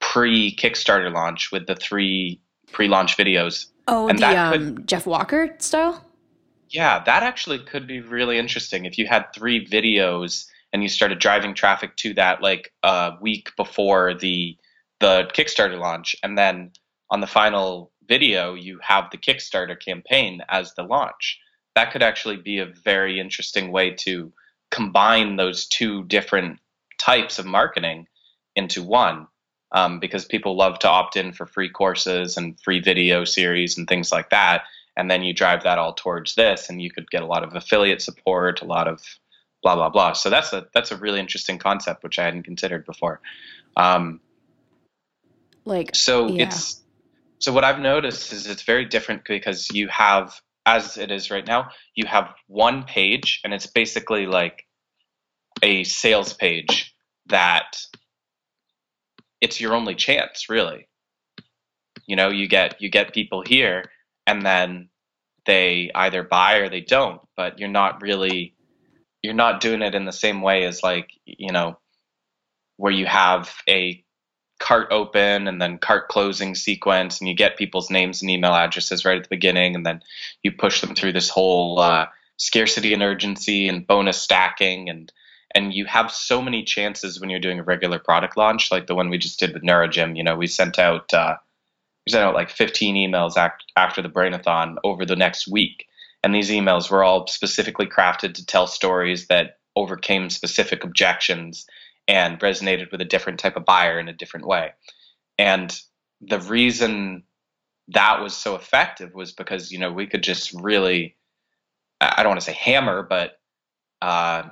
pre 0.00 0.54
Kickstarter 0.56 1.12
launch 1.14 1.52
with 1.52 1.68
the 1.68 1.76
three 1.76 2.40
pre-launch 2.72 3.16
videos. 3.16 3.66
Oh, 3.86 4.08
And 4.08 4.18
the 4.18 4.22
that 4.22 4.52
could- 4.52 4.60
um, 4.60 4.86
Jeff 4.86 5.06
Walker 5.06 5.54
style. 5.60 6.04
Yeah, 6.68 6.98
that 7.04 7.22
actually 7.22 7.60
could 7.60 7.86
be 7.86 8.00
really 8.00 8.38
interesting 8.38 8.84
if 8.86 8.98
you 8.98 9.06
had 9.06 9.32
three 9.32 9.64
videos 9.64 10.46
and 10.72 10.82
you 10.82 10.88
started 10.88 11.20
driving 11.20 11.54
traffic 11.54 11.96
to 11.98 12.12
that 12.14 12.42
like 12.42 12.72
a 12.82 13.12
week 13.20 13.52
before 13.56 14.14
the 14.14 14.56
the 15.00 15.30
Kickstarter 15.32 15.78
launch, 15.78 16.16
and 16.24 16.36
then 16.36 16.72
on 17.08 17.20
the 17.20 17.26
final 17.28 17.92
video 18.08 18.54
you 18.54 18.80
have 18.82 19.10
the 19.12 19.16
Kickstarter 19.16 19.78
campaign 19.80 20.42
as 20.48 20.74
the 20.74 20.82
launch. 20.82 21.38
That 21.76 21.92
could 21.92 22.02
actually 22.02 22.36
be 22.38 22.58
a 22.58 22.66
very 22.66 23.20
interesting 23.20 23.70
way 23.70 23.92
to 24.00 24.32
combine 24.70 25.36
those 25.36 25.66
two 25.66 26.04
different 26.04 26.58
types 26.98 27.38
of 27.38 27.46
marketing 27.46 28.06
into 28.56 28.82
one. 28.82 29.26
Um, 29.70 30.00
because 30.00 30.24
people 30.24 30.56
love 30.56 30.78
to 30.78 30.88
opt 30.88 31.16
in 31.16 31.34
for 31.34 31.44
free 31.44 31.68
courses 31.68 32.38
and 32.38 32.58
free 32.58 32.80
video 32.80 33.24
series 33.24 33.76
and 33.76 33.86
things 33.86 34.10
like 34.10 34.30
that 34.30 34.62
and 34.98 35.08
then 35.08 35.22
you 35.22 35.32
drive 35.32 35.62
that 35.62 35.78
all 35.78 35.94
towards 35.94 36.34
this 36.34 36.68
and 36.68 36.82
you 36.82 36.90
could 36.90 37.08
get 37.10 37.22
a 37.22 37.26
lot 37.26 37.44
of 37.44 37.54
affiliate 37.54 38.02
support 38.02 38.60
a 38.60 38.66
lot 38.66 38.86
of 38.86 39.00
blah 39.62 39.74
blah 39.74 39.88
blah 39.88 40.12
so 40.12 40.28
that's 40.28 40.52
a 40.52 40.66
that's 40.74 40.90
a 40.90 40.96
really 40.96 41.20
interesting 41.20 41.56
concept 41.56 42.02
which 42.02 42.18
i 42.18 42.24
hadn't 42.24 42.42
considered 42.42 42.84
before 42.84 43.20
um, 43.76 44.20
Like 45.64 45.94
so 45.94 46.28
Yeah. 46.28 46.46
it's 46.46 46.82
so 47.38 47.52
what 47.52 47.64
i've 47.64 47.78
noticed 47.78 48.32
is 48.32 48.46
it's 48.46 48.62
very 48.62 48.84
different 48.84 49.24
because 49.24 49.70
you 49.70 49.88
have 49.88 50.38
as 50.68 50.98
it 50.98 51.10
is 51.10 51.30
right 51.30 51.46
now 51.46 51.70
you 51.94 52.04
have 52.06 52.34
one 52.46 52.84
page 52.84 53.40
and 53.42 53.54
it's 53.54 53.66
basically 53.66 54.26
like 54.26 54.66
a 55.62 55.82
sales 55.84 56.34
page 56.34 56.94
that 57.26 57.78
it's 59.40 59.60
your 59.60 59.74
only 59.74 59.94
chance 59.94 60.48
really. 60.48 60.88
You 62.06 62.16
know 62.16 62.28
you 62.28 62.48
get 62.48 62.80
you 62.82 62.90
get 62.90 63.14
people 63.14 63.42
here 63.46 63.84
and 64.26 64.44
then 64.44 64.88
they 65.46 65.90
either 65.94 66.22
buy 66.22 66.56
or 66.56 66.68
they 66.68 66.80
don't 66.80 67.20
but 67.36 67.58
you're 67.58 67.68
not 67.68 68.02
really 68.02 68.54
you're 69.22 69.34
not 69.34 69.60
doing 69.60 69.82
it 69.82 69.94
in 69.94 70.04
the 70.04 70.12
same 70.12 70.42
way 70.42 70.64
as 70.64 70.82
like 70.82 71.08
you 71.24 71.52
know 71.52 71.78
where 72.76 72.92
you 72.92 73.06
have 73.06 73.50
a 73.68 74.04
cart 74.58 74.88
open 74.90 75.46
and 75.46 75.62
then 75.62 75.78
cart 75.78 76.08
closing 76.08 76.54
sequence 76.54 77.20
and 77.20 77.28
you 77.28 77.34
get 77.34 77.56
people's 77.56 77.90
names 77.90 78.20
and 78.20 78.30
email 78.30 78.54
addresses 78.54 79.04
right 79.04 79.16
at 79.16 79.22
the 79.22 79.28
beginning 79.28 79.74
and 79.74 79.86
then 79.86 80.02
you 80.42 80.50
push 80.50 80.80
them 80.80 80.94
through 80.94 81.12
this 81.12 81.28
whole 81.28 81.78
uh, 81.78 82.06
scarcity 82.36 82.92
and 82.92 83.02
urgency 83.02 83.68
and 83.68 83.86
bonus 83.86 84.20
stacking 84.20 84.88
and 84.88 85.12
and 85.54 85.72
you 85.72 85.86
have 85.86 86.10
so 86.10 86.42
many 86.42 86.62
chances 86.62 87.18
when 87.18 87.30
you're 87.30 87.40
doing 87.40 87.58
a 87.58 87.62
regular 87.64 87.98
product 87.98 88.36
launch 88.36 88.70
like 88.70 88.86
the 88.86 88.94
one 88.94 89.08
we 89.08 89.16
just 89.16 89.40
did 89.40 89.54
with 89.54 89.62
neurogym. 89.62 90.16
You 90.16 90.24
know 90.24 90.36
we 90.36 90.46
sent 90.46 90.78
out 90.78 91.12
uh, 91.14 91.36
we 92.06 92.12
sent 92.12 92.24
out 92.24 92.34
like 92.34 92.50
15 92.50 92.96
emails 92.96 93.36
act- 93.36 93.64
after 93.76 94.02
the 94.02 94.10
brainathon 94.10 94.76
over 94.84 95.06
the 95.06 95.16
next 95.16 95.48
week 95.48 95.86
and 96.22 96.34
these 96.34 96.50
emails 96.50 96.90
were 96.90 97.04
all 97.04 97.26
specifically 97.28 97.86
crafted 97.86 98.34
to 98.34 98.44
tell 98.44 98.66
stories 98.66 99.28
that 99.28 99.58
overcame 99.76 100.28
specific 100.28 100.82
objections 100.82 101.66
and 102.08 102.40
resonated 102.40 102.90
with 102.90 103.00
a 103.00 103.04
different 103.04 103.38
type 103.38 103.56
of 103.56 103.64
buyer 103.64 103.98
in 104.00 104.08
a 104.08 104.12
different 104.12 104.46
way 104.46 104.72
and 105.38 105.80
the 106.20 106.40
reason 106.40 107.22
that 107.88 108.20
was 108.20 108.36
so 108.36 108.56
effective 108.56 109.14
was 109.14 109.32
because 109.32 109.70
you 109.70 109.78
know 109.78 109.92
we 109.92 110.06
could 110.06 110.22
just 110.22 110.52
really 110.54 111.16
i 112.00 112.22
don't 112.22 112.30
want 112.30 112.40
to 112.40 112.46
say 112.46 112.52
hammer 112.52 113.02
but 113.02 113.38
uh, 114.00 114.44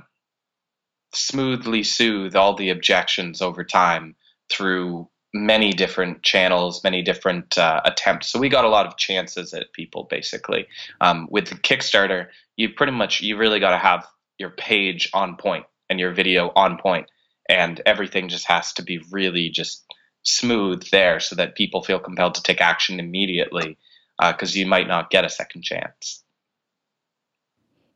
smoothly 1.12 1.82
soothe 1.82 2.36
all 2.36 2.54
the 2.54 2.70
objections 2.70 3.40
over 3.40 3.64
time 3.64 4.14
through 4.50 5.08
many 5.32 5.72
different 5.72 6.22
channels, 6.22 6.82
many 6.82 7.02
different 7.02 7.56
uh, 7.58 7.80
attempts. 7.84 8.28
So 8.28 8.38
we 8.38 8.48
got 8.48 8.64
a 8.64 8.68
lot 8.68 8.86
of 8.86 8.96
chances 8.96 9.52
at 9.52 9.72
people 9.72 10.04
basically. 10.04 10.66
Um, 11.00 11.28
with 11.30 11.50
Kickstarter, 11.62 12.28
you 12.56 12.70
pretty 12.70 12.92
much 12.92 13.20
you 13.20 13.36
really 13.36 13.60
got 13.60 13.70
to 13.70 13.78
have 13.78 14.06
your 14.38 14.50
page 14.50 15.10
on 15.12 15.36
point 15.36 15.66
and 15.88 16.00
your 16.00 16.12
video 16.12 16.52
on 16.56 16.78
point, 16.78 17.10
and 17.48 17.80
everything 17.86 18.28
just 18.28 18.46
has 18.46 18.72
to 18.74 18.82
be 18.82 18.98
really 19.10 19.48
just 19.48 19.84
smooth 20.22 20.84
there 20.90 21.20
so 21.20 21.36
that 21.36 21.54
people 21.54 21.82
feel 21.82 21.98
compelled 21.98 22.34
to 22.34 22.42
take 22.42 22.60
action 22.60 22.98
immediately 22.98 23.78
uh, 24.18 24.32
because 24.32 24.56
you 24.56 24.66
might 24.66 24.88
not 24.88 25.10
get 25.10 25.24
a 25.24 25.30
second 25.30 25.62
chance. 25.62 26.22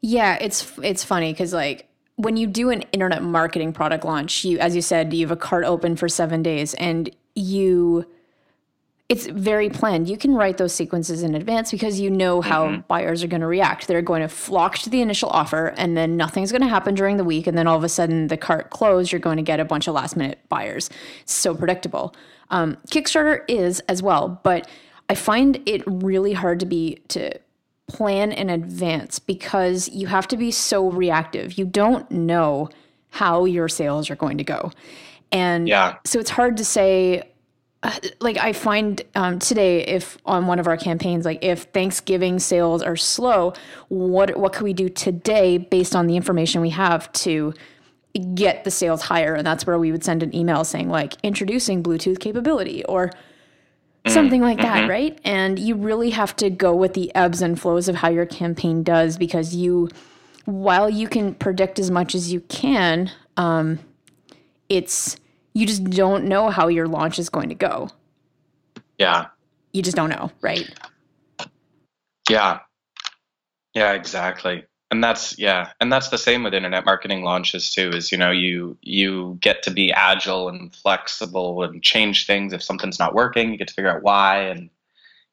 Yeah, 0.01 0.39
it's 0.41 0.73
it's 0.83 1.05
funny 1.05 1.33
because 1.33 1.53
like 1.53 1.89
when 2.17 2.37
you 2.37 2.47
do 2.47 2.71
an 2.71 2.83
internet 2.93 3.23
marketing 3.23 3.73
product 3.73 4.05
launch, 4.05 4.45
you 4.45 4.59
as 4.59 4.75
you 4.75 4.83
said, 4.83 5.13
you 5.13 5.27
have 5.27 5.31
a 5.31 5.37
cart 5.37 5.65
open 5.65 5.97
for 5.97 6.09
seven 6.09 6.43
days, 6.43 6.75
and 6.75 7.15
you 7.35 8.07
it's 9.11 9.27
very 9.27 9.68
planned. 9.68 10.09
You 10.09 10.16
can 10.16 10.35
write 10.37 10.57
those 10.57 10.73
sequences 10.73 11.25
in 11.25 11.35
advance 11.35 11.73
because 11.73 11.99
you 11.99 12.09
know 12.09 12.40
how 12.40 12.77
buyers 12.87 13.25
are 13.25 13.27
going 13.27 13.40
to 13.40 13.46
react. 13.49 13.88
They're 13.88 14.03
going 14.03 14.23
to 14.23 14.29
flock 14.29 14.79
to 14.79 14.88
the 14.88 15.01
initial 15.03 15.29
offer, 15.31 15.75
and 15.77 15.96
then 15.96 16.16
nothing's 16.16 16.53
going 16.53 16.62
to 16.62 16.68
happen 16.68 16.94
during 16.94 17.16
the 17.16 17.25
week, 17.25 17.49
and 17.49 17.59
then 17.59 17.66
all 17.66 17.77
of 17.77 17.83
a 17.83 17.88
sudden 17.88 18.29
the 18.29 18.37
cart 18.37 18.70
closed. 18.70 19.11
You're 19.11 19.18
going 19.18 19.37
to 19.37 19.42
get 19.42 19.59
a 19.59 19.64
bunch 19.64 19.88
of 19.88 19.94
last 19.94 20.16
minute 20.16 20.38
buyers. 20.49 20.88
It's 21.23 21.35
so 21.35 21.57
predictable. 21.57 22.14
Um, 22.51 22.77
Kickstarter 22.87 23.42
is 23.49 23.81
as 23.81 24.01
well, 24.01 24.40
but 24.44 24.68
I 25.09 25.16
find 25.16 25.61
it 25.66 25.83
really 25.87 26.33
hard 26.33 26.61
to 26.61 26.66
be 26.66 27.01
to 27.09 27.37
plan 27.88 28.31
in 28.31 28.49
advance 28.49 29.18
because 29.18 29.88
you 29.88 30.07
have 30.07 30.29
to 30.29 30.37
be 30.37 30.53
so 30.53 30.88
reactive. 30.88 31.59
You 31.59 31.64
don't 31.64 32.09
know 32.12 32.68
how 33.11 33.44
your 33.44 33.68
sales 33.68 34.09
are 34.09 34.14
going 34.14 34.38
to 34.38 34.44
go. 34.44 34.70
And 35.33 35.66
Yeah. 35.66 35.96
so 36.05 36.20
it's 36.20 36.31
hard 36.31 36.57
to 36.59 36.64
say 36.64 37.25
like 38.21 38.37
I 38.37 38.53
find 38.53 39.01
um, 39.14 39.38
today, 39.38 39.83
if 39.87 40.19
on 40.27 40.47
one 40.47 40.59
of 40.59 40.66
our 40.66 40.77
campaigns, 40.77 41.25
like 41.25 41.43
if 41.43 41.62
Thanksgiving 41.64 42.38
sales 42.38 42.83
are 42.83 42.97
slow, 42.97 43.55
what 43.88 44.37
what 44.37 44.53
can 44.53 44.64
we 44.64 44.75
do 44.75 44.88
today 44.88 45.57
based 45.57 45.97
on 45.97 46.07
the 46.07 46.16
information 46.16 46.61
we 46.61 46.71
have 46.71 47.11
to 47.12 47.55
get 48.35 48.64
the 48.64 48.71
sales 48.71 49.03
higher? 49.03 49.35
And 49.35 49.47
that's 49.47 49.66
where 49.66 49.79
we 49.79 49.93
would 49.93 50.05
send 50.05 50.23
an 50.23 50.35
email 50.35 50.64
saying 50.64 50.90
like 50.90 51.14
introducing 51.23 51.83
Bluetooth 51.83 52.21
capability 52.21 52.85
or 52.85 53.11
something 54.07 54.40
like 54.40 54.59
that, 54.59 54.88
right? 54.88 55.19
And 55.25 55.59
you 55.59 55.75
really 55.75 56.11
have 56.11 56.35
to 56.37 56.51
go 56.51 56.75
with 56.75 56.95
the 56.95 57.14
ebbs 57.14 57.43
and 57.43 57.61
flows 57.61 57.88
of 57.88 57.97
how 57.97 58.09
your 58.09 58.27
campaign 58.27 58.83
does 58.83 59.16
because 59.16 59.55
you, 59.55 59.88
while 60.44 60.88
you 60.88 61.09
can 61.09 61.35
predict 61.35 61.79
as 61.79 61.90
much 61.90 62.15
as 62.15 62.33
you 62.33 62.40
can, 62.40 63.11
um, 63.37 63.79
it's 64.69 65.17
you 65.61 65.67
just 65.67 65.85
don't 65.85 66.25
know 66.25 66.48
how 66.48 66.69
your 66.69 66.88
launch 66.88 67.19
is 67.19 67.29
going 67.29 67.50
to 67.50 67.54
go. 67.54 67.90
Yeah. 68.98 69.27
You 69.73 69.83
just 69.83 69.94
don't 69.94 70.08
know, 70.08 70.33
right? 70.40 70.67
Yeah. 72.31 72.61
Yeah, 73.75 73.92
exactly. 73.92 74.65
And 74.90 75.04
that's 75.04 75.38
yeah, 75.38 75.71
and 75.81 75.92
that's 75.92 76.08
the 76.08 76.19
same 76.19 76.42
with 76.42 76.54
internet 76.54 76.85
marketing 76.85 77.23
launches 77.23 77.73
too 77.73 77.90
is 77.90 78.11
you 78.11 78.19
know 78.19 78.33
you 78.33 78.77
you 78.83 79.38
get 79.40 79.63
to 79.63 79.71
be 79.71 79.92
agile 79.92 80.48
and 80.48 80.75
flexible 80.75 81.63
and 81.63 81.81
change 81.81 82.27
things 82.27 82.52
if 82.52 82.61
something's 82.61 82.98
not 82.98 83.15
working, 83.15 83.52
you 83.52 83.58
get 83.58 83.69
to 83.69 83.75
figure 83.75 83.94
out 83.94 84.02
why 84.02 84.38
and 84.38 84.69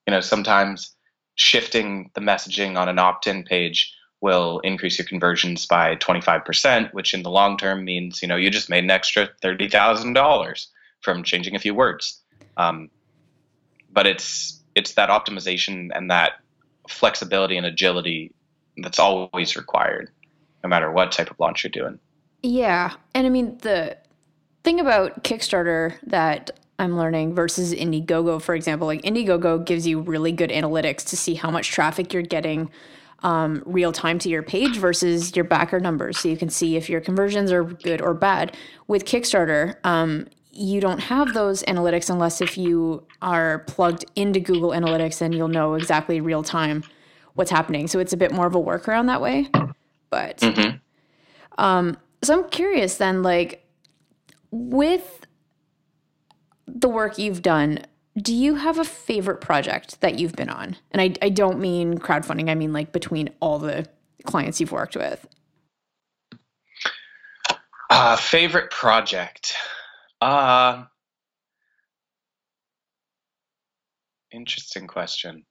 you 0.06 0.12
know 0.12 0.22
sometimes 0.22 0.92
shifting 1.36 2.12
the 2.14 2.22
messaging 2.22 2.78
on 2.78 2.88
an 2.88 3.00
opt-in 3.00 3.44
page 3.44 3.96
will 4.22 4.60
increase 4.60 4.98
your 4.98 5.08
conversions 5.08 5.66
by 5.66 5.96
25%, 5.98 6.94
which 6.94 7.14
in 7.14 7.24
the 7.24 7.30
long 7.30 7.58
term 7.58 7.86
means, 7.86 8.22
you 8.22 8.28
know, 8.28 8.36
you 8.36 8.50
just 8.50 8.70
made 8.70 8.84
an 8.84 8.92
extra 8.92 9.30
$30,000 9.44 10.68
from 11.02 11.24
changing 11.24 11.56
a 11.56 11.60
few 11.60 11.74
words. 11.76 12.22
Um, 12.58 12.90
but 13.92 14.06
it's 14.08 14.62
it's 14.76 14.94
that 14.94 15.10
optimization 15.10 15.90
and 15.96 16.12
that 16.12 16.34
flexibility 16.88 17.58
and 17.58 17.66
agility 17.66 18.34
that's 18.78 19.00
always 19.00 19.56
required, 19.56 20.12
no 20.64 20.70
matter 20.70 20.92
what 20.92 21.12
type 21.12 21.32
of 21.32 21.40
launch 21.40 21.64
you're 21.64 21.72
doing. 21.72 22.00
Yeah, 22.44 22.94
and 23.16 23.26
I 23.26 23.30
mean 23.30 23.58
the 23.62 23.98
thing 24.64 24.80
about 24.80 25.24
Kickstarter 25.24 25.96
that 26.04 26.60
I'm 26.80 26.96
learning 26.96 27.34
versus 27.34 27.74
Indiegogo, 27.74 28.42
for 28.42 28.54
example, 28.54 28.88
like 28.88 29.02
Indiegogo 29.02 29.66
gives 29.66 29.88
you 29.88 30.02
really 30.02 30.32
good 30.32 30.52
analytics 30.52 31.04
to 31.06 31.18
see 31.18 31.34
how 31.34 31.50
much 31.50 31.72
traffic 31.72 32.14
you're 32.14 32.22
getting 32.22 32.70
um, 33.24 33.64
real 33.66 33.92
time 33.92 34.20
to 34.20 34.30
your 34.30 34.44
page 34.44 34.78
versus 34.78 35.36
your 35.36 35.46
backer 35.46 35.80
numbers. 35.80 36.20
So 36.20 36.30
you 36.30 36.38
can 36.38 36.50
see 36.50 36.76
if 36.76 36.90
your 36.90 37.02
conversions 37.02 37.52
are 37.52 37.64
good 37.64 38.02
or 38.02 38.14
bad. 38.14 38.56
With 38.88 39.06
Kickstarter, 39.06 39.76
um, 39.84 40.28
you 40.52 40.82
don't 40.82 41.00
have 41.00 41.34
those 41.34 41.64
analytics 41.64 42.10
unless 42.10 42.42
if 42.42 42.58
you 42.58 43.06
are 43.22 43.60
plugged 43.68 44.06
into 44.16 44.40
Google 44.40 44.72
Analytics 44.72 45.22
and 45.22 45.34
you'll 45.34 45.48
know 45.48 45.76
exactly 45.76 46.20
real 46.22 46.44
time 46.44 46.84
what's 47.34 47.52
happening. 47.52 47.88
So 47.88 48.00
it's 48.00 48.14
a 48.14 48.18
bit 48.18 48.32
more 48.32 48.48
of 48.48 48.56
a 48.56 48.60
workaround 48.60 49.08
that 49.08 49.22
way. 49.22 49.50
But 50.10 50.38
mm-hmm. 50.38 50.78
um, 51.64 51.98
so 52.24 52.40
I'm 52.44 52.50
curious 52.50 52.98
then, 52.98 53.22
like 53.22 53.66
with 54.52 55.26
the 56.66 56.90
work 56.90 57.18
you've 57.18 57.42
done, 57.42 57.80
do 58.22 58.34
you 58.34 58.56
have 58.56 58.80
a 58.80 58.84
favorite 58.84 59.42
project 59.42 60.02
that 60.02 60.18
you've 60.20 60.36
been 60.36 60.50
on? 60.50 60.76
And 60.92 61.02
I, 61.02 61.14
I 61.22 61.30
don't 61.30 61.60
mean 61.60 62.00
crowdfunding, 62.00 62.50
I 62.50 62.56
mean 62.56 62.74
like 62.74 62.92
between 62.92 63.30
all 63.40 63.60
the 63.60 63.88
clients 64.26 64.60
you've 64.60 64.72
worked 64.72 64.96
with. 64.96 65.26
Uh, 67.90 68.16
favorite 68.16 68.72
project. 68.72 69.54
Uh, 70.20 70.84
interesting 74.32 74.88
question. 74.88 75.46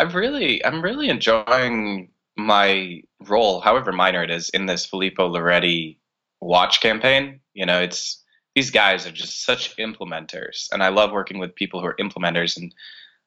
I've 0.00 0.14
really, 0.14 0.64
I'm 0.64 0.82
really 0.82 1.08
enjoying 1.08 2.10
my 2.36 3.02
role, 3.28 3.60
however 3.60 3.92
minor 3.92 4.24
it 4.24 4.30
is, 4.30 4.48
in 4.50 4.66
this 4.66 4.86
Filippo 4.86 5.28
Loretti 5.28 5.98
watch 6.40 6.80
campaign. 6.80 7.40
You 7.52 7.66
know, 7.66 7.80
it's 7.80 8.23
these 8.54 8.70
guys 8.70 9.06
are 9.06 9.12
just 9.12 9.44
such 9.44 9.76
implementers, 9.76 10.68
and 10.72 10.82
I 10.82 10.88
love 10.88 11.12
working 11.12 11.38
with 11.38 11.54
people 11.54 11.80
who 11.80 11.86
are 11.86 11.96
implementers, 11.96 12.56
and 12.56 12.74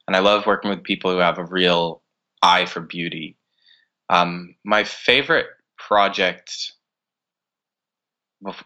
and 0.07 0.15
I 0.15 0.19
love 0.19 0.45
working 0.45 0.69
with 0.69 0.83
people 0.83 1.11
who 1.11 1.17
have 1.17 1.37
a 1.37 1.45
real 1.45 2.01
eye 2.41 2.65
for 2.65 2.79
beauty. 2.79 3.37
Um, 4.09 4.55
my 4.63 4.83
favorite 4.85 5.47
project 5.77 6.71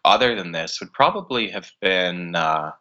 other 0.03 0.35
than 0.35 0.51
this 0.51 0.79
would 0.79 0.93
probably 0.93 1.49
have 1.49 1.71
been 1.81 2.35
uh, 2.35 2.71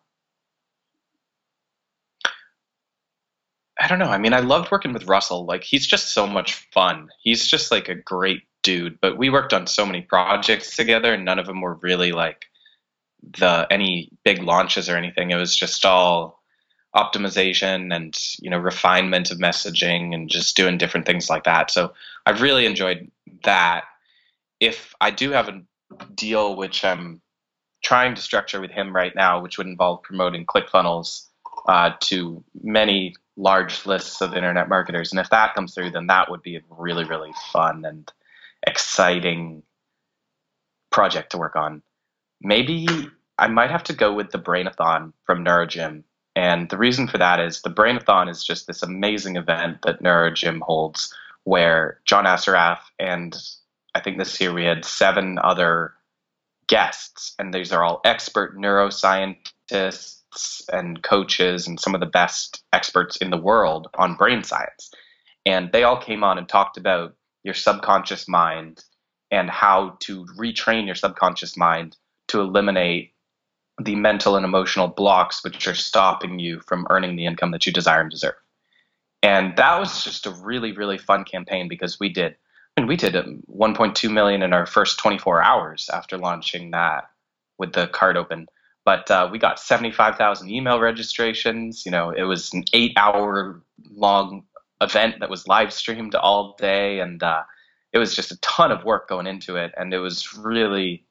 I 3.81 3.89
don't 3.89 3.99
know. 3.99 4.11
I 4.11 4.19
mean, 4.19 4.35
I 4.35 4.41
loved 4.41 4.71
working 4.71 4.93
with 4.93 5.09
Russell. 5.09 5.47
Like 5.47 5.65
he's 5.65 5.87
just 5.87 6.13
so 6.13 6.27
much 6.27 6.55
fun. 6.71 7.09
He's 7.23 7.47
just 7.47 7.71
like 7.71 7.89
a 7.89 7.95
great 7.95 8.43
dude. 8.63 9.01
But 9.01 9.17
we 9.17 9.31
worked 9.31 9.55
on 9.55 9.67
so 9.67 9.87
many 9.87 10.03
projects 10.03 10.77
together, 10.77 11.15
and 11.15 11.25
none 11.25 11.39
of 11.39 11.47
them 11.47 11.63
were 11.63 11.75
really 11.75 12.13
like 12.13 12.45
the 13.23 13.67
any 13.71 14.11
big 14.25 14.43
launches 14.43 14.89
or 14.89 14.97
anything. 14.97 15.31
It 15.31 15.37
was 15.37 15.57
just 15.57 15.85
all 15.85 16.41
optimization 16.95 17.95
and 17.95 18.19
you 18.41 18.51
know 18.51 18.59
refinement 18.59 19.31
of 19.31 19.39
messaging 19.39 20.13
and 20.15 20.29
just 20.29 20.57
doing 20.57 20.79
different 20.79 21.07
things 21.07 21.31
like 21.31 21.45
that. 21.45 21.71
So 21.71 21.93
I've 22.27 22.43
really 22.43 22.67
enjoyed 22.67 23.11
that. 23.45 23.85
If 24.59 24.95
I 25.01 25.11
do 25.11 25.31
have 25.31 25.49
a 25.49 25.63
deal 26.15 26.57
which 26.57 26.85
I'm 26.85 27.21
trying 27.83 28.15
to 28.15 28.21
structure 28.21 28.61
with 28.61 28.71
him 28.71 28.95
right 28.95 29.15
now, 29.15 29.41
which 29.41 29.59
would 29.59 29.67
involve 29.67 30.03
promoting 30.03 30.45
ClickFunnels 30.45 31.27
uh, 31.67 31.93
to 32.01 32.45
many 32.63 33.15
large 33.37 33.87
lists 33.87 34.21
of 34.21 34.35
internet 34.35 34.69
marketers. 34.69 35.13
And 35.13 35.21
if 35.21 35.31
that 35.31 35.55
comes 35.55 35.75
through, 35.75 35.91
then 35.91 36.07
that 36.09 36.31
would 36.31 36.43
be 36.43 36.57
a 36.57 36.61
really, 36.69 37.05
really 37.05 37.33
fun 37.53 37.85
and 37.85 38.11
exciting 38.67 39.63
project 40.91 41.33
to 41.33 41.39
work 41.39 41.57
on. 41.57 41.83
Maybe 42.41 42.87
I 43.39 43.49
might 43.49 43.71
have 43.71 43.85
to 43.85 43.93
go 43.93 44.13
with 44.13 44.31
the 44.31 44.39
Brainathon 44.39 45.13
from 45.25 45.45
NeuroGym. 45.45 46.05
And 46.37 46.69
the 46.71 46.79
reason 46.79 47.09
for 47.09 47.19
that 47.19 47.41
is 47.41 47.63
the 47.63 47.71
Brainathon 47.71 48.31
is 48.31 48.45
just 48.45 48.67
this 48.67 48.83
amazing 48.83 49.37
event 49.37 49.79
that 49.83 50.03
NeuroGym 50.03 50.61
holds 50.61 51.15
where 51.45 52.01
John 52.05 52.25
Assaraf 52.25 52.79
and 52.99 53.37
I 53.95 54.01
think 54.01 54.19
this 54.19 54.41
year 54.41 54.53
we 54.53 54.65
had 54.65 54.85
seven 54.85 55.39
other 55.43 55.95
guests, 56.69 57.35
and 57.39 57.53
these 57.53 57.73
are 57.73 57.83
all 57.83 58.01
expert 58.05 58.57
neuroscientists 58.57 60.23
and 60.73 61.03
coaches 61.03 61.67
and 61.67 61.81
some 61.81 61.95
of 61.95 62.01
the 62.01 62.07
best 62.07 62.63
experts 62.73 63.17
in 63.17 63.31
the 63.31 63.37
world 63.37 63.89
on 63.95 64.15
brain 64.15 64.45
science. 64.45 64.93
And 65.45 65.73
they 65.73 65.83
all 65.83 66.01
came 66.01 66.23
on 66.23 66.39
and 66.39 66.49
talked 66.49 66.77
about 66.77 67.17
your 67.43 67.55
subconscious 67.55 68.29
mind 68.29 68.85
and 69.33 69.51
how 69.51 69.97
to 70.01 70.25
retrain 70.39 70.87
your 70.87 70.95
subconscious 70.95 71.57
mind 71.57 71.97
to 72.31 72.41
eliminate 72.41 73.13
the 73.83 73.95
mental 73.97 74.37
and 74.37 74.45
emotional 74.45 74.89
blocks 74.89 75.43
which 75.43 75.67
are 75.67 75.75
stopping 75.75 76.39
you 76.39 76.61
from 76.61 76.87
earning 76.91 77.17
the 77.17 77.27
income 77.27 77.51
that 77.53 77.67
you 77.67 77.73
desire 77.73 78.01
and 78.01 78.11
deserve. 78.11 78.35
And 79.23 79.57
that 79.57 79.79
was 79.79 80.05
just 80.05 80.27
a 80.27 80.31
really, 80.31 80.73
really 80.73 80.99
fun 80.99 81.25
campaign 81.25 81.69
because 81.69 82.01
we 82.01 82.09
did 82.09 82.37
and 82.77 82.89
we 82.89 82.97
did 82.97 83.15
1.2 83.15 84.11
million 84.11 84.43
in 84.43 84.53
our 84.53 84.65
first 84.65 84.99
24 84.99 85.43
hours 85.43 85.91
after 85.93 86.17
launching 86.17 86.71
that 86.71 87.11
with 87.59 87.73
the 87.73 87.89
card 87.89 88.17
open. 88.17 88.47
But 88.85 89.11
uh, 89.11 89.29
we 89.31 89.39
got 89.39 89.61
75,000 89.61 90.51
email 90.51 90.81
registrations. 90.81 91.85
You 91.85 91.93
know, 91.93 92.11
it 92.11 92.23
was 92.23 92.53
an 92.55 92.65
eight-hour 92.73 93.63
long 93.91 94.45
event 94.81 95.21
that 95.21 95.29
was 95.29 95.47
live 95.47 95.73
streamed 95.73 96.15
all 96.15 96.57
day, 96.59 97.01
and 97.01 97.23
uh, 97.23 97.43
it 97.93 97.99
was 97.99 98.17
just 98.17 98.33
a 98.33 98.41
ton 98.41 98.73
of 98.73 98.85
work 98.85 99.09
going 99.09 99.27
into 99.27 99.57
it. 99.57 99.73
And 99.77 99.93
it 99.93 99.99
was 99.99 100.35
really, 100.35 101.05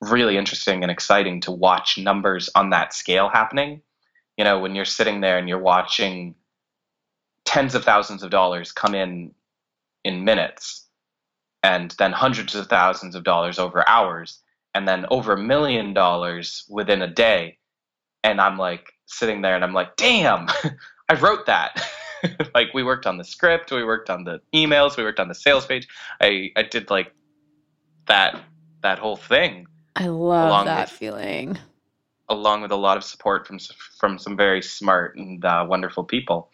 really 0.00 0.36
interesting 0.36 0.82
and 0.82 0.90
exciting 0.90 1.40
to 1.42 1.52
watch 1.52 1.98
numbers 1.98 2.48
on 2.54 2.70
that 2.70 2.94
scale 2.94 3.28
happening. 3.28 3.82
You 4.36 4.44
know, 4.44 4.58
when 4.58 4.74
you're 4.74 4.84
sitting 4.84 5.20
there 5.20 5.38
and 5.38 5.48
you're 5.48 5.58
watching 5.58 6.34
tens 7.44 7.74
of 7.74 7.84
thousands 7.84 8.22
of 8.22 8.30
dollars 8.30 8.72
come 8.72 8.94
in 8.94 9.34
in 10.04 10.24
minutes 10.24 10.86
and 11.62 11.94
then 11.98 12.12
hundreds 12.12 12.54
of 12.54 12.68
thousands 12.68 13.14
of 13.14 13.24
dollars 13.24 13.58
over 13.58 13.86
hours 13.88 14.40
and 14.74 14.86
then 14.86 15.04
over 15.10 15.32
a 15.32 15.42
million 15.42 15.92
dollars 15.92 16.64
within 16.68 17.02
a 17.02 17.12
day 17.12 17.58
and 18.24 18.40
i'm 18.40 18.56
like 18.56 18.92
sitting 19.06 19.42
there 19.42 19.54
and 19.54 19.64
i'm 19.64 19.74
like 19.74 19.96
damn 19.96 20.46
i 21.08 21.14
wrote 21.20 21.46
that. 21.46 21.82
Like 22.54 22.74
we 22.74 22.82
worked 22.82 23.06
on 23.06 23.16
the 23.16 23.24
script 23.24 23.72
we 23.72 23.82
worked 23.82 24.10
on 24.10 24.24
the 24.24 24.42
emails 24.54 24.94
we 24.98 25.04
worked 25.04 25.20
on 25.20 25.28
the 25.28 25.34
sales 25.34 25.64
page. 25.64 25.88
I 26.20 26.50
i 26.54 26.62
did 26.62 26.90
like 26.90 27.14
that 28.08 28.38
that 28.82 28.98
whole 28.98 29.16
thing 29.16 29.66
i 29.96 30.06
love 30.06 30.64
that 30.66 30.88
with, 30.88 30.98
feeling 30.98 31.58
along 32.28 32.62
with 32.62 32.70
a 32.70 32.76
lot 32.76 32.96
of 32.96 33.04
support 33.04 33.46
from 33.46 33.58
from 33.98 34.18
some 34.18 34.36
very 34.36 34.62
smart 34.62 35.16
and 35.16 35.44
uh, 35.44 35.64
wonderful 35.68 36.04
people 36.04 36.50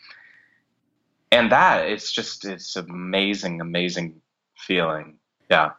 and 1.33 1.53
that 1.53 1.87
it's 1.87 2.11
just 2.13 2.45
it's 2.45 2.77
amazing 2.77 3.61
amazing 3.61 4.21
feeling. 4.57 5.19
Yeah. 5.51 5.73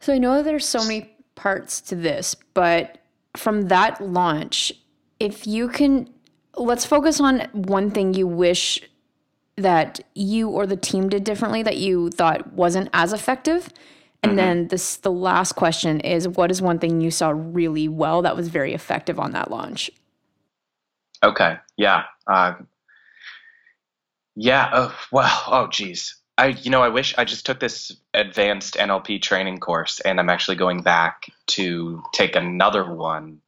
So 0.00 0.12
I 0.12 0.18
know 0.18 0.42
there's 0.42 0.66
so 0.66 0.82
many 0.84 1.10
parts 1.34 1.80
to 1.82 1.96
this, 1.96 2.34
but 2.54 2.98
from 3.36 3.62
that 3.62 4.00
launch, 4.00 4.72
if 5.18 5.46
you 5.46 5.68
can, 5.68 6.10
let's 6.56 6.84
focus 6.84 7.20
on 7.20 7.40
one 7.52 7.90
thing 7.90 8.14
you 8.14 8.26
wish 8.26 8.82
that 9.56 10.00
you 10.14 10.48
or 10.48 10.66
the 10.66 10.76
team 10.76 11.08
did 11.08 11.24
differently 11.24 11.62
that 11.62 11.76
you 11.76 12.10
thought 12.10 12.52
wasn't 12.52 12.88
as 12.92 13.12
effective. 13.12 13.68
And 14.22 14.30
mm-hmm. 14.30 14.36
then 14.36 14.68
this 14.68 14.96
the 14.96 15.10
last 15.10 15.52
question 15.52 16.00
is 16.00 16.28
what 16.28 16.50
is 16.50 16.60
one 16.60 16.78
thing 16.78 17.00
you 17.00 17.10
saw 17.10 17.30
really 17.34 17.88
well 17.88 18.22
that 18.22 18.36
was 18.36 18.48
very 18.48 18.74
effective 18.74 19.18
on 19.18 19.32
that 19.32 19.50
launch? 19.50 19.90
Okay. 21.22 21.56
Yeah. 21.76 22.04
Uh, 22.26 22.54
yeah. 24.34 24.70
Oh, 24.72 24.98
well. 25.12 25.42
Oh, 25.46 25.68
geez. 25.68 26.16
I, 26.38 26.48
you 26.48 26.70
know, 26.70 26.82
I 26.82 26.88
wish 26.88 27.14
I 27.18 27.24
just 27.24 27.44
took 27.44 27.60
this 27.60 27.92
advanced 28.14 28.76
NLP 28.76 29.20
training 29.20 29.58
course, 29.58 30.00
and 30.00 30.18
I'm 30.18 30.30
actually 30.30 30.56
going 30.56 30.80
back 30.80 31.30
to 31.48 32.02
take 32.14 32.34
another 32.34 32.94
one 32.94 33.40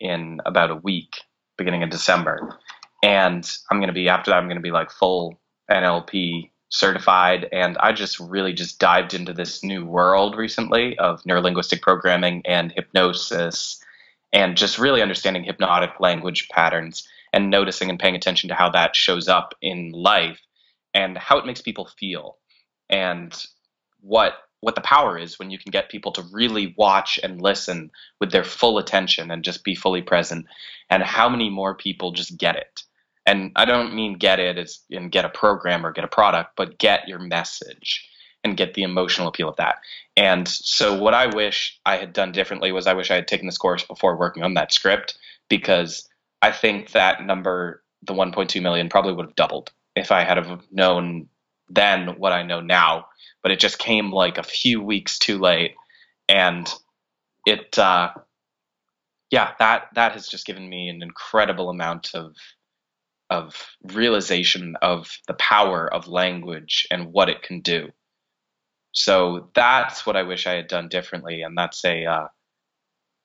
in 0.00 0.40
about 0.46 0.70
a 0.70 0.76
week, 0.76 1.20
beginning 1.58 1.82
of 1.82 1.90
December. 1.90 2.58
And 3.02 3.50
I'm 3.70 3.78
going 3.78 3.88
to 3.88 3.94
be 3.94 4.08
after 4.08 4.30
that. 4.30 4.38
I'm 4.38 4.46
going 4.46 4.56
to 4.56 4.62
be 4.62 4.70
like 4.70 4.90
full 4.90 5.38
NLP 5.70 6.50
certified, 6.70 7.48
and 7.52 7.76
I 7.78 7.92
just 7.92 8.18
really 8.18 8.52
just 8.52 8.78
dived 8.78 9.12
into 9.12 9.32
this 9.32 9.62
new 9.62 9.84
world 9.84 10.36
recently 10.36 10.98
of 10.98 11.22
neurolinguistic 11.24 11.82
programming 11.82 12.42
and 12.46 12.72
hypnosis, 12.72 13.84
and 14.32 14.56
just 14.56 14.78
really 14.78 15.02
understanding 15.02 15.44
hypnotic 15.44 16.00
language 16.00 16.48
patterns 16.48 17.06
and 17.32 17.50
noticing 17.50 17.90
and 17.90 17.98
paying 17.98 18.14
attention 18.14 18.48
to 18.48 18.54
how 18.54 18.70
that 18.70 18.96
shows 18.96 19.28
up 19.28 19.54
in 19.60 19.92
life 19.92 20.40
and 20.94 21.18
how 21.18 21.38
it 21.38 21.46
makes 21.46 21.60
people 21.60 21.88
feel. 21.98 22.38
And 22.88 23.34
what 24.00 24.34
what 24.60 24.74
the 24.74 24.80
power 24.82 25.16
is 25.16 25.38
when 25.38 25.50
you 25.50 25.58
can 25.58 25.70
get 25.70 25.88
people 25.88 26.12
to 26.12 26.22
really 26.32 26.74
watch 26.76 27.18
and 27.22 27.40
listen 27.40 27.90
with 28.20 28.30
their 28.30 28.44
full 28.44 28.76
attention 28.76 29.30
and 29.30 29.42
just 29.42 29.64
be 29.64 29.74
fully 29.74 30.02
present 30.02 30.46
and 30.90 31.02
how 31.02 31.30
many 31.30 31.48
more 31.48 31.74
people 31.74 32.12
just 32.12 32.36
get 32.36 32.56
it 32.56 32.82
and 33.30 33.52
i 33.56 33.64
don't 33.64 33.94
mean 33.94 34.14
get 34.14 34.40
it 34.40 34.58
as 34.58 34.80
in 34.90 35.08
get 35.08 35.24
a 35.24 35.28
program 35.30 35.84
or 35.86 35.92
get 35.92 36.04
a 36.04 36.08
product 36.08 36.50
but 36.56 36.78
get 36.78 37.08
your 37.08 37.18
message 37.18 38.06
and 38.42 38.56
get 38.56 38.72
the 38.72 38.82
emotional 38.82 39.28
appeal 39.28 39.50
of 39.50 39.56
that. 39.56 39.76
And 40.16 40.48
so 40.48 40.98
what 40.98 41.14
i 41.14 41.26
wish 41.26 41.78
i 41.86 41.96
had 41.96 42.12
done 42.12 42.32
differently 42.32 42.72
was 42.72 42.86
i 42.86 42.94
wish 42.94 43.10
i 43.10 43.14
had 43.14 43.28
taken 43.28 43.46
this 43.46 43.58
course 43.58 43.84
before 43.84 44.16
working 44.16 44.42
on 44.42 44.54
that 44.54 44.72
script 44.72 45.18
because 45.48 46.08
i 46.42 46.50
think 46.50 46.92
that 46.92 47.24
number 47.24 47.82
the 48.02 48.14
1.2 48.14 48.62
million 48.62 48.88
probably 48.88 49.12
would 49.12 49.26
have 49.26 49.36
doubled 49.36 49.70
if 49.94 50.10
i 50.10 50.24
had 50.24 50.38
have 50.38 50.62
known 50.70 51.28
then 51.70 52.08
what 52.18 52.32
i 52.32 52.42
know 52.42 52.60
now. 52.60 53.06
But 53.42 53.52
it 53.52 53.60
just 53.60 53.78
came 53.78 54.12
like 54.12 54.36
a 54.36 54.42
few 54.42 54.82
weeks 54.82 55.18
too 55.18 55.38
late. 55.38 55.74
And 56.28 56.70
it 57.46 57.78
uh, 57.78 58.10
yeah 59.30 59.52
that 59.58 59.88
that 59.94 60.12
has 60.12 60.28
just 60.28 60.46
given 60.46 60.68
me 60.68 60.88
an 60.88 61.02
incredible 61.02 61.70
amount 61.70 62.10
of 62.14 62.34
of 63.30 63.54
realization 63.84 64.76
of 64.82 65.10
the 65.26 65.34
power 65.34 65.92
of 65.92 66.08
language 66.08 66.86
and 66.90 67.12
what 67.12 67.28
it 67.28 67.42
can 67.42 67.60
do. 67.60 67.90
So 68.92 69.50
that's 69.54 70.04
what 70.04 70.16
i 70.16 70.24
wish 70.24 70.48
i 70.48 70.54
had 70.54 70.66
done 70.66 70.88
differently 70.88 71.42
and 71.42 71.56
that's 71.56 71.84
a 71.84 72.04
uh, 72.04 72.26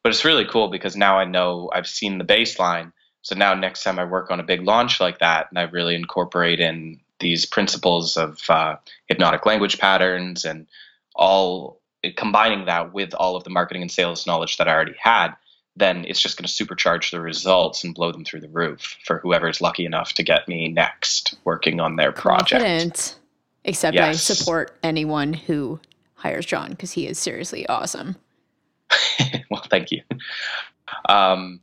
but 0.04 0.12
it's 0.12 0.24
really 0.24 0.46
cool 0.46 0.68
because 0.68 0.96
now 0.96 1.18
i 1.18 1.26
know 1.26 1.72
i've 1.74 1.88
seen 1.88 2.18
the 2.18 2.26
baseline. 2.26 2.92
So 3.24 3.36
now 3.36 3.56
next 3.56 3.84
time 3.84 3.98
i 3.98 4.06
work 4.06 4.30
on 4.30 4.40
a 4.40 4.44
big 4.44 4.62
launch 4.62 5.00
like 5.00 5.20
that 5.20 5.48
and 5.50 5.58
i 5.58 5.64
really 5.64 5.96
incorporate 5.96 6.60
in 6.60 7.00
these 7.20 7.46
principles 7.46 8.18
of 8.18 8.40
uh, 8.50 8.76
hypnotic 9.08 9.46
language 9.46 9.80
patterns 9.80 10.46
and 10.46 10.68
all 11.16 11.82
combining 12.16 12.66
that 12.66 12.94
with 12.94 13.14
all 13.14 13.36
of 13.36 13.44
the 13.44 13.50
marketing 13.50 13.82
and 13.82 13.92
sales 13.92 14.28
knowledge 14.28 14.58
that 14.58 14.68
I 14.68 14.74
already 14.74 14.96
had, 15.00 15.30
then 15.76 16.06
it's 16.06 16.22
just 16.22 16.38
going 16.38 16.48
to 16.48 16.66
supercharge 16.66 17.12
the 17.12 17.20
results 17.20 17.84
and 17.84 17.94
blow 17.94 18.12
them 18.12 18.24
through 18.24 18.42
the 18.42 18.50
roof 18.50 18.98
for 19.04 19.20
whoever's 19.20 19.62
lucky 19.62 19.86
enough 19.86 20.14
to 20.14 20.24
get 20.24 20.48
me 20.48 20.70
next 20.70 21.38
working 21.44 21.80
on 21.80 21.96
their 21.96 22.12
project. 22.12 22.62
Confident. 22.62 23.20
Except 23.64 23.96
yes. 23.96 24.30
I 24.30 24.34
support 24.34 24.78
anyone 24.84 25.34
who 25.34 25.80
hires 26.14 26.46
John 26.46 26.70
because 26.70 26.92
he 26.92 27.08
is 27.08 27.18
seriously 27.18 27.68
awesome. 27.68 28.16
well, 29.50 29.64
thank 29.70 29.92
you. 29.92 30.02
Um, 31.10 31.60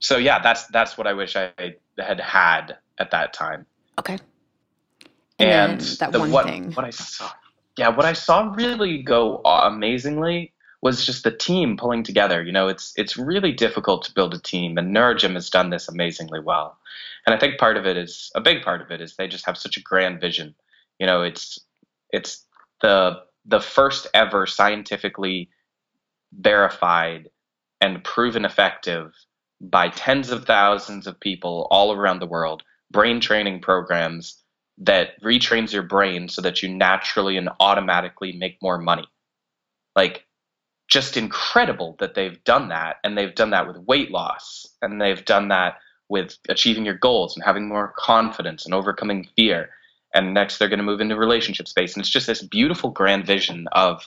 so 0.00 0.16
yeah, 0.16 0.40
that's 0.40 0.66
that's 0.66 0.98
what 0.98 1.06
I 1.06 1.12
wish 1.12 1.36
I 1.36 1.52
had 1.98 2.20
had 2.20 2.76
at 2.98 3.12
that 3.12 3.32
time. 3.32 3.66
Okay 4.00 4.18
and, 5.42 5.80
that 5.80 6.12
the, 6.12 6.18
one 6.18 6.30
what, 6.30 6.46
thing. 6.46 6.72
What 6.72 6.84
I 6.84 6.90
saw, 6.90 7.30
yeah, 7.76 7.88
what 7.88 8.06
I 8.06 8.12
saw 8.12 8.52
really 8.54 9.02
go 9.02 9.40
amazingly 9.44 10.52
was 10.82 11.06
just 11.06 11.24
the 11.24 11.30
team 11.30 11.76
pulling 11.76 12.02
together. 12.02 12.42
You 12.42 12.52
know, 12.52 12.68
it's 12.68 12.92
it's 12.96 13.16
really 13.16 13.52
difficult 13.52 14.04
to 14.04 14.12
build 14.12 14.34
a 14.34 14.38
team, 14.38 14.76
and 14.76 14.94
Neurogym 14.94 15.34
has 15.34 15.48
done 15.48 15.70
this 15.70 15.88
amazingly 15.88 16.40
well. 16.40 16.76
And 17.26 17.34
I 17.34 17.38
think 17.38 17.58
part 17.58 17.76
of 17.76 17.86
it 17.86 17.96
is 17.96 18.30
a 18.34 18.40
big 18.40 18.62
part 18.62 18.82
of 18.82 18.90
it 18.90 19.00
is 19.00 19.14
they 19.14 19.28
just 19.28 19.46
have 19.46 19.56
such 19.56 19.76
a 19.76 19.82
grand 19.82 20.20
vision. 20.20 20.54
You 20.98 21.06
know, 21.06 21.22
it's 21.22 21.58
it's 22.10 22.44
the 22.80 23.20
the 23.46 23.60
first 23.60 24.08
ever 24.12 24.46
scientifically 24.46 25.48
verified 26.32 27.28
and 27.80 28.02
proven 28.04 28.44
effective 28.44 29.12
by 29.60 29.88
tens 29.88 30.30
of 30.30 30.44
thousands 30.44 31.06
of 31.06 31.20
people 31.20 31.68
all 31.70 31.92
around 31.92 32.18
the 32.18 32.26
world 32.26 32.62
brain 32.90 33.20
training 33.20 33.60
programs 33.60 34.42
that 34.78 35.20
retrains 35.22 35.72
your 35.72 35.82
brain 35.82 36.28
so 36.28 36.42
that 36.42 36.62
you 36.62 36.68
naturally 36.68 37.36
and 37.36 37.48
automatically 37.58 38.32
make 38.32 38.58
more 38.62 38.78
money. 38.78 39.06
Like, 39.96 40.26
just 40.92 41.16
incredible 41.16 41.96
that 42.00 42.14
they've 42.14 42.44
done 42.44 42.68
that. 42.68 42.96
And 43.02 43.16
they've 43.16 43.34
done 43.34 43.50
that 43.50 43.66
with 43.66 43.78
weight 43.78 44.10
loss. 44.10 44.66
And 44.82 45.00
they've 45.00 45.24
done 45.24 45.48
that 45.48 45.78
with 46.10 46.36
achieving 46.50 46.84
your 46.84 46.98
goals 46.98 47.34
and 47.34 47.42
having 47.42 47.66
more 47.66 47.94
confidence 47.96 48.66
and 48.66 48.74
overcoming 48.74 49.26
fear. 49.34 49.70
And 50.14 50.34
next, 50.34 50.58
they're 50.58 50.68
going 50.68 50.80
to 50.80 50.84
move 50.84 51.00
into 51.00 51.16
relationship 51.16 51.66
space. 51.66 51.94
And 51.94 52.02
it's 52.02 52.10
just 52.10 52.26
this 52.26 52.42
beautiful 52.42 52.90
grand 52.90 53.26
vision 53.26 53.68
of 53.72 54.06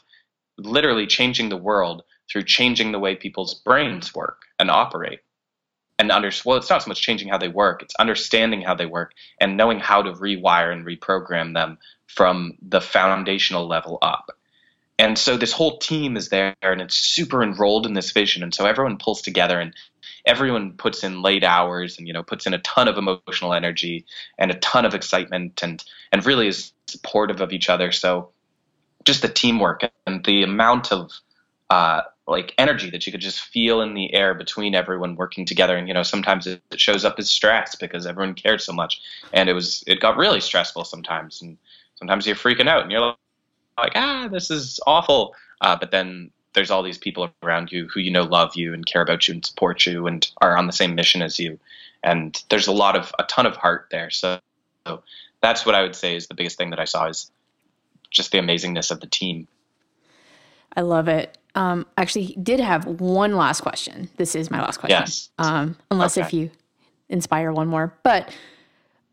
literally 0.59 1.07
changing 1.07 1.49
the 1.49 1.57
world 1.57 2.03
through 2.31 2.43
changing 2.43 2.91
the 2.91 2.99
way 2.99 3.15
people's 3.15 3.55
brains 3.55 4.13
work 4.13 4.43
and 4.59 4.69
operate 4.69 5.21
and 5.99 6.11
under 6.11 6.31
well 6.45 6.57
it's 6.57 6.69
not 6.69 6.81
so 6.81 6.87
much 6.87 7.01
changing 7.01 7.27
how 7.27 7.37
they 7.37 7.49
work 7.49 7.83
it's 7.83 7.95
understanding 7.95 8.61
how 8.61 8.73
they 8.73 8.85
work 8.85 9.11
and 9.41 9.57
knowing 9.57 9.79
how 9.79 10.01
to 10.01 10.13
rewire 10.13 10.71
and 10.71 10.85
reprogram 10.85 11.53
them 11.53 11.77
from 12.07 12.53
the 12.61 12.79
foundational 12.79 13.67
level 13.67 13.97
up 14.01 14.31
and 14.97 15.17
so 15.17 15.35
this 15.35 15.51
whole 15.51 15.77
team 15.77 16.15
is 16.15 16.29
there 16.29 16.55
and 16.61 16.81
it's 16.81 16.95
super 16.95 17.43
enrolled 17.43 17.85
in 17.85 17.93
this 17.93 18.11
vision. 18.11 18.43
And 18.43 18.53
so 18.53 18.65
everyone 18.65 18.97
pulls 18.97 19.21
together 19.21 19.59
and 19.59 19.73
everyone 20.25 20.73
puts 20.73 21.03
in 21.03 21.21
late 21.21 21.43
hours 21.43 21.97
and 21.97 22.07
you 22.07 22.13
know 22.13 22.23
puts 22.23 22.47
in 22.47 22.53
a 22.53 22.59
ton 22.59 22.87
of 22.87 22.97
emotional 22.97 23.53
energy 23.53 24.05
and 24.37 24.51
a 24.51 24.55
ton 24.55 24.85
of 24.85 24.93
excitement 24.93 25.61
and 25.63 25.83
and 26.11 26.25
really 26.25 26.47
is 26.47 26.71
supportive 26.87 27.41
of 27.41 27.51
each 27.51 27.69
other. 27.69 27.91
So 27.91 28.29
just 29.03 29.21
the 29.21 29.27
teamwork 29.27 29.81
and 30.07 30.23
the 30.23 30.43
amount 30.43 30.91
of 30.93 31.11
uh, 31.69 32.01
like 32.25 32.53
energy 32.57 32.89
that 32.91 33.05
you 33.05 33.11
could 33.11 33.21
just 33.21 33.39
feel 33.41 33.81
in 33.81 33.93
the 33.93 34.13
air 34.13 34.33
between 34.33 34.75
everyone 34.75 35.15
working 35.15 35.45
together. 35.45 35.75
And 35.75 35.89
you 35.89 35.93
know 35.93 36.03
sometimes 36.03 36.47
it, 36.47 36.61
shows 36.77 37.03
up 37.03 37.19
as 37.19 37.29
stress 37.29 37.75
because 37.75 38.05
everyone 38.05 38.33
cared 38.33 38.61
so 38.61 38.71
much. 38.71 39.01
And 39.33 39.49
it 39.49 39.53
was 39.53 39.83
it 39.87 39.99
got 39.99 40.15
really 40.15 40.39
stressful 40.39 40.85
sometimes. 40.85 41.41
And 41.41 41.57
sometimes 41.95 42.25
you're 42.25 42.37
freaking 42.37 42.69
out 42.69 42.83
and 42.83 42.91
you're 42.93 43.15
like 43.77 43.93
ah 43.95 44.27
this 44.31 44.49
is 44.49 44.79
awful 44.85 45.35
uh, 45.61 45.75
but 45.75 45.91
then 45.91 46.29
there's 46.53 46.71
all 46.71 46.83
these 46.83 46.97
people 46.97 47.29
around 47.43 47.71
you 47.71 47.87
who 47.93 47.99
you 47.99 48.11
know 48.11 48.23
love 48.23 48.55
you 48.55 48.73
and 48.73 48.85
care 48.85 49.01
about 49.01 49.27
you 49.27 49.33
and 49.33 49.45
support 49.45 49.85
you 49.85 50.07
and 50.07 50.31
are 50.41 50.57
on 50.57 50.67
the 50.67 50.73
same 50.73 50.95
mission 50.95 51.21
as 51.21 51.39
you 51.39 51.59
and 52.03 52.43
there's 52.49 52.67
a 52.67 52.71
lot 52.71 52.95
of 52.95 53.11
a 53.19 53.23
ton 53.23 53.45
of 53.45 53.55
heart 53.55 53.87
there 53.91 54.09
so, 54.09 54.39
so 54.85 55.03
that's 55.41 55.65
what 55.65 55.75
i 55.75 55.81
would 55.81 55.95
say 55.95 56.15
is 56.15 56.27
the 56.27 56.33
biggest 56.33 56.57
thing 56.57 56.69
that 56.69 56.79
i 56.79 56.85
saw 56.85 57.07
is 57.07 57.31
just 58.09 58.31
the 58.31 58.37
amazingness 58.37 58.91
of 58.91 58.99
the 58.99 59.07
team 59.07 59.47
i 60.75 60.81
love 60.81 61.07
it 61.07 61.37
um, 61.55 61.85
actually, 61.97 62.37
did 62.41 62.59
have 62.59 62.85
one 62.85 63.37
last 63.37 63.61
question. 63.61 64.09
This 64.17 64.35
is 64.35 64.51
my 64.51 64.61
last 64.61 64.77
question. 64.77 64.99
Yes. 64.99 65.29
Um, 65.39 65.77
unless 65.89 66.17
okay. 66.17 66.27
if 66.27 66.33
you 66.33 66.51
inspire 67.07 67.51
one 67.53 67.67
more, 67.67 67.93
but 68.03 68.35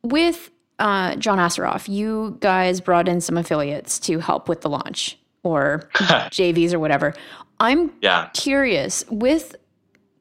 with 0.03 0.51
uh, 0.83 1.15
John 1.15 1.39
Assaraf, 1.39 1.89
you 1.89 2.37
guys 2.41 2.81
brought 2.81 3.09
in 3.09 3.21
some 3.21 3.39
affiliates 3.39 4.01
to 4.01 4.19
help 4.19 4.49
with 4.49 4.63
the 4.63 4.69
launch 4.69 5.17
or 5.45 5.89
JVs 5.95 6.75
or 6.75 6.81
whatever. 6.81 7.15
I'm 7.61 7.93
yeah. 8.03 8.31
curious 8.35 9.05
with 9.09 9.55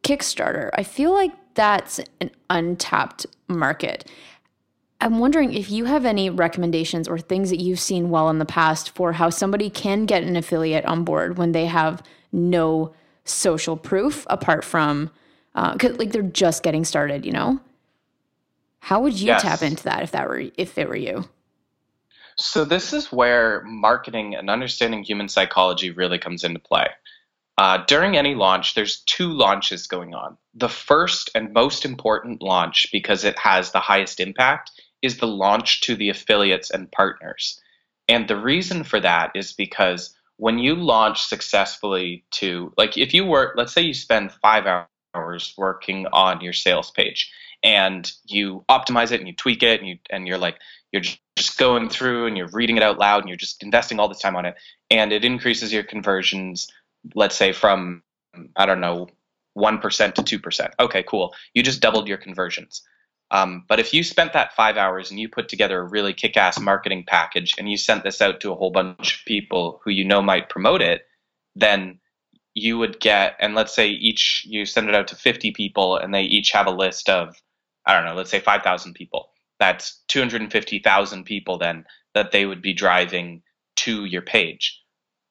Kickstarter. 0.04 0.70
I 0.76 0.84
feel 0.84 1.14
like 1.14 1.32
that's 1.56 2.00
an 2.20 2.30
untapped 2.52 3.26
market. 3.48 4.08
I'm 5.02 5.18
wondering 5.18 5.52
if 5.52 5.72
you 5.72 5.86
have 5.86 6.06
any 6.06 6.30
recommendations 6.30 7.08
or 7.08 7.18
things 7.18 7.50
that 7.50 7.60
you've 7.60 7.80
seen 7.80 8.12
well 8.12 8.30
in 8.30 8.38
the 8.38 8.46
past 8.46 8.92
for 8.92 9.14
how 9.14 9.32
somebody 9.32 9.72
can 9.72 10.06
get 10.06 10.22
an 10.24 10.36
affiliate 10.36 10.86
on 10.86 11.04
board 11.04 11.40
when 11.40 11.54
they 11.54 11.66
have 11.66 12.04
no 12.32 12.94
social 13.24 13.76
proof 13.76 14.28
apart 14.30 14.64
from 14.64 15.10
uh, 15.56 15.76
like 15.98 16.12
they're 16.12 16.22
just 16.22 16.62
getting 16.62 16.86
started, 16.86 17.26
you 17.26 17.32
know? 17.32 17.60
How 18.82 19.00
would 19.02 19.18
you 19.20 19.28
yes. 19.28 19.44
tap 19.44 19.62
into 19.62 19.84
that 19.84 20.04
if 20.04 20.12
that 20.12 20.28
were 20.28 20.44
if 20.58 20.78
it 20.78 20.90
were 20.90 20.96
you? 20.96 21.24
So 22.38 22.66
this 22.66 22.94
is 22.94 23.12
where 23.12 23.62
marketing 23.64 24.36
and 24.36 24.50
understanding 24.50 25.04
human 25.04 25.30
psychology 25.30 25.92
really 25.92 26.18
comes 26.18 26.44
into 26.44 26.60
play. 26.60 26.88
Uh, 27.60 27.84
during 27.86 28.18
any 28.18 28.34
launch, 28.34 28.74
there's 28.74 29.02
two 29.02 29.30
launches 29.32 29.86
going 29.86 30.16
on. 30.16 30.36
The 30.56 30.68
first 30.68 31.30
and 31.36 31.54
most 31.54 31.86
important 31.86 32.42
launch, 32.42 32.88
because 32.92 33.24
it 33.24 33.38
has 33.38 33.72
the 33.72 33.80
highest 33.80 34.20
impact, 34.20 34.72
is 35.04 35.18
the 35.18 35.28
launch 35.28 35.82
to 35.82 35.96
the 35.96 36.10
affiliates 36.10 36.72
and 36.72 36.92
partners. 36.92 37.62
And 38.08 38.28
the 38.28 38.36
reason 38.36 38.84
for 38.84 39.00
that 39.00 39.32
is 39.36 39.54
because 39.54 40.16
when 40.38 40.58
you 40.58 40.74
launch 40.74 41.22
successfully 41.22 42.26
to, 42.32 42.74
like, 42.78 42.98
if 42.98 43.14
you 43.14 43.26
work, 43.26 43.54
let's 43.56 43.74
say 43.74 43.82
you 43.82 43.94
spend 43.94 44.32
five 44.32 44.66
hours 45.14 45.54
working 45.56 46.08
on 46.12 46.42
your 46.42 46.54
sales 46.54 46.90
page 46.90 47.32
and 47.64 48.12
you 48.26 48.66
optimize 48.70 49.12
it 49.12 49.20
and 49.20 49.28
you 49.28 49.36
tweak 49.36 49.64
it 49.64 49.80
and 49.80 49.88
you 49.88 49.98
and 50.10 50.28
you're 50.28 50.38
like 50.38 50.58
you're 50.92 51.04
just 51.36 51.58
going 51.58 51.90
through 51.90 52.28
and 52.28 52.38
you're 52.38 52.50
reading 52.50 52.78
it 52.78 52.84
out 52.84 52.98
loud 53.00 53.22
and 53.22 53.30
you're 53.30 53.38
just 53.38 53.64
investing 53.64 54.00
all 54.00 54.08
this 54.10 54.20
time 54.20 54.36
on 54.36 54.46
it. 54.46 54.56
And 54.90 55.14
it 55.14 55.24
increases 55.24 55.72
your 55.72 55.84
conversions 55.84 56.68
let's 57.16 57.36
say 57.36 57.52
from 57.52 58.04
i 58.56 58.66
don't 58.66 58.80
know 58.80 59.08
1% 59.58 60.14
to 60.14 60.40
2% 60.40 60.72
okay 60.80 61.04
cool. 61.04 61.34
You 61.54 61.64
just 61.64 61.82
doubled 61.82 62.08
your 62.08 62.18
conversions. 62.18 62.82
Um, 63.32 63.64
but 63.68 63.80
if 63.80 63.94
you 63.94 64.04
spent 64.04 64.34
that 64.34 64.56
five 64.56 64.76
hours 64.76 65.10
and 65.10 65.20
you 65.20 65.30
put 65.30 65.48
together 65.48 65.80
a 65.80 65.88
really 65.88 66.14
kick 66.14 66.36
ass 66.36 66.60
marketing 66.60 67.06
package 67.08 67.56
and 67.58 67.70
you 67.70 67.78
sent 67.78 68.04
this 68.04 68.22
out 68.22 68.42
to 68.42 68.52
a 68.52 68.56
whole 68.56 68.72
bunch 68.72 69.20
of 69.20 69.26
people 69.26 69.80
who 69.84 69.92
you 69.92 70.04
know 70.04 70.22
might 70.22 70.50
promote 70.50 70.82
it, 70.82 71.08
then 71.56 72.00
you 72.54 72.78
would 72.78 73.00
get, 73.00 73.38
and 73.40 73.56
let's 73.56 73.74
say 73.74 73.88
each, 73.88 74.46
you 74.46 74.66
send 74.66 74.90
it 74.90 74.96
out 74.96 75.08
to 75.08 75.16
50 75.16 75.52
people 75.52 75.96
and 75.96 76.14
they 76.14 76.24
each 76.24 76.52
have 76.52 76.68
a 76.68 76.72
list 76.72 77.08
of, 77.08 77.36
I 77.86 77.94
don't 77.96 78.06
know, 78.06 78.16
let's 78.16 78.32
say 78.32 78.40
5,000 78.40 78.94
people. 78.94 79.30
That's 79.60 80.04
250,000 80.08 81.24
people 81.24 81.58
then 81.58 81.86
that 82.14 82.32
they 82.32 82.46
would 82.46 82.62
be 82.62 82.74
driving 82.74 83.44
to 83.78 84.06
your 84.06 84.22
page. 84.24 84.80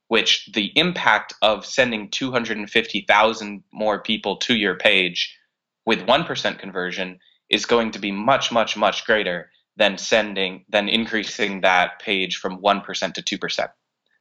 which 0.09 0.51
the 0.55 0.73
impact 0.77 1.35
of 1.41 1.65
sending 1.65 2.11
250,000 2.11 3.63
more 3.73 4.03
people 4.03 4.37
to 4.39 4.57
your 4.57 4.75
page 4.75 5.39
with 5.87 6.01
1% 6.01 6.59
conversion 6.59 7.17
is 7.49 7.65
going 7.65 7.93
to 7.93 8.01
be 8.01 8.11
much, 8.11 8.51
much, 8.51 8.77
much 8.77 9.07
greater 9.07 9.53
than 9.77 9.97
sending, 9.97 10.65
than 10.69 10.89
increasing 10.89 11.61
that 11.61 12.01
page 12.01 12.39
from 12.39 12.61
1% 12.61 13.15
to 13.15 13.23
2%. 13.39 13.69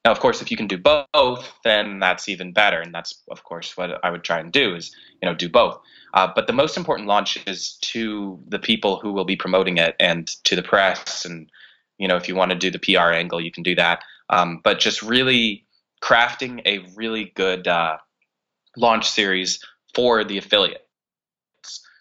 Now, 0.06 0.12
of 0.12 0.20
course, 0.20 0.42
if 0.42 0.50
you 0.50 0.56
can 0.56 0.68
do 0.68 0.78
both, 0.78 1.52
then 1.64 2.00
that's 2.00 2.30
even 2.30 2.54
better. 2.54 2.80
And 2.80 2.94
that's, 2.94 3.22
of 3.30 3.44
course, 3.44 3.76
what 3.76 4.04
I 4.04 4.10
would 4.10 4.24
try 4.24 4.40
and 4.40 4.52
do 4.52 4.76
is, 4.76 4.96
you 5.22 5.28
know, 5.28 5.36
do 5.36 5.50
both. 5.50 5.80
Uh, 6.14 6.28
but 6.34 6.48
the 6.48 6.54
most 6.54 6.78
important 6.78 7.08
launch 7.08 7.38
is 7.46 7.74
to 7.82 8.40
the 8.48 8.60
people 8.60 9.00
who 9.00 9.12
will 9.12 9.26
be 9.26 9.36
promoting 9.36 9.78
it 9.78 9.96
and 10.00 10.28
to 10.46 10.56
the 10.56 10.64
press. 10.64 11.26
And, 11.26 11.50
you 11.98 12.08
know, 12.08 12.16
if 12.16 12.28
you 12.28 12.36
want 12.36 12.52
to 12.52 12.58
do 12.58 12.72
the 12.72 12.80
PR 12.80 13.12
angle, 13.12 13.42
you 13.42 13.52
can 13.52 13.64
do 13.64 13.76
that. 13.76 14.04
Um, 14.30 14.62
but 14.64 14.80
just 14.80 15.02
really 15.02 15.66
crafting 16.02 16.62
a 16.66 16.80
really 16.96 17.32
good 17.36 17.68
uh, 17.68 17.98
launch 18.78 19.10
series 19.10 19.60
for 19.94 20.24
the 20.24 20.38
affiliates. 20.38 20.82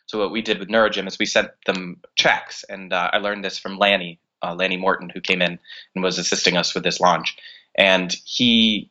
So 0.07 0.19
what 0.19 0.31
we 0.31 0.41
did 0.41 0.59
with 0.59 0.69
Neurogym 0.69 1.07
is 1.07 1.19
we 1.19 1.27
sent 1.27 1.51
them 1.67 2.01
checks, 2.17 2.65
and 2.69 2.93
uh, 2.93 3.11
I 3.13 3.19
learned 3.19 3.45
this 3.45 3.59
from 3.59 3.77
Lanny, 3.77 4.19
uh, 4.43 4.55
Lanny 4.55 4.77
Morton, 4.77 5.11
who 5.11 5.21
came 5.21 5.43
in 5.43 5.59
and 5.95 6.05
was 6.05 6.19
assisting 6.19 6.57
us 6.57 6.75
with 6.75 6.85
this 6.85 7.01
launch. 7.01 7.37
And 7.79 8.15
he 8.25 8.91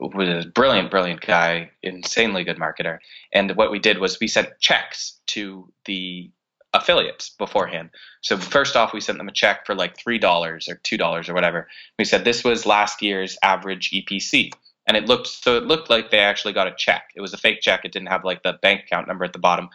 was 0.00 0.44
a 0.44 0.48
brilliant, 0.48 0.90
brilliant 0.90 1.20
guy, 1.20 1.70
insanely 1.82 2.44
good 2.44 2.58
marketer. 2.58 2.98
And 3.32 3.52
what 3.52 3.70
we 3.70 3.78
did 3.78 3.98
was 3.98 4.18
we 4.20 4.26
sent 4.26 4.58
checks 4.60 5.20
to 5.28 5.72
the 5.86 6.30
affiliates 6.74 7.30
beforehand. 7.30 7.90
So 8.20 8.36
first 8.36 8.76
off, 8.76 8.92
we 8.92 9.00
sent 9.00 9.18
them 9.18 9.28
a 9.28 9.32
check 9.32 9.64
for 9.64 9.74
like 9.74 9.96
three 9.96 10.18
dollars 10.18 10.68
or 10.68 10.80
two 10.82 10.96
dollars 10.96 11.28
or 11.28 11.34
whatever. 11.34 11.68
We 11.98 12.04
said 12.04 12.24
this 12.24 12.42
was 12.42 12.66
last 12.66 13.00
year's 13.00 13.38
average 13.42 13.92
EPC, 13.92 14.50
and 14.88 14.96
it 14.96 15.06
looked 15.06 15.28
so 15.28 15.56
it 15.56 15.64
looked 15.64 15.88
like 15.88 16.10
they 16.10 16.18
actually 16.18 16.52
got 16.52 16.66
a 16.66 16.74
check. 16.76 17.10
It 17.14 17.20
was 17.20 17.32
a 17.32 17.38
fake 17.38 17.60
check. 17.60 17.84
It 17.84 17.92
didn't 17.92 18.08
have 18.08 18.24
like 18.24 18.42
the 18.42 18.58
bank 18.60 18.82
account 18.82 19.06
number 19.06 19.24
at 19.24 19.32
the 19.32 19.38
bottom. 19.38 19.68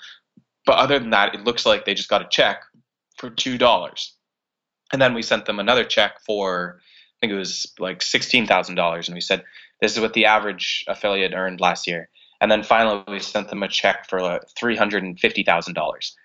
But 0.65 0.77
other 0.77 0.99
than 0.99 1.11
that, 1.11 1.33
it 1.33 1.45
looks 1.45 1.65
like 1.65 1.85
they 1.85 1.93
just 1.93 2.09
got 2.09 2.21
a 2.21 2.27
check 2.29 2.61
for 3.17 3.29
two 3.29 3.57
dollars. 3.57 4.13
And 4.91 5.01
then 5.01 5.13
we 5.13 5.21
sent 5.21 5.45
them 5.45 5.59
another 5.59 5.85
check 5.85 6.19
for 6.25 6.81
I 7.19 7.25
think 7.27 7.33
it 7.33 7.37
was 7.37 7.73
like 7.79 8.01
sixteen 8.01 8.47
thousand 8.47 8.75
dollars, 8.75 9.09
and 9.09 9.15
we 9.15 9.21
said 9.21 9.43
this 9.81 9.93
is 9.95 9.99
what 9.99 10.13
the 10.13 10.25
average 10.25 10.85
affiliate 10.87 11.33
earned 11.33 11.59
last 11.59 11.85
year. 11.85 12.09
And 12.39 12.49
then 12.49 12.63
finally, 12.63 13.03
we 13.09 13.19
sent 13.19 13.49
them 13.49 13.63
a 13.63 13.67
check 13.67 14.09
for 14.09 14.21
like 14.21 14.43
three 14.57 14.77
hundred 14.77 15.03
and 15.03 15.19
fifty 15.19 15.43
thousand 15.43 15.73
dollars, 15.73 16.15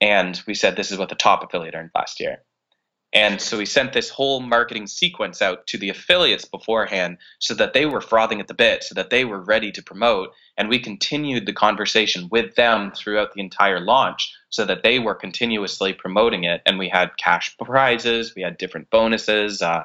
and 0.00 0.40
we 0.46 0.54
said 0.54 0.76
this 0.76 0.92
is 0.92 0.98
what 0.98 1.08
the 1.08 1.16
top 1.16 1.42
affiliate 1.42 1.74
earned 1.74 1.90
last 1.94 2.20
year. 2.20 2.44
And 3.12 3.40
so 3.40 3.58
we 3.58 3.66
sent 3.66 3.92
this 3.92 4.10
whole 4.10 4.40
marketing 4.40 4.88
sequence 4.88 5.40
out 5.40 5.66
to 5.68 5.78
the 5.78 5.88
affiliates 5.88 6.44
beforehand 6.44 7.18
so 7.38 7.54
that 7.54 7.72
they 7.72 7.86
were 7.86 8.00
frothing 8.00 8.40
at 8.40 8.48
the 8.48 8.54
bit, 8.54 8.82
so 8.82 8.94
that 8.94 9.10
they 9.10 9.24
were 9.24 9.40
ready 9.40 9.70
to 9.72 9.82
promote. 9.82 10.30
And 10.56 10.68
we 10.68 10.78
continued 10.78 11.46
the 11.46 11.52
conversation 11.52 12.28
with 12.30 12.54
them 12.54 12.92
throughout 12.92 13.32
the 13.32 13.40
entire 13.40 13.80
launch 13.80 14.32
so 14.50 14.64
that 14.64 14.82
they 14.82 14.98
were 14.98 15.14
continuously 15.14 15.92
promoting 15.92 16.44
it. 16.44 16.62
And 16.64 16.78
we 16.78 16.88
had 16.88 17.16
cash 17.16 17.56
prizes, 17.58 18.34
we 18.34 18.42
had 18.42 18.56
different 18.56 18.90
bonuses. 18.90 19.62
Uh, 19.62 19.82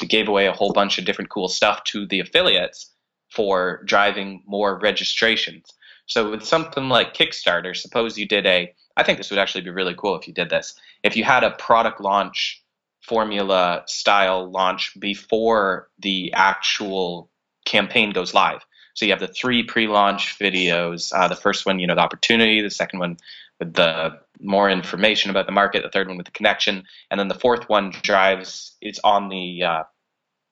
we 0.00 0.06
gave 0.06 0.28
away 0.28 0.46
a 0.46 0.52
whole 0.52 0.72
bunch 0.72 0.98
of 0.98 1.04
different 1.04 1.30
cool 1.30 1.48
stuff 1.48 1.84
to 1.84 2.06
the 2.06 2.20
affiliates 2.20 2.90
for 3.30 3.82
driving 3.84 4.42
more 4.46 4.78
registrations. 4.78 5.72
So 6.06 6.30
with 6.30 6.44
something 6.44 6.88
like 6.88 7.14
Kickstarter, 7.14 7.74
suppose 7.74 8.18
you 8.18 8.26
did 8.26 8.46
a 8.46 8.74
I 8.96 9.02
think 9.02 9.18
this 9.18 9.30
would 9.30 9.38
actually 9.38 9.62
be 9.62 9.70
really 9.70 9.94
cool 9.94 10.16
if 10.16 10.28
you 10.28 10.34
did 10.34 10.50
this. 10.50 10.74
If 11.02 11.16
you 11.16 11.24
had 11.24 11.44
a 11.44 11.52
product 11.52 12.00
launch 12.00 12.62
formula 13.00 13.82
style 13.86 14.50
launch 14.50 14.92
before 14.98 15.88
the 15.98 16.32
actual 16.34 17.30
campaign 17.64 18.10
goes 18.10 18.34
live. 18.34 18.64
So 18.94 19.06
you 19.06 19.12
have 19.12 19.20
the 19.20 19.28
three 19.28 19.62
pre-launch 19.62 20.38
videos. 20.38 21.12
Uh, 21.14 21.28
the 21.28 21.36
first 21.36 21.66
one, 21.66 21.78
you 21.78 21.86
know, 21.86 21.94
the 21.94 22.00
opportunity. 22.00 22.60
The 22.60 22.70
second 22.70 22.98
one 22.98 23.16
with 23.58 23.74
the 23.74 24.18
more 24.40 24.68
information 24.68 25.30
about 25.30 25.46
the 25.46 25.52
market. 25.52 25.82
The 25.82 25.90
third 25.90 26.08
one 26.08 26.16
with 26.16 26.26
the 26.26 26.32
connection, 26.32 26.84
and 27.10 27.18
then 27.18 27.28
the 27.28 27.34
fourth 27.34 27.68
one 27.68 27.92
drives. 28.02 28.76
It's 28.80 29.00
on 29.04 29.28
the 29.28 29.62
uh, 29.62 29.82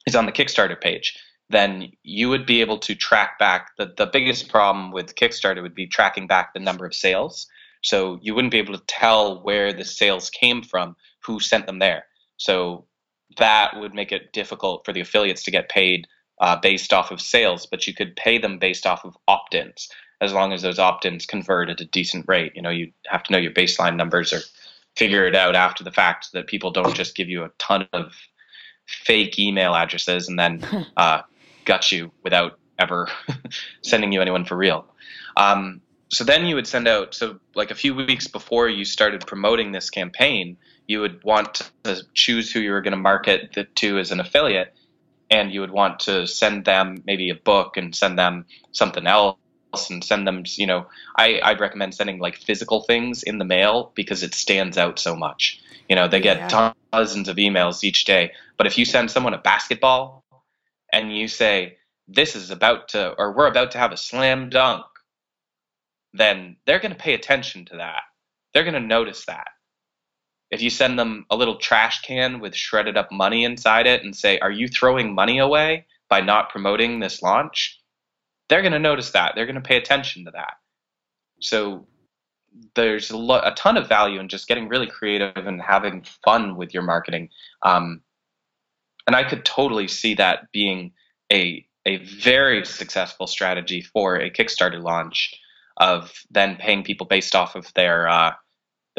is 0.07 0.15
on 0.15 0.27
the 0.27 0.33
Kickstarter 0.33 0.81
page. 0.81 1.19
Then 1.49 1.93
you 2.05 2.29
would 2.29 2.47
be 2.47 2.61
able 2.61 2.79
to 2.79 2.95
track 2.95 3.39
back. 3.39 3.71
The 3.77 3.93
the 3.97 4.07
biggest 4.07 4.49
problem 4.49 4.93
with 4.93 5.17
Kickstarter 5.17 5.63
would 5.63 5.75
be 5.75 5.87
tracking 5.87 6.27
back 6.27 6.55
the 6.55 6.61
number 6.61 6.87
of 6.87 6.95
sales. 6.95 7.47
So 7.83 8.19
you 8.23 8.35
wouldn't 8.35 8.53
be 8.53 8.59
able 8.59 8.77
to 8.77 8.85
tell 8.87 9.43
where 9.43 9.73
the 9.73 9.85
sales 9.85 10.31
came 10.31 10.63
from, 10.63 10.97
who 11.25 11.41
sent 11.41 11.67
them 11.67 11.79
there. 11.79 12.05
So 12.37 12.87
that 13.39 13.79
would 13.79 13.95
make 13.95 14.13
it 14.13 14.33
difficult 14.33 14.85
for 14.85 14.93
the 14.93 15.01
affiliates 15.01 15.45
to 15.45 15.51
get 15.51 15.69
paid 15.69 16.07
uh, 16.41 16.57
based 16.57 16.93
off 16.93 17.11
of 17.11 17.21
sales, 17.21 17.67
but 17.67 17.87
you 17.87 17.95
could 17.95 18.17
pay 18.17 18.39
them 18.39 18.59
based 18.59 18.87
off 18.87 19.05
of 19.05 19.17
opt-ins 19.29 19.89
as 20.21 20.33
long 20.33 20.53
as 20.53 20.63
those 20.63 20.79
opt-ins 20.79 21.27
convert 21.27 21.71
at 21.71 21.81
a 21.81 21.85
decent 21.87 22.27
rate. 22.29 22.53
You 22.55 22.63
know, 22.63 22.71
you 22.71 22.93
have 23.07 23.23
to 23.25 23.33
know 23.33 23.39
your 23.39 23.53
baseline 23.53 23.97
numbers 23.97 24.33
or 24.33 24.41
figure 24.97 25.27
it 25.27 25.37
out 25.37 25.55
after 25.55 25.85
the 25.85 25.91
fact 25.93 26.27
so 26.27 26.39
that 26.39 26.47
people 26.47 26.71
don't 26.71 26.95
just 26.95 27.15
give 27.15 27.29
you 27.29 27.45
a 27.45 27.51
ton 27.59 27.87
of 27.93 28.15
fake 28.87 29.39
email 29.39 29.75
addresses 29.75 30.29
and 30.29 30.39
then 30.39 30.87
uh, 30.97 31.23
gut 31.65 31.91
you 31.93 32.11
without 32.23 32.59
ever 32.79 33.09
sending 33.83 34.13
you 34.13 34.21
anyone 34.21 34.45
for 34.45 34.57
real. 34.57 34.87
Um, 35.37 35.81
so 36.09 36.25
then 36.25 36.47
you 36.47 36.57
would 36.57 36.67
send 36.67 36.89
out 36.89 37.15
so 37.15 37.39
like 37.55 37.71
a 37.71 37.75
few 37.75 37.95
weeks 37.95 38.27
before 38.27 38.69
you 38.69 38.85
started 38.85 39.27
promoting 39.27 39.73
this 39.73 39.91
campaign 39.91 40.57
you 40.87 41.01
would 41.01 41.23
want 41.23 41.71
to 41.85 42.03
choose 42.15 42.51
who 42.51 42.59
you 42.59 42.73
were 42.73 42.81
going 42.81 42.91
to 42.91 42.97
market 42.97 43.53
the, 43.55 43.63
to 43.63 43.99
as 43.99 44.11
an 44.11 44.19
affiliate 44.19 44.75
and 45.31 45.53
you 45.53 45.61
would 45.61 45.71
want 45.71 46.01
to 46.01 46.27
send 46.27 46.65
them 46.65 47.03
maybe 47.07 47.31
a 47.31 47.35
book 47.35 47.77
and 47.77 47.95
send 47.95 48.19
them 48.19 48.47
something 48.73 49.07
else 49.07 49.37
and 49.91 50.03
send 50.03 50.27
them 50.27 50.43
you 50.57 50.67
know 50.67 50.87
I, 51.17 51.41
i'd 51.45 51.61
recommend 51.61 51.95
sending 51.95 52.19
like 52.19 52.37
physical 52.37 52.83
things 52.83 53.23
in 53.23 53.39
the 53.39 53.45
mail 53.45 53.93
because 53.95 54.23
it 54.23 54.35
stands 54.35 54.77
out 54.77 54.99
so 54.99 55.15
much 55.15 55.61
you 55.89 55.95
know 55.95 56.09
they 56.09 56.21
get 56.21 56.51
yeah. 56.51 56.73
dozens 56.93 57.29
of 57.29 57.37
emails 57.37 57.85
each 57.85 58.05
day 58.05 58.33
but 58.57 58.67
if 58.67 58.79
you 58.79 58.85
send 58.85 59.11
someone 59.11 59.35
a 59.35 59.39
basketball 59.39 60.25
and 60.93 61.17
you 61.17 61.29
say 61.29 61.77
this 62.09 62.35
is 62.35 62.51
about 62.51 62.89
to 62.89 63.13
or 63.17 63.33
we're 63.33 63.47
about 63.47 63.71
to 63.71 63.79
have 63.79 63.93
a 63.93 63.97
slam 63.97 64.51
dunk 64.51 64.85
then 66.13 66.57
they're 66.67 66.79
going 66.79 66.93
to 66.93 66.99
pay 66.99 67.15
attention 67.15 67.65
to 67.67 67.77
that. 67.77 68.03
They're 68.53 68.65
going 68.65 68.75
to 68.75 68.81
notice 68.81 69.27
that. 69.27 69.49
If 70.51 70.61
you 70.63 70.71
send 70.71 70.99
them 70.99 71.27
a 71.31 71.37
little 71.37 71.57
trash 71.57 72.03
can 72.03 72.41
with 72.41 72.55
shredded 72.55 72.97
up 72.97 73.13
money 73.13 73.45
inside 73.45 73.87
it 73.87 74.03
and 74.03 74.15
say, 74.15 74.39
Are 74.41 74.51
you 74.51 74.69
throwing 74.69 75.15
money 75.15 75.39
away 75.39 75.87
by 76.09 76.21
not 76.21 76.51
promoting 76.51 76.99
this 76.99 77.23
launch? 77.23 77.81
They're 78.49 78.63
going 78.63 78.73
to 78.73 78.79
notice 78.81 79.13
that. 79.13 79.33
They're 79.35 79.47
going 79.47 79.55
to 79.55 79.61
pay 79.61 79.77
attention 79.77 80.25
to 80.25 80.33
that. 80.33 80.55
So 81.41 81.87
there's 82.75 83.11
a, 83.11 83.17
lo- 83.17 83.43
a, 83.45 83.53
ton 83.53 83.77
of 83.77 83.89
value 83.89 84.19
in 84.19 84.29
just 84.29 84.49
getting 84.49 84.69
really 84.69 84.89
creative 84.89 85.47
and 85.47 85.63
having 85.63 86.05
fun 86.25 86.57
with 86.57 86.75
your 86.75 86.83
marketing. 86.83 87.31
Um, 87.63 88.03
and 89.07 89.15
I 89.15 89.25
could 89.25 89.45
totally 89.45 89.89
see 89.89 90.15
that 90.15 90.51
being 90.53 90.93
a, 91.33 91.65
a 91.87 91.99
very 91.99 92.65
successful 92.65 93.27
strategy 93.27 93.81
for 93.81 94.17
a 94.17 94.31
Kickstarter 94.31 94.83
launch 94.83 95.33
of 95.77 96.13
then 96.31 96.57
paying 96.57 96.83
people 96.83 97.07
based 97.07 97.35
off 97.35 97.55
of 97.55 97.73
their 97.75 98.09
uh, 98.09 98.33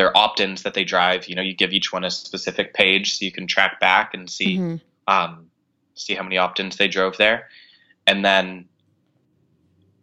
their 0.02 0.18
opt-ins 0.18 0.64
that 0.64 0.74
they 0.74 0.84
drive. 0.84 1.28
You 1.28 1.36
know, 1.36 1.44
you 1.44 1.54
give 1.54 1.74
each 1.74 1.94
one 1.94 2.04
a 2.04 2.10
specific 2.10 2.74
page 2.74 3.20
so 3.20 3.24
you 3.24 3.32
can 3.32 3.46
track 3.46 3.80
back 3.80 4.16
and 4.16 4.28
see 4.28 4.58
mm-hmm. 4.58 4.76
um, 5.08 5.46
see 5.94 6.16
how 6.16 6.24
many 6.24 6.40
opt-ins 6.40 6.78
they 6.78 6.88
drove 6.88 7.18
there, 7.18 7.50
and 8.08 8.26
then 8.26 8.66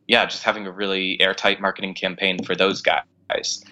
yeah, 0.06 0.24
just 0.24 0.44
having 0.44 0.68
a 0.68 0.70
really 0.70 1.20
airtight 1.20 1.60
marketing 1.60 1.94
campaign 1.94 2.44
for 2.44 2.54
those 2.54 2.80
guys. 2.80 3.64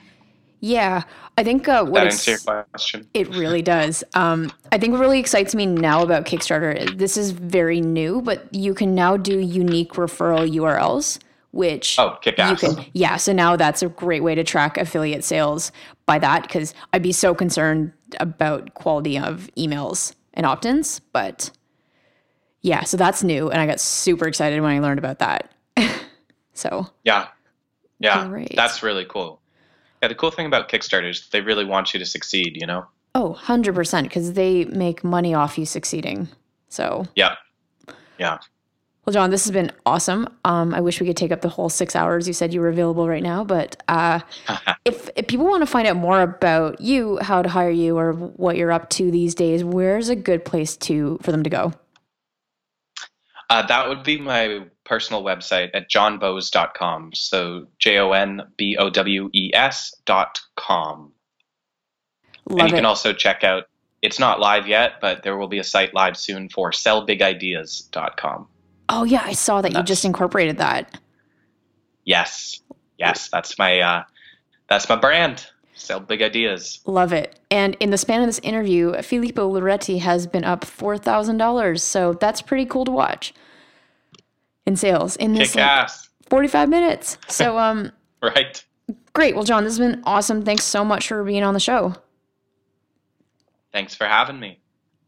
Yeah, 0.59 1.05
I 1.39 1.45
think 1.45 1.68
uh, 1.68 1.85
what 1.85 2.01
that 2.01 2.07
answer 2.12 2.33
your 2.33 2.64
question. 2.72 3.09
It 3.14 3.29
really 3.29 3.62
does. 3.62 4.03
Um, 4.14 4.51
I 4.72 4.79
think 4.79 4.95
what 4.95 5.01
really 5.01 5.20
excites 5.20 5.55
me 5.55 5.64
now 5.66 6.03
about 6.03 6.24
Kickstarter. 6.24 6.99
This 6.99 7.16
is 7.16 7.31
very 7.31 7.81
new, 7.81 8.20
but 8.20 8.53
you 8.53 8.74
can 8.74 8.97
now 8.97 9.16
do 9.16 9.39
unique 9.39 9.93
referral 9.93 10.51
URLs 10.51 11.20
which 11.57 11.99
oh, 11.99 12.18
kick 12.20 12.39
ass. 12.39 12.62
you 12.62 12.74
can 12.74 12.85
yeah 12.93 13.16
so 13.16 13.33
now 13.33 13.57
that's 13.57 13.83
a 13.83 13.89
great 13.89 14.22
way 14.22 14.35
to 14.35 14.45
track 14.45 14.77
affiliate 14.77 15.24
sales 15.24 15.72
by 16.07 16.18
that 16.18 16.42
because 16.42 16.72
i'd 16.92 17.02
be 17.02 17.12
so 17.12 17.34
concerned 17.34 17.92
about 18.20 18.74
quality 18.74 19.18
of 19.18 19.50
emails 19.59 20.14
and 20.34 20.46
opt-ins 20.46 21.00
but 21.12 21.50
yeah 22.62 22.82
so 22.84 22.96
that's 22.96 23.22
new 23.22 23.50
and 23.50 23.61
i 23.61 23.66
got 23.66 23.80
super 23.80 24.26
excited 24.26 24.61
when 24.61 24.72
i 24.72 24.78
learned 24.78 24.98
about 24.98 25.18
that. 25.18 25.52
So 26.57 26.88
yeah. 27.04 27.28
Yeah 27.98 28.26
great. 28.28 28.57
that's 28.57 28.82
really 28.82 29.04
cool. 29.04 29.42
Yeah 30.00 30.09
the 30.09 30.14
cool 30.14 30.30
thing 30.30 30.46
about 30.46 30.70
kickstarter 30.70 31.11
is 31.11 31.28
they 31.28 31.42
really 31.42 31.66
want 31.66 31.92
you 31.92 32.00
to 32.00 32.07
succeed 32.07 32.57
you 32.59 32.66
know? 32.66 32.86
Oh 33.14 33.38
100% 33.38 34.02
because 34.04 34.32
they 34.32 34.64
make 34.64 35.04
money 35.04 35.34
off 35.34 35.59
you 35.59 35.66
succeeding 35.66 36.28
so 36.68 37.07
yeah. 37.14 37.34
Yeah 38.18 38.38
well, 39.07 39.12
John, 39.12 39.30
this 39.30 39.44
has 39.44 39.52
been 39.52 39.70
awesome. 39.86 40.28
Um, 40.44 40.74
I 40.74 40.80
wish 40.80 41.00
we 41.00 41.07
could 41.07 41.16
take 41.16 41.30
up 41.30 41.40
the 41.40 41.48
whole 41.48 41.68
six 41.68 41.94
hours. 41.94 42.26
You 42.26 42.34
said 42.34 42.52
you 42.52 42.61
were 42.61 42.68
available 42.68 43.09
right 43.09 43.22
now, 43.22 43.44
but 43.44 43.80
uh, 43.86 44.18
if, 44.84 45.09
if 45.14 45.28
people 45.28 45.46
want 45.46 45.62
to 45.62 45.66
find 45.66 45.86
out 45.86 45.96
more 45.96 46.20
about 46.22 46.80
you, 46.80 47.16
how 47.22 47.40
to 47.40 47.48
hire 47.48 47.70
you, 47.70 47.96
or 47.96 48.12
what 48.14 48.57
you're 48.57 48.72
up 48.72 48.90
to 48.90 49.12
these 49.12 49.36
days, 49.36 49.62
where's 49.62 50.09
a 50.09 50.16
good 50.16 50.44
place 50.44 50.76
to 50.78 51.18
for 51.22 51.30
them 51.30 51.44
to 51.44 51.50
go? 51.50 51.72
Uh, 53.48 53.64
that 53.64 53.88
would 53.88 54.02
be 54.02 54.18
my 54.18 54.64
personal 54.82 55.22
website 55.22 55.70
at 55.72 55.88
jonbowes.com. 55.88 57.12
So 57.14 57.68
J 57.78 57.98
O 57.98 58.11
N 58.11 58.42
B 58.57 58.76
O 58.76 58.90
W 58.90 59.30
E 59.32 59.52
S 59.54 59.94
dot 60.04 60.40
com. 60.57 61.12
Love 62.48 62.61
and 62.61 62.68
you 62.70 62.74
it. 62.74 62.78
can 62.78 62.84
also 62.84 63.12
check 63.12 63.44
out, 63.44 63.64
it's 64.02 64.18
not 64.18 64.40
live 64.40 64.66
yet, 64.66 64.94
but 65.00 65.22
there 65.22 65.36
will 65.36 65.48
be 65.48 65.59
a 65.59 65.64
site 65.64 65.94
live 65.94 66.16
soon 66.16 66.48
for 66.48 66.72
sellbigideas.com. 66.72 68.48
oh 68.89 69.05
yeah, 69.05 69.22
I 69.24 69.32
saw 69.32 69.61
that 69.62 69.72
you 69.72 69.82
just 69.82 70.05
incorporated 70.05 70.59
that. 70.59 70.99
Yes. 72.05 72.61
Yes, 72.99 73.28
that's 73.28 73.59
my 73.59 73.80
uh, 73.80 74.05
that's 74.68 74.89
my 74.89 74.97
brand. 74.97 75.47
Sell 75.74 76.01
big 76.01 76.22
ideas. 76.22 76.80
Love 76.87 77.12
it. 77.12 77.39
And 77.51 77.76
in 77.80 77.91
the 77.91 77.99
span 77.99 78.22
of 78.22 78.26
this 78.26 78.39
interview, 78.39 78.95
Filippo 79.03 79.53
Loretti 79.53 79.99
has 79.99 80.26
been 80.26 80.45
up 80.45 80.64
four 80.64 80.97
thousand 80.97 81.37
dollars. 81.37 81.82
So 81.82 82.14
that's 82.14 82.41
pretty 82.41 82.64
cool 82.64 82.84
to 82.87 82.91
watch 82.91 83.34
in 84.64 84.76
sales 84.76 85.16
in 85.16 85.34
this 85.34 85.55
ass. 85.57 86.09
forty-five 86.30 86.68
minutes. 86.68 87.18
So 87.28 87.59
um, 87.59 87.93
Right. 88.22 88.64
great. 89.12 89.34
Well, 89.34 89.45
John, 89.45 89.64
this 89.64 89.76
has 89.76 89.78
been 89.78 90.03
awesome. 90.07 90.43
Thanks 90.43 90.64
so 90.64 90.84
much 90.84 91.09
for 91.09 91.22
being 91.22 91.43
on 91.43 91.53
the 91.53 91.61
show. 91.61 91.95
Thanks 93.72 93.95
for 93.95 94.07
having 94.07 94.41
me. 94.41 94.59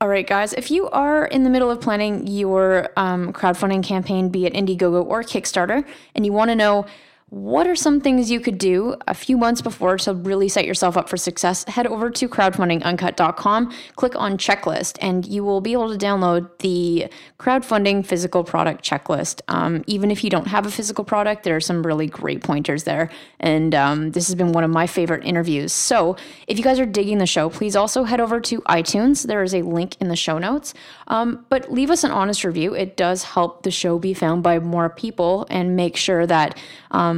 All 0.01 0.07
right, 0.07 0.25
guys, 0.25 0.53
if 0.53 0.71
you 0.71 0.89
are 0.91 1.25
in 1.25 1.43
the 1.43 1.51
middle 1.51 1.73
of 1.73 1.81
planning 1.81 2.29
your 2.29 2.89
um, 2.97 3.33
crowdfunding 3.33 3.83
campaign, 3.83 4.29
be 4.29 4.47
it 4.47 4.53
Indiegogo 4.53 5.05
or 5.05 5.25
Kickstarter, 5.25 5.85
and 6.15 6.25
you 6.25 6.33
want 6.33 6.51
to 6.51 6.55
know 6.55 6.87
what 7.31 7.67
are 7.67 7.77
some 7.77 8.01
things 8.01 8.31
you 8.31 8.41
could 8.41 8.57
do 8.57 8.97
a 9.07 9.13
few 9.13 9.37
months 9.37 9.61
before 9.61 9.99
to 9.99 10.15
really 10.15 10.49
set 10.49 10.65
yourself 10.65 10.97
up 10.97 11.11
for 11.11 11.19
success, 11.19 11.63
head 11.65 11.87
over 11.87 12.09
to 12.09 12.27
crowdfundinguncut.com, 12.27 13.75
click 13.97 14.17
on 14.17 14.39
checklist, 14.39 14.97
and 15.03 15.27
you 15.27 15.45
will 15.45 15.61
be 15.61 15.73
able 15.73 15.91
to 15.93 15.99
download 15.99 16.49
the 16.61 17.07
crowdfunding 17.39 18.05
physical 18.05 18.43
product 18.43 18.83
checklist. 18.83 19.43
Um, 19.49 19.85
even 19.87 20.11
if 20.11 20.25
you 20.25 20.31
don't 20.31 20.47
have 20.47 20.65
a 20.65 20.71
physical 20.71 21.05
product, 21.05 21.43
there 21.43 21.55
are 21.55 21.61
some 21.61 21.85
really 21.85 22.07
great 22.07 22.43
pointers 22.43 22.85
there. 22.85 23.11
And 23.41 23.75
um, 23.75 24.13
this 24.13 24.27
has 24.29 24.35
been 24.35 24.53
one 24.53 24.65
of 24.65 24.71
my 24.71 24.87
favorite 24.87 25.25
interviews. 25.25 25.73
So 25.73 26.17
if 26.47 26.57
you 26.57 26.65
guys 26.65 26.81
are 26.81 26.87
digging 26.87 27.19
the 27.19 27.27
show, 27.27 27.51
please 27.51 27.77
also 27.77 28.05
head 28.05 28.21
over 28.21 28.41
to 28.41 28.63
iTunes. 28.63 29.27
There 29.27 29.43
is 29.43 29.55
a 29.55 29.61
link 29.61 29.97
in 30.01 30.09
the 30.09 30.17
show 30.17 30.39
notes. 30.39 30.73
Um, 31.09 31.45
but 31.51 31.71
leave 31.71 31.91
us 31.91 32.05
an 32.05 32.11
honest 32.11 32.43
review. 32.43 32.75
It 32.75 32.97
does 32.97 33.23
help 33.23 33.65
the 33.65 33.71
show 33.71 33.99
be 33.99 34.15
found 34.15 34.43
by 34.43 34.59
more 34.61 34.89
people 34.89 35.47
and 35.51 35.77
make 35.77 35.97
sure 35.97 36.27
that 36.27 36.59
um, 36.91 37.18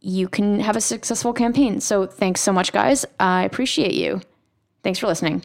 you 0.00 0.28
can 0.28 0.60
have 0.60 0.76
a 0.76 0.80
successful 0.80 1.32
campaign. 1.32 1.80
So 1.80 2.06
thanks 2.06 2.40
so 2.40 2.52
much, 2.52 2.72
guys. 2.72 3.04
I 3.18 3.44
appreciate 3.44 3.94
you. 3.94 4.20
Thanks 4.82 4.98
for 4.98 5.06
listening. 5.06 5.44